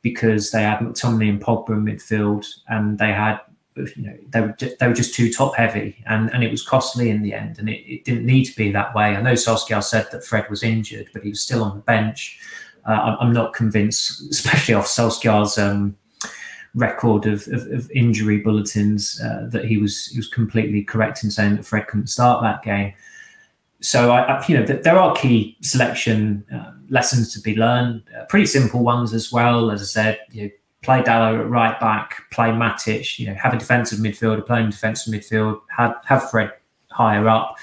because 0.01 0.51
they 0.51 0.63
had 0.63 0.79
McTominay 0.79 1.29
and 1.29 1.41
Pogba 1.41 1.69
in 1.69 1.85
midfield, 1.85 2.45
and 2.67 2.99
they 2.99 3.13
had 3.13 3.39
you 3.75 4.03
know 4.03 4.17
they 4.29 4.41
were 4.41 4.55
they 4.79 4.87
were 4.87 4.93
just 4.93 5.15
too 5.15 5.31
top 5.31 5.55
heavy 5.55 6.03
and 6.05 6.31
and 6.33 6.43
it 6.43 6.51
was 6.51 6.65
costly 6.65 7.09
in 7.09 7.21
the 7.21 7.33
end 7.33 7.57
and 7.59 7.69
it, 7.69 7.81
it 7.91 8.03
didn't 8.05 8.25
need 8.25 8.45
to 8.45 8.55
be 8.55 8.71
that 8.71 8.93
way. 8.95 9.15
I 9.15 9.21
know 9.21 9.33
Solskjaer 9.33 9.83
said 9.83 10.07
that 10.11 10.23
Fred 10.23 10.49
was 10.49 10.63
injured, 10.63 11.09
but 11.13 11.23
he 11.23 11.29
was 11.29 11.41
still 11.41 11.63
on 11.63 11.75
the 11.75 11.81
bench. 11.81 12.39
Uh, 12.85 13.15
I'm 13.19 13.33
not 13.33 13.53
convinced, 13.53 14.21
especially 14.31 14.73
off 14.73 14.87
Solskjaer's 14.87 15.57
um, 15.57 15.95
record 16.75 17.25
of, 17.25 17.47
of, 17.47 17.67
of, 17.67 17.91
injury 17.91 18.39
bulletins, 18.39 19.21
uh, 19.21 19.47
that 19.49 19.65
he 19.65 19.77
was 19.77 20.07
he 20.07 20.17
was 20.17 20.27
completely 20.27 20.83
correct 20.83 21.23
in 21.23 21.31
saying 21.31 21.55
that 21.55 21.65
Fred 21.65 21.87
couldn't 21.87 22.07
start 22.07 22.41
that 22.43 22.63
game. 22.63 22.93
So 23.81 24.11
I, 24.11 24.21
I 24.21 24.47
you 24.47 24.57
know, 24.57 24.65
there 24.65 24.97
are 24.97 25.15
key 25.15 25.57
selection 25.61 26.45
uh, 26.53 26.71
lessons 26.89 27.33
to 27.33 27.41
be 27.41 27.55
learned, 27.55 28.03
uh, 28.17 28.25
pretty 28.25 28.45
simple 28.45 28.83
ones 28.83 29.13
as 29.13 29.31
well. 29.31 29.71
As 29.71 29.81
I 29.81 29.85
said, 29.85 30.19
you 30.31 30.43
know, 30.43 30.49
play 30.83 31.01
Dalot 31.01 31.39
at 31.39 31.49
right 31.49 31.79
back, 31.79 32.29
play 32.31 32.49
Matic, 32.49 33.17
you 33.17 33.27
know, 33.27 33.33
have 33.35 33.53
a 33.53 33.57
defensive 33.57 33.99
midfielder 33.99 34.45
playing 34.45 34.69
defensive 34.69 35.13
midfield, 35.13 35.61
have, 35.75 35.95
have 36.05 36.29
Fred 36.29 36.51
higher 36.91 37.27
up. 37.27 37.57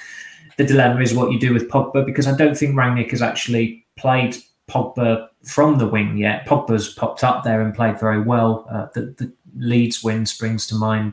The 0.57 0.65
dilemma 0.65 1.01
is 1.01 1.15
what 1.15 1.31
you 1.31 1.39
do 1.39 1.55
with 1.55 1.69
Pogba 1.69 2.05
because 2.05 2.27
I 2.27 2.37
don't 2.37 2.57
think 2.57 2.75
Rangnick 2.75 3.11
has 3.13 3.23
actually 3.23 3.87
played 3.97 4.37
Pogba 4.69 5.29
from 5.45 5.79
the 5.79 5.87
wing 5.87 6.17
yet. 6.17 6.47
Pogba's 6.47 6.89
popped 6.95 7.23
up 7.23 7.45
there 7.45 7.63
and 7.63 7.75
played 7.75 8.01
very 8.01 8.21
well. 8.21 8.67
Uh, 8.71 8.87
the, 8.95 9.15
the 9.19 9.33
Leeds 9.57 10.03
win 10.03 10.27
springs 10.27 10.67
to 10.69 10.75
mind 10.75 11.13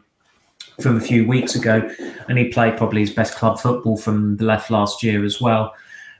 from 0.81 0.97
a 0.97 1.01
few 1.01 1.27
weeks 1.27 1.55
ago, 1.55 1.89
and 2.27 2.37
he 2.37 2.49
played 2.49 2.77
probably 2.77 3.01
his 3.01 3.09
best 3.09 3.35
club 3.35 3.59
football 3.59 3.97
from 3.97 4.37
the 4.37 4.45
left 4.45 4.69
last 4.69 5.01
year 5.01 5.25
as 5.25 5.41
well. 5.41 5.73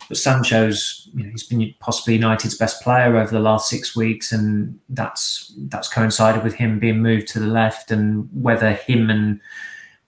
But 0.08 0.18
Sancho's, 0.18 1.10
you 1.14 1.24
know, 1.24 1.30
he's 1.30 1.44
been 1.44 1.74
possibly 1.80 2.16
United's 2.16 2.58
best 2.58 2.82
player 2.82 3.18
over 3.18 3.32
the 3.32 3.40
last 3.40 3.70
six 3.70 3.96
weeks, 3.96 4.32
and 4.32 4.80
that's 4.90 5.54
that's 5.70 5.92
coincided 5.92 6.44
with 6.44 6.54
him 6.54 6.80
being 6.80 7.02
moved 7.02 7.28
to 7.30 7.40
the 7.40 7.48
left. 7.48 7.92
And 7.92 8.30
whether 8.32 8.72
him 8.72 9.10
and 9.10 9.42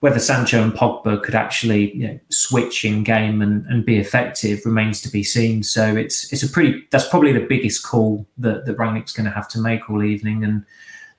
whether 0.00 0.18
Sancho 0.18 0.62
and 0.62 0.72
Pogba 0.72 1.22
could 1.22 1.34
actually 1.34 1.94
you 1.94 2.08
know, 2.08 2.20
switch 2.30 2.86
in 2.86 3.04
game 3.04 3.42
and, 3.42 3.66
and 3.66 3.84
be 3.84 3.98
effective 3.98 4.64
remains 4.64 5.02
to 5.02 5.10
be 5.10 5.22
seen. 5.22 5.62
So 5.62 5.94
it's 5.94 6.32
it's 6.32 6.42
a 6.42 6.48
pretty 6.48 6.86
that's 6.90 7.08
probably 7.08 7.32
the 7.32 7.46
biggest 7.46 7.84
call 7.84 8.26
that 8.38 8.64
that 8.64 8.78
Rangnick's 8.78 9.12
going 9.12 9.28
to 9.28 9.34
have 9.34 9.48
to 9.48 9.60
make 9.60 9.88
all 9.90 10.02
evening, 10.02 10.44
and 10.44 10.64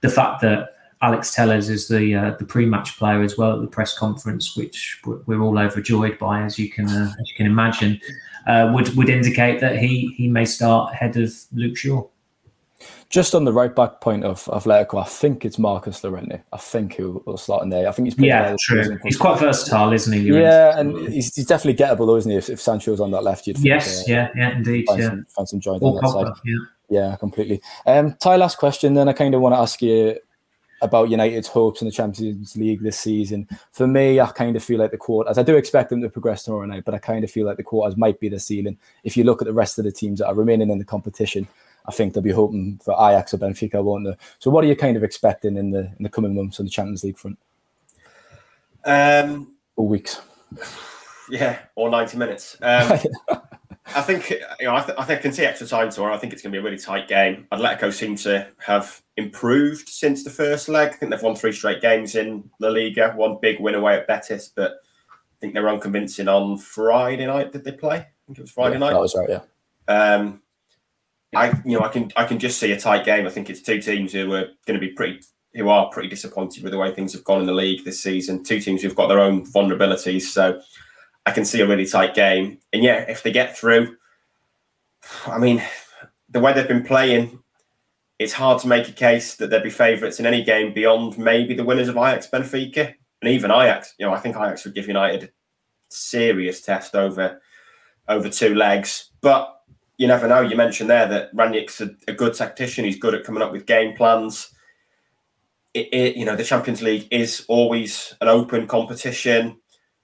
the 0.01 0.09
fact 0.09 0.41
that 0.41 0.75
Alex 1.01 1.33
Telles 1.33 1.69
is 1.69 1.87
the 1.87 2.15
uh, 2.15 2.31
the 2.37 2.45
pre-match 2.45 2.97
player 2.97 3.21
as 3.21 3.37
well 3.37 3.55
at 3.55 3.61
the 3.61 3.67
press 3.67 3.97
conference, 3.97 4.55
which 4.55 5.01
we're 5.05 5.41
all 5.41 5.57
overjoyed 5.57 6.17
by, 6.19 6.43
as 6.43 6.59
you 6.59 6.69
can 6.69 6.87
uh, 6.87 7.13
as 7.19 7.29
you 7.29 7.35
can 7.35 7.45
imagine, 7.45 7.99
uh, 8.47 8.71
would 8.73 8.95
would 8.95 9.09
indicate 9.09 9.59
that 9.61 9.79
he 9.79 10.13
he 10.17 10.27
may 10.27 10.45
start 10.45 10.93
ahead 10.93 11.17
of 11.17 11.33
Luke 11.53 11.77
Shaw. 11.77 12.07
Just 13.09 13.35
on 13.35 13.43
the 13.43 13.51
right 13.51 13.75
back 13.75 13.99
point 13.99 14.23
of 14.23 14.45
Atletico, 14.45 15.01
I 15.01 15.03
think 15.03 15.43
it's 15.43 15.59
Marcos 15.59 16.01
Llorente. 16.01 16.41
I 16.53 16.57
think 16.57 16.93
he'll, 16.93 17.21
will 17.25 17.37
start 17.37 17.61
in 17.61 17.69
there. 17.69 17.87
I 17.87 17.91
think 17.91 18.07
he's 18.07 18.17
yeah, 18.17 18.55
true. 18.61 18.97
He's 19.03 19.17
quite 19.17 19.37
versatile, 19.37 19.91
isn't 19.91 20.13
he? 20.13 20.31
Llorente? 20.31 20.41
Yeah, 20.41 20.79
and 20.79 21.13
he's, 21.13 21.35
he's, 21.35 21.45
definitely 21.45 21.83
gettable, 21.83 22.07
though, 22.07 22.15
isn't 22.15 22.31
he? 22.31 22.37
If, 22.37 22.49
if 22.49 22.61
Sancho's 22.61 23.01
on 23.01 23.11
that 23.11 23.23
left, 23.23 23.47
you'd 23.47 23.59
yes, 23.59 23.99
uh, 23.99 24.03
yeah, 24.07 24.29
yeah, 24.35 24.55
indeed, 24.55 24.85
find 24.87 24.99
yeah, 25.01 25.09
some, 25.09 25.25
find 25.25 25.49
some 25.49 25.59
joy 25.59 25.73
on 25.73 25.95
that 25.95 26.09
side. 26.09 26.33
Yeah. 26.45 27.09
yeah, 27.09 27.15
completely. 27.17 27.61
Um, 27.85 28.13
Ty, 28.13 28.37
last 28.37 28.57
question. 28.57 28.93
Then 28.93 29.09
I 29.09 29.13
kind 29.13 29.35
of 29.35 29.41
want 29.41 29.53
to 29.53 29.59
ask 29.59 29.81
you 29.81 30.17
about 30.81 31.09
United's 31.09 31.47
hopes 31.47 31.81
in 31.81 31.87
the 31.87 31.91
Champions 31.91 32.55
League 32.55 32.81
this 32.81 32.99
season. 32.99 33.47
For 33.71 33.87
me, 33.87 34.19
I 34.19 34.27
kind 34.27 34.55
of 34.55 34.63
feel 34.63 34.79
like 34.79 34.91
the 34.91 34.97
quarters, 34.97 35.37
I 35.37 35.43
do 35.43 35.55
expect 35.55 35.89
them 35.89 36.01
to 36.01 36.09
progress 36.09 36.43
tomorrow 36.43 36.65
night, 36.65 36.85
but 36.85 36.95
I 36.95 36.97
kind 36.97 37.23
of 37.23 37.31
feel 37.31 37.45
like 37.45 37.57
the 37.57 37.63
quarters 37.63 37.97
might 37.97 38.19
be 38.19 38.29
the 38.29 38.39
ceiling. 38.39 38.77
If 39.03 39.15
you 39.15 39.23
look 39.23 39.41
at 39.41 39.45
the 39.45 39.53
rest 39.53 39.77
of 39.77 39.85
the 39.85 39.91
teams 39.91 40.19
that 40.19 40.27
are 40.27 40.35
remaining 40.35 40.69
in 40.69 40.79
the 40.79 40.85
competition, 40.85 41.47
I 41.85 41.91
think 41.91 42.13
they'll 42.13 42.23
be 42.23 42.31
hoping 42.31 42.79
for 42.83 42.93
Ajax 42.93 43.33
or 43.33 43.37
Benfica, 43.37 43.83
won't 43.83 44.05
they? 44.05 44.15
So, 44.39 44.51
what 44.51 44.63
are 44.63 44.67
you 44.67 44.75
kind 44.75 44.97
of 44.97 45.03
expecting 45.03 45.57
in 45.57 45.71
the 45.71 45.91
in 45.97 46.03
the 46.03 46.09
coming 46.09 46.35
months 46.35 46.59
on 46.59 46.65
the 46.65 46.71
Champions 46.71 47.03
League 47.03 47.17
front? 47.17 47.39
Um, 48.85 49.53
or 49.75 49.87
weeks? 49.87 50.21
Yeah, 51.29 51.59
or 51.75 51.89
ninety 51.89 52.17
minutes. 52.17 52.57
Um, 52.61 52.99
I 53.95 54.01
think 54.01 54.29
you 54.29 54.65
know. 54.65 54.75
I, 54.75 54.81
th- 54.81 54.97
I 54.97 55.03
think 55.03 55.19
I 55.19 55.21
can 55.21 55.33
see 55.33 55.45
extra 55.45 55.67
time 55.67 55.89
tomorrow. 55.89 56.13
I 56.13 56.17
think 56.17 56.33
it's 56.33 56.41
going 56.41 56.51
to 56.51 56.55
be 56.55 56.59
a 56.59 56.63
really 56.63 56.77
tight 56.77 57.07
game. 57.07 57.47
Atletico 57.51 57.91
seem 57.91 58.15
to 58.17 58.47
have 58.59 59.01
improved 59.17 59.89
since 59.89 60.23
the 60.23 60.29
first 60.29 60.69
leg. 60.69 60.89
I 60.89 60.91
think 60.93 61.11
they've 61.11 61.21
won 61.21 61.35
three 61.35 61.51
straight 61.51 61.81
games 61.81 62.15
in 62.15 62.49
La 62.59 62.69
Liga. 62.69 63.13
One 63.15 63.37
big 63.41 63.59
win 63.59 63.75
away 63.75 63.95
at 63.95 64.07
Betis, 64.07 64.51
but 64.55 64.71
I 65.11 65.15
think 65.39 65.53
they 65.53 65.59
were 65.59 65.69
unconvincing 65.69 66.27
on 66.27 66.57
Friday 66.57 67.25
night. 67.25 67.51
Did 67.51 67.63
they 67.63 67.71
play? 67.71 67.97
I 67.97 68.07
think 68.25 68.37
it 68.37 68.41
was 68.41 68.51
Friday 68.51 68.75
yeah, 68.75 68.79
night. 68.79 68.93
That 68.93 68.99
was 68.99 69.15
right. 69.15 69.29
Yeah. 69.29 69.41
Um, 69.87 70.41
I 71.35 71.61
you 71.65 71.77
know 71.77 71.85
I 71.85 71.89
can 71.89 72.11
I 72.15 72.25
can 72.25 72.39
just 72.39 72.59
see 72.59 72.71
a 72.71 72.79
tight 72.79 73.05
game. 73.05 73.25
I 73.25 73.29
think 73.29 73.49
it's 73.49 73.61
two 73.61 73.81
teams 73.81 74.13
who 74.13 74.33
are 74.33 74.47
going 74.65 74.79
to 74.79 74.79
be 74.79 74.89
pretty 74.89 75.21
who 75.53 75.69
are 75.69 75.89
pretty 75.89 76.09
disappointed 76.09 76.63
with 76.63 76.71
the 76.71 76.77
way 76.77 76.93
things 76.93 77.13
have 77.13 77.23
gone 77.23 77.41
in 77.41 77.47
the 77.47 77.53
league 77.53 77.83
this 77.83 78.01
season. 78.01 78.43
Two 78.43 78.59
teams 78.59 78.81
who've 78.81 78.95
got 78.95 79.07
their 79.07 79.19
own 79.19 79.45
vulnerabilities. 79.45 80.23
So 80.23 80.61
I 81.25 81.31
can 81.31 81.45
see 81.45 81.61
a 81.61 81.67
really 81.67 81.85
tight 81.85 82.15
game. 82.15 82.59
And 82.73 82.83
yeah, 82.83 83.05
if 83.07 83.23
they 83.23 83.31
get 83.31 83.57
through, 83.57 83.95
I 85.25 85.37
mean, 85.37 85.63
the 86.29 86.39
way 86.39 86.53
they've 86.53 86.67
been 86.67 86.83
playing, 86.83 87.39
it's 88.19 88.33
hard 88.33 88.61
to 88.61 88.67
make 88.67 88.87
a 88.87 88.93
case 88.93 89.35
that 89.35 89.49
they'd 89.49 89.63
be 89.63 89.69
favourites 89.69 90.19
in 90.19 90.25
any 90.25 90.43
game 90.43 90.73
beyond 90.73 91.17
maybe 91.17 91.53
the 91.53 91.63
winners 91.63 91.87
of 91.87 91.97
Ajax 91.97 92.27
Benfica. 92.27 92.93
And 93.21 93.31
even 93.31 93.51
Ajax, 93.51 93.93
you 93.99 94.05
know, 94.05 94.13
I 94.13 94.19
think 94.19 94.35
Ajax 94.35 94.65
would 94.65 94.75
give 94.75 94.87
United 94.87 95.23
a 95.23 95.29
serious 95.89 96.61
test 96.61 96.95
over 96.95 97.41
over 98.07 98.29
two 98.29 98.55
legs. 98.55 99.11
But 99.21 99.55
you 99.97 100.07
never 100.07 100.27
know. 100.27 100.41
You 100.41 100.55
mentioned 100.55 100.89
there 100.89 101.07
that 101.07 101.35
Rangnick's 101.35 101.81
a, 101.81 101.91
a 102.07 102.13
good 102.13 102.33
tactician. 102.33 102.85
He's 102.85 102.97
good 102.97 103.13
at 103.13 103.23
coming 103.23 103.43
up 103.43 103.51
with 103.51 103.67
game 103.67 103.95
plans. 103.95 104.49
It, 105.73 105.93
it, 105.93 106.15
you 106.15 106.25
know, 106.25 106.35
the 106.35 106.43
Champions 106.43 106.81
League 106.81 107.07
is 107.11 107.45
always 107.47 108.15
an 108.19 108.27
open 108.27 108.67
competition. 108.67 109.59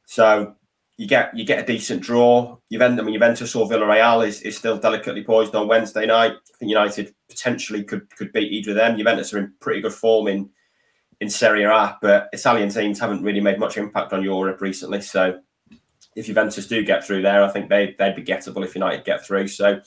So 0.06 0.56
you 0.97 1.07
get 1.07 1.36
you 1.38 1.45
get 1.45 1.60
a 1.60 1.65
decent 1.65 2.01
draw. 2.01 2.57
Juventus, 2.71 2.99
I 2.99 3.03
mean, 3.03 3.13
Juventus 3.13 3.55
or 3.55 3.69
Villarreal 3.69 4.27
is, 4.27 4.41
is 4.41 4.57
still 4.57 4.77
delicately 4.77 5.23
poised 5.23 5.53
on 5.53 5.67
Wednesday 5.67 6.07
night. 6.07 6.31
I 6.33 6.57
think 6.57 6.69
United 6.69 7.13
potentially 7.29 7.83
could 7.83 8.10
could 8.15 8.33
beat 8.33 8.51
either 8.51 8.71
of 8.71 8.77
them. 8.77 8.97
Juventus 8.97 9.33
are 9.33 9.39
in 9.39 9.53
pretty 9.60 9.81
good 9.81 9.93
form 9.93 10.27
in 10.27 10.49
in 11.21 11.29
Serie 11.29 11.63
A, 11.63 11.97
but 12.01 12.29
Italian 12.33 12.69
teams 12.69 12.99
haven't 12.99 13.23
really 13.23 13.39
made 13.39 13.60
much 13.60 13.77
impact 13.77 14.12
on 14.12 14.23
Europe 14.23 14.60
recently. 14.60 15.01
So 15.01 15.39
if 16.15 16.25
Juventus 16.25 16.67
do 16.67 16.83
get 16.83 17.05
through 17.05 17.21
there, 17.21 17.43
I 17.43 17.49
think 17.49 17.69
they 17.69 17.95
they'd 17.99 18.15
be 18.15 18.23
gettable 18.23 18.65
if 18.65 18.73
United 18.73 19.05
get 19.05 19.23
through. 19.23 19.49
So 19.49 19.79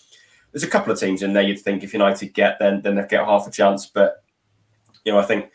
there's 0.53 0.65
a 0.65 0.69
couple 0.69 0.93
of 0.93 1.01
teams 1.01 1.23
in 1.23 1.33
there 1.33 1.43
you'd 1.43 1.61
think 1.61 1.83
if 1.83 1.93
United 1.93 2.35
get 2.35 2.59
then 2.61 2.83
then 2.83 2.95
they 2.95 3.07
get 3.09 3.25
half 3.25 3.49
a 3.49 3.51
chance. 3.51 3.87
But 3.87 4.23
you 5.05 5.11
know, 5.11 5.19
I 5.19 5.25
think 5.25 5.51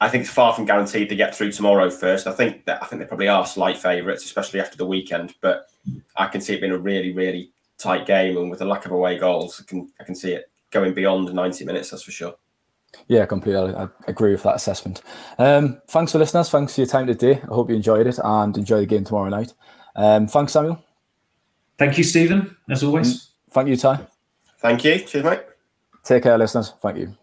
I 0.00 0.08
think 0.08 0.24
it's 0.24 0.32
far 0.32 0.52
from 0.52 0.64
guaranteed 0.64 1.08
to 1.08 1.16
get 1.16 1.34
through 1.34 1.52
tomorrow 1.52 1.88
first. 1.90 2.26
I 2.26 2.32
think 2.32 2.64
that 2.66 2.82
I 2.82 2.86
think 2.86 3.00
they 3.00 3.06
probably 3.06 3.28
are 3.28 3.46
slight 3.46 3.76
favourites, 3.76 4.24
especially 4.24 4.60
after 4.60 4.76
the 4.76 4.86
weekend. 4.86 5.34
But 5.40 5.70
I 6.16 6.26
can 6.26 6.40
see 6.40 6.54
it 6.54 6.60
being 6.60 6.72
a 6.72 6.78
really, 6.78 7.12
really 7.12 7.52
tight 7.78 8.06
game, 8.06 8.36
and 8.36 8.50
with 8.50 8.58
the 8.58 8.64
lack 8.64 8.86
of 8.86 8.92
away 8.92 9.18
goals, 9.18 9.60
I 9.60 9.68
can 9.68 9.90
I 10.00 10.04
can 10.04 10.14
see 10.14 10.32
it 10.32 10.50
going 10.70 10.94
beyond 10.94 11.32
90 11.32 11.64
minutes. 11.64 11.90
That's 11.90 12.02
for 12.02 12.10
sure. 12.10 12.34
Yeah, 13.08 13.26
completely. 13.26 13.74
I 13.74 13.88
agree 14.06 14.32
with 14.32 14.42
that 14.44 14.56
assessment. 14.56 15.02
Um, 15.38 15.80
thanks 15.88 16.12
for 16.12 16.18
listeners. 16.18 16.50
Thanks 16.50 16.74
for 16.74 16.82
your 16.82 16.88
time 16.88 17.06
today. 17.06 17.40
I 17.42 17.54
hope 17.54 17.68
you 17.68 17.76
enjoyed 17.76 18.06
it 18.06 18.18
and 18.22 18.56
enjoy 18.56 18.80
the 18.80 18.86
game 18.86 19.04
tomorrow 19.04 19.28
night. 19.28 19.52
Um, 19.96 20.26
thanks, 20.26 20.52
Samuel. 20.52 20.82
Thank 21.78 21.98
you, 21.98 22.04
Steven. 22.04 22.56
As 22.70 22.84
always. 22.84 23.30
Thank 23.50 23.68
you, 23.68 23.76
Ty. 23.76 24.06
Thank 24.58 24.84
you. 24.84 24.98
Cheers, 25.00 25.24
mate. 25.24 25.40
Take 26.04 26.22
care, 26.22 26.38
listeners. 26.38 26.72
Thank 26.80 26.98
you. 26.98 27.16